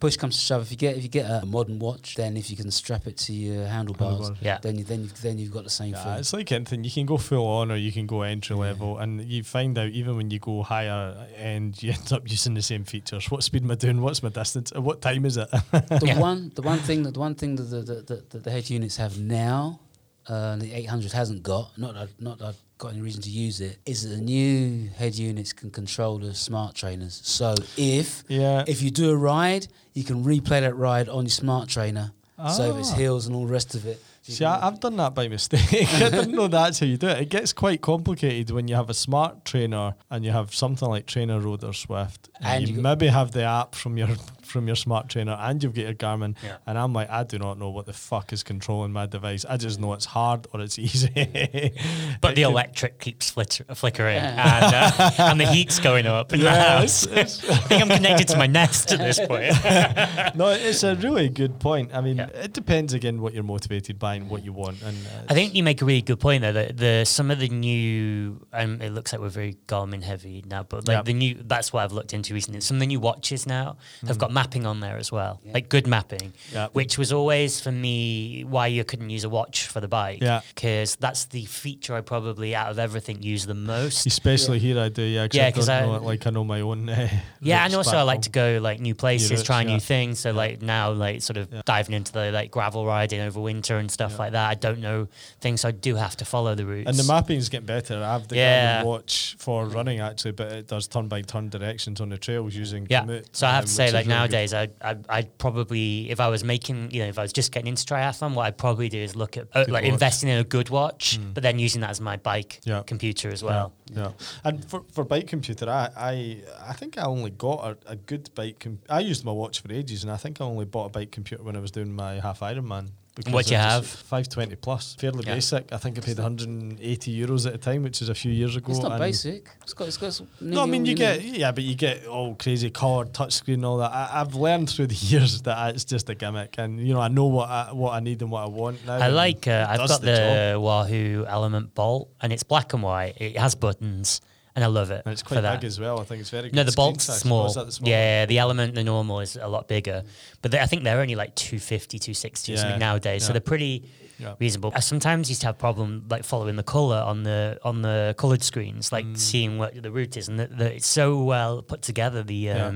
[0.00, 0.62] Push comes to shove.
[0.62, 3.18] If you get if you get a modern watch, then if you can strap it
[3.18, 4.38] to your handlebars, Handlebars.
[4.42, 4.58] Yeah.
[4.62, 6.12] then you then you then you've got the same Yeah, thing.
[6.20, 6.84] it's like anything.
[6.84, 9.90] You can go full on or you can go entry level, and you find out
[9.90, 13.30] even when you go higher end, you end up using the same features.
[13.30, 14.00] What speed am I doing?
[14.00, 14.72] What's my distance?
[14.74, 15.50] What time is it?
[15.70, 16.18] the Yeah.
[16.18, 18.70] one the one thing that the one thing that the the, the, that the head
[18.70, 19.80] units have now,
[20.28, 21.76] uh, the 800 hasn't got.
[21.78, 23.78] Not that not that I've got any reason to use it.
[23.86, 27.20] Is that the new head units can control the smart trainers.
[27.24, 31.30] So if yeah, if you do a ride, you can replay that ride on your
[31.30, 32.12] smart trainer.
[32.56, 32.96] So if it's Ah.
[32.96, 34.02] hills and all the rest of it.
[34.22, 35.60] See, I, I've done that by mistake.
[35.92, 37.18] I didn't know that's how you do it.
[37.22, 41.04] It gets quite complicated when you have a smart trainer and you have something like
[41.06, 44.08] Trainer Road or Zwift, and, And you, you maybe have the app from your
[44.50, 46.34] from your smart trainer and you've got your Garmin.
[46.44, 46.56] Yeah.
[46.66, 49.44] And I'm like, I do not know what the fuck is controlling my device.
[49.48, 51.72] I just know it's hard or it's easy.
[52.20, 56.44] But the electric keeps flitter- flickering and, uh, and the heat's going up in the
[56.46, 57.06] Yeah, house.
[57.10, 59.52] I think I'm connected to my Nest at this point.
[60.36, 61.94] no, it's a really good point.
[61.94, 62.26] I mean, Yeah.
[62.34, 64.82] it depends again what you're motivated by and what you want.
[64.82, 67.38] And uh, I think you make a really good point there that the some of
[67.38, 71.02] the new um, it looks like we're very Garmin heavy now, but like Yeah.
[71.02, 72.60] the new that's what I've looked into recently.
[72.60, 73.76] Some of the new watches now
[74.06, 76.68] have got mapping on there as well, like good mapping, Yeah.
[76.72, 80.20] which was always for me why you couldn't use a watch for the bike.
[80.22, 80.40] Yeah.
[80.54, 84.06] because that's the feature I probably out of everything use the most.
[84.06, 85.02] especially here, I do.
[85.02, 86.88] Yeah, 'cause Yeah, I 'cause don't I- know like I know my own.
[87.00, 87.08] Uh,
[87.42, 88.22] Yeah, and also I like home.
[88.22, 89.72] to go like new places, routes, try yeah.
[89.72, 90.18] new things.
[90.20, 93.90] So like now, like sort of diving into the like gravel riding over winter and
[93.90, 94.46] stuff like that.
[94.50, 95.08] I don't know
[95.40, 96.88] things, so I do have to follow the routes.
[96.88, 97.96] And the mapping's getting better.
[98.02, 98.82] I have the Yeah.
[98.82, 102.54] Garmin watch for running actually, but it does turn by turn directions on the trails
[102.54, 103.02] using Yeah.
[103.04, 104.29] Komoot, So I have um, to say, which like is really good.
[104.30, 107.52] Nowadays, I, I I'd probably if I was making, you know, if I was just
[107.52, 109.92] getting into triathlon, what I'd probably do is look at uh, like watch.
[109.92, 112.82] Investing in a good watch, but then using that as my bike Yeah.
[112.86, 113.72] computer as well.
[113.92, 114.10] Yeah, yeah.
[114.44, 116.36] And for, for bike computer, I, I
[116.68, 118.60] I think I only got a, a good bike.
[118.60, 121.10] Com- I used my watch for ages, and I think I only bought a bike
[121.10, 122.90] computer when I was doing my half Ironman.
[123.20, 123.86] Because What do you have?
[123.86, 125.34] 520 plus, fairly Yeah.
[125.34, 125.72] basic.
[125.72, 128.70] I think I paid 180 euros at a time, which is a few years ago.
[128.72, 129.48] It's not and- basic.
[129.62, 129.88] It's got.
[129.88, 130.06] It's got.
[130.08, 131.36] s- No, I mean you get need.
[131.38, 133.92] yeah, but you get all crazy coloured touchscreen all that.
[133.92, 137.08] I, I've learned through the years that it's just a gimmick, and you know I
[137.08, 138.94] know what I, what I need and what I want now.
[138.94, 139.46] I like.
[139.46, 140.06] Uh, I've got the
[140.52, 143.14] the Wahoo Element Bolt, and it's black and white.
[143.18, 144.20] It has buttons,
[144.56, 145.02] and I love it.
[145.04, 146.00] and it's quite big as well.
[146.00, 146.54] I think it's very good.
[146.56, 147.16] No, the screen bolt's size.
[147.16, 147.46] Oh, small.
[147.46, 150.02] is that the small yeah, the element, the normal is a lot bigger.
[150.42, 153.24] But they, I think they're only like 250, 260 or something nowadays.
[153.24, 153.88] So they're pretty
[154.18, 154.34] Yeah.
[154.38, 154.72] reasonable.
[154.74, 158.42] I sometimes used to have problem like following the color on the on the colored
[158.42, 159.16] screens, like Mm.
[159.16, 162.22] seeing what the route is, and the, the, it's so well put together.
[162.22, 162.70] The Yeah.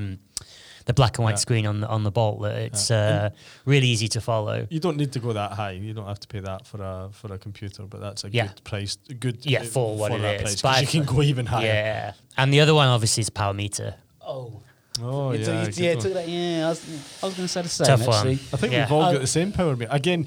[0.87, 1.37] The black and white Yeah.
[1.37, 3.30] screen on the on the bolt that it's uh,
[3.64, 4.66] really easy to follow.
[4.70, 5.72] You don't need to go that high.
[5.72, 8.49] You don't have to pay that for a for a computer, but that's a Yeah.
[8.49, 8.97] good price.
[9.18, 10.41] Good Yeah, for what it that is.
[10.43, 11.66] price, But 'cause you I- can go even higher.
[11.66, 13.95] Yeah, and the other one obviously is power meter.
[14.20, 14.61] Oh,
[15.03, 16.29] Oh You yeah, took- you- yeah, took that.
[16.29, 16.85] Yeah, I was,
[17.21, 17.87] I was going to say the same.
[17.87, 18.15] Tough one.
[18.17, 18.35] actually.
[18.53, 18.85] I think Yeah.
[18.85, 19.91] we've all Uh, got the same power meter.
[19.93, 20.25] Again,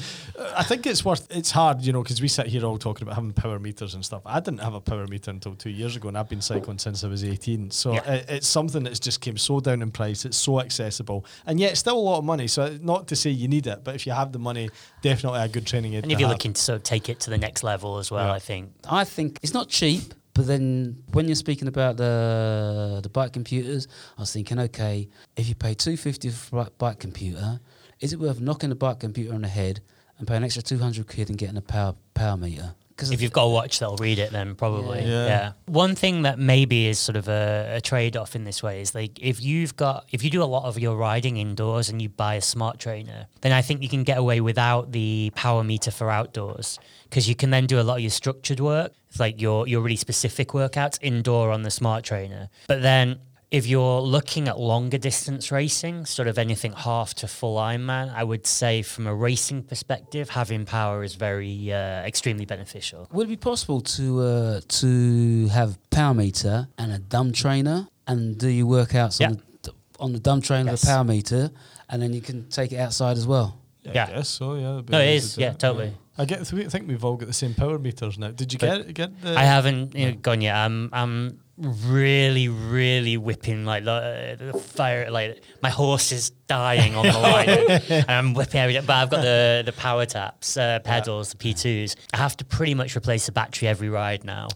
[0.58, 1.26] I think it's worth.
[1.34, 4.04] It's hard, you know, because we sit here all talking about having power meters and
[4.04, 4.24] stuff.
[4.26, 7.02] I didn't have a power meter until two years ago, and I've been cycling since
[7.06, 7.72] I was eighteen.
[7.72, 8.12] So Yeah.
[8.12, 10.26] it, it's something that's just came so down in price.
[10.26, 12.48] It's so accessible, and yet still a lot of money.
[12.48, 14.70] So not to say you need it, but if you have the money,
[15.02, 16.04] definitely a good training aid.
[16.04, 16.36] And if you're have.
[16.36, 18.34] looking to sort of take it to the next level as well, Yeah.
[18.34, 23.10] I think I think it's not cheap, but then when you're speaking about the the
[23.10, 23.88] bike computers,
[24.20, 27.60] I was thinking, okay, if you pay two fifty for a bike computer,
[28.00, 29.82] is it worth knocking the bike computer on the head
[30.20, 32.76] and paying an extra two hundred quid and getting a power power meter?
[32.98, 35.02] Because if you've got a watch that'll read it, then probably.
[35.02, 35.06] Yeah.
[35.06, 35.26] Yeah.
[35.28, 35.52] Yeah.
[35.68, 38.96] One thing that maybe is sort of a, a trade off in this way is
[38.96, 42.10] like if you've got if you do a lot of your riding indoors and you
[42.10, 45.92] buy a smart trainer, then I think you can get away without the power meter
[45.92, 49.40] for outdoors because you can then do a lot of your structured work, it's like
[49.40, 52.50] your your really specific workouts indoor on the smart trainer.
[52.68, 53.20] But then
[53.50, 58.24] if you're looking at longer distance racing, sort of anything half to full Ironman, I
[58.24, 63.08] would say from a racing perspective, having power is very uh, extremely beneficial.
[63.14, 68.38] would it be possible to uh, to have power meter and a dumb trainer and
[68.38, 69.30] do your workouts Yeah.
[69.30, 70.82] on the on the dumb trainer Yes.
[70.82, 71.52] with a power meter,
[71.90, 73.58] and then you can take it outside as well.
[73.84, 74.04] Yeah, Yeah.
[74.08, 74.56] I guess so.
[74.56, 75.36] Yeah, No, a it way is.
[75.36, 75.60] to Yeah, it.
[75.60, 75.94] totally.
[76.18, 76.42] I get.
[76.42, 78.32] I think we've all got the same power meters now.
[78.32, 79.38] Did you get get the?
[79.38, 80.56] I haven't you know, gone yet.
[80.56, 87.06] I'm I'm really really whipping like the, the fire like my horse is dying on
[87.06, 87.50] the line
[87.90, 88.80] and I'm whipping every day.
[88.86, 91.96] But I've got the the power taps, uh, pedals, the P2s.
[92.14, 94.48] I have to pretty much replace the battery every ride now.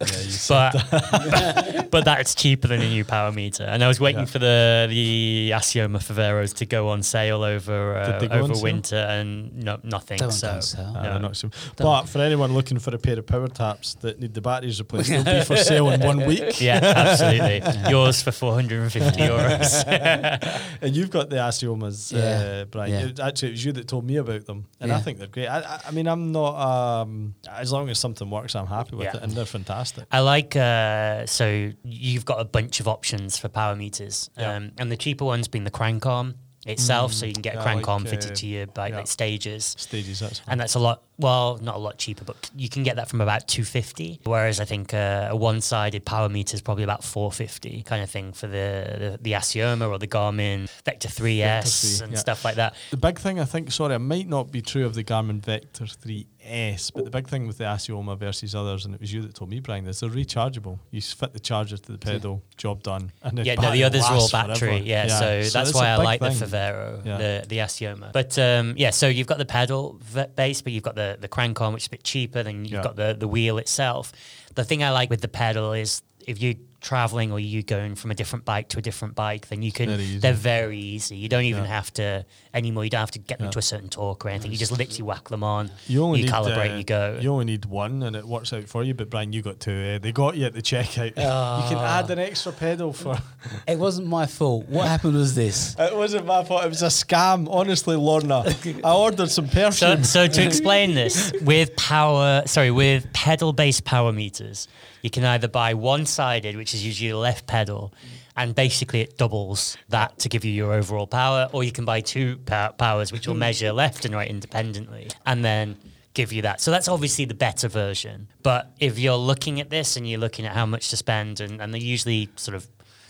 [0.47, 0.71] but
[1.91, 3.63] but that's cheaper than a new power meter.
[3.63, 4.25] And I was waiting Yeah.
[4.25, 8.41] for the the Assioma Faveros to go on sale over uh, Did they go on
[8.43, 8.63] over sale?
[8.63, 10.17] winter and no nothing.
[10.19, 10.93] They won't so go on sale.
[10.95, 11.17] Uh, no.
[11.17, 11.49] not so.
[11.77, 15.09] But for anyone looking for a pair of power taps that need the batteries replaced,
[15.09, 16.61] they'll be for sale in one week.
[16.61, 17.61] yeah, absolutely.
[17.89, 20.61] Yours for 450 euros.
[20.81, 22.91] And you've got the Assiomas, uh, Brian.
[22.91, 23.05] yeah.
[23.07, 25.47] It- Actually, it was you that told me about them, and I think they're great.
[25.47, 26.55] I, I, I mean, I'm not.
[27.01, 29.17] Um, as long as something works, I'm happy with Yeah.
[29.17, 30.05] it, and they're fantastic.
[30.11, 34.55] I like uh, so you've got a bunch of options for power meters, Yeah.
[34.55, 36.35] um, and the cheaper ones being the crank arm
[36.65, 38.97] itself, so you can get a crank like, arm fitted uh, to your bike yeah.
[38.97, 40.51] like stages, Stages, that's fine.
[40.53, 43.21] and that's a lot well, not a lot cheaper, but you can get that from
[43.21, 44.21] about 250.
[44.23, 48.33] Whereas I think uh, a one-sided power meter is probably about 450 kind of thing
[48.33, 52.19] for the the, the Assioma or the Garmin Vector 3S Vector 3, and yeah.
[52.19, 52.75] stuff like that.
[52.89, 55.85] The big thing, I think, sorry, it might not be true of the Garmin Vector
[55.85, 59.35] 3S, but the big thing with the Assioma versus others, and it was you that
[59.35, 60.79] told me, Brian, is they're rechargeable.
[60.89, 63.11] You fit the charger to the pedal, job done.
[63.23, 64.79] And Yeah, no, the others are all battery.
[64.79, 66.49] Yeah, so, that's it's why I like the thing.
[66.49, 67.17] Favero, Yeah.
[67.17, 68.11] the the Assioma.
[68.11, 71.27] But um, yeah, so you've got the pedal v- base, but you've got the the
[71.27, 72.43] crank arm, which is a bit cheaper.
[72.43, 72.83] Then you've Yeah.
[72.83, 74.11] got the the wheel itself.
[74.55, 78.11] The thing I like with the pedal is if you're traveling or you're going from
[78.11, 79.87] a different bike to a different bike, then you can.
[79.89, 80.17] Very.
[80.17, 81.15] They're very easy.
[81.15, 81.69] You don't even Yeah.
[81.69, 82.83] have to anymore.
[82.83, 83.51] You don't have to get them Yeah.
[83.51, 84.51] to a certain torque or anything.
[84.51, 85.69] You just literally whack them on.
[85.87, 86.73] You only need, calibrate.
[86.73, 87.19] uh, you go.
[87.21, 88.93] You only need one, and it works out for you.
[88.93, 89.71] But Brian, you got two.
[89.95, 91.05] Uh, they got you at the checkout.
[91.17, 93.17] you can add an extra pedal for.
[93.67, 94.67] It wasn't my fault.
[94.67, 95.75] What happened was this.
[95.79, 96.63] it wasn't my fault.
[96.65, 97.47] It was a scam.
[97.49, 98.43] Honestly, Lorna,
[98.83, 104.67] I ordered some So, so to explain this, with power, sorry, with pedal-based power meters,
[105.01, 107.93] you can either buy one-sided, which is usually the left pedal,
[108.35, 112.01] and basically it doubles that to give you your overall power, or you can buy
[112.01, 113.75] two pow- powers, which will measure mm.
[113.75, 115.77] left and right independently, and then
[116.13, 116.61] give you that.
[116.61, 118.27] So that's obviously the better version.
[118.43, 121.61] But if you're looking at this and you're looking at how much to spend, and,
[121.61, 122.67] and they usually sort of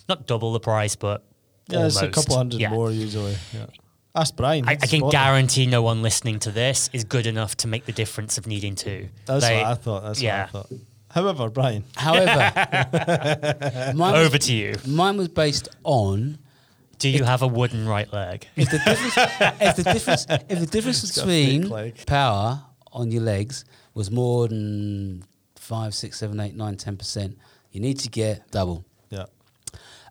[0.08, 1.24] not double the price, but
[1.68, 2.70] yeah, it's a couple hundred Yeah.
[2.70, 3.36] more usually.
[3.54, 3.68] Yeah.
[4.14, 4.68] Ask Brian.
[4.68, 7.94] I, I can guarantee no one listening to this is good enough to make the
[7.94, 9.08] difference of needing two.
[9.26, 10.04] That's They- what I thought.
[10.04, 10.48] That's yeah.
[10.52, 10.80] what I thought.
[11.14, 12.52] However, Brian, However,
[13.96, 14.76] mine, Over was, to you.
[14.88, 16.38] mine was based on
[17.00, 18.48] Do you have a wooden right leg?
[18.56, 19.18] if the difference,
[19.62, 22.62] if the difference, if the difference got a fake between power
[22.92, 25.24] on your legs was more than
[25.56, 27.38] five, six, seven, eight, nine, ten percent,
[27.72, 28.86] you need to get double.
[29.10, 29.26] yeah.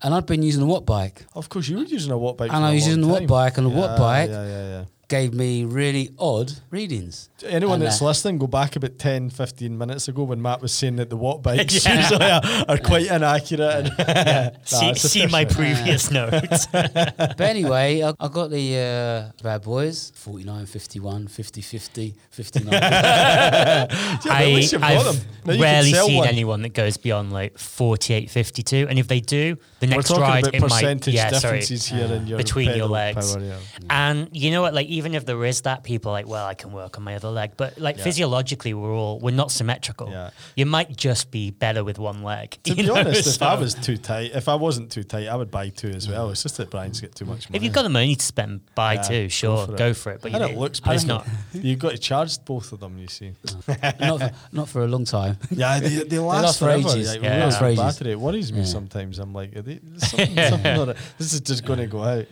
[0.02, 2.50] And I'd been using a watt bike, Of course, you were using a watt bike.
[2.52, 4.68] And for I a was using a watt bike, and a watt bike- Yeah, yeah,
[4.78, 4.84] yeah.
[5.10, 7.28] Gave me really odd readings.
[7.44, 10.72] Anyone And, that's uh, listening, go back about 10, 15 minutes ago when Matt was
[10.72, 12.00] saying that the watt bikes Yeah.
[12.00, 13.90] usually are, are quite inaccurate.
[13.98, 15.76] And see it's see my efficient.
[15.76, 16.66] previous notes.
[16.72, 22.72] But anyway, I, I got the uh, bad boys 49, 51, 50, 50, 59.
[22.72, 25.16] Yeah, but at least I've them.
[25.44, 26.28] Now you can rarely seen one.
[26.28, 28.86] anyone that goes beyond like 48, 52.
[28.88, 31.60] And if they do, the We're next talking ride about it might percentage yeah, sorry,
[31.60, 33.34] differences here in your between your legs.
[33.34, 33.56] power, yeah.
[33.88, 34.74] And you know what?
[34.74, 37.14] Like even if there is that, people are like, well, I can work on my
[37.16, 37.52] other leg.
[37.56, 38.04] But like Yeah.
[38.04, 40.08] physiologically, we're all we're not symmetrical.
[40.10, 40.30] Yeah.
[40.56, 42.58] You might just be better with one leg.
[42.64, 42.96] To be know?
[42.96, 45.88] honest, if I was too tight, if I wasn't too tight, I would buy two
[45.90, 46.30] as well.
[46.30, 47.56] It's just that Brian's get too much money.
[47.56, 50.20] If you've got the money to spend, buy Yeah, two, sure, for go for it.
[50.22, 51.18] But and you it looks but it's pretty.
[51.18, 51.26] not.
[51.64, 53.32] You've got to charge both of them, you see.
[54.00, 55.38] not, for, not for a long time.
[55.50, 56.88] Yeah, they, they last, last for forever.
[56.90, 57.08] ages.
[57.12, 57.36] Like, Yeah.
[57.36, 57.80] real Last for ages.
[57.80, 58.12] battery.
[58.12, 58.64] It worries me Yeah.
[58.66, 59.18] sometimes.
[59.18, 60.94] I'm like, are they, something, something on.
[61.18, 62.26] This is just going to go out.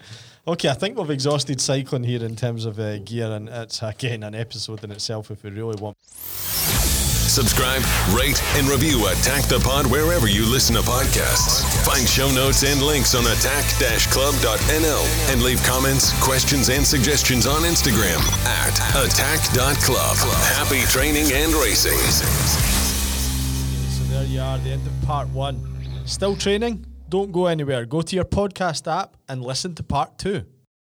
[0.48, 4.22] Okay, I think we've exhausted cycling here in terms of uh, gear, and it's again
[4.22, 5.94] an episode in itself if we really want.
[6.08, 7.82] Subscribe,
[8.16, 11.60] rate, and review Attack the Pod wherever you listen to podcasts.
[11.84, 18.16] Find show notes and links on attack-club.nl and leave comments, questions, and suggestions on Instagram
[18.46, 18.72] at
[19.04, 20.16] attack.club.
[20.56, 21.98] Happy training and racing.
[23.90, 25.60] So there you are, the end of part one.
[26.06, 26.87] Still training?
[27.08, 27.86] Don't go anywhere.
[27.86, 30.44] Go to your podcast app and listen to part two.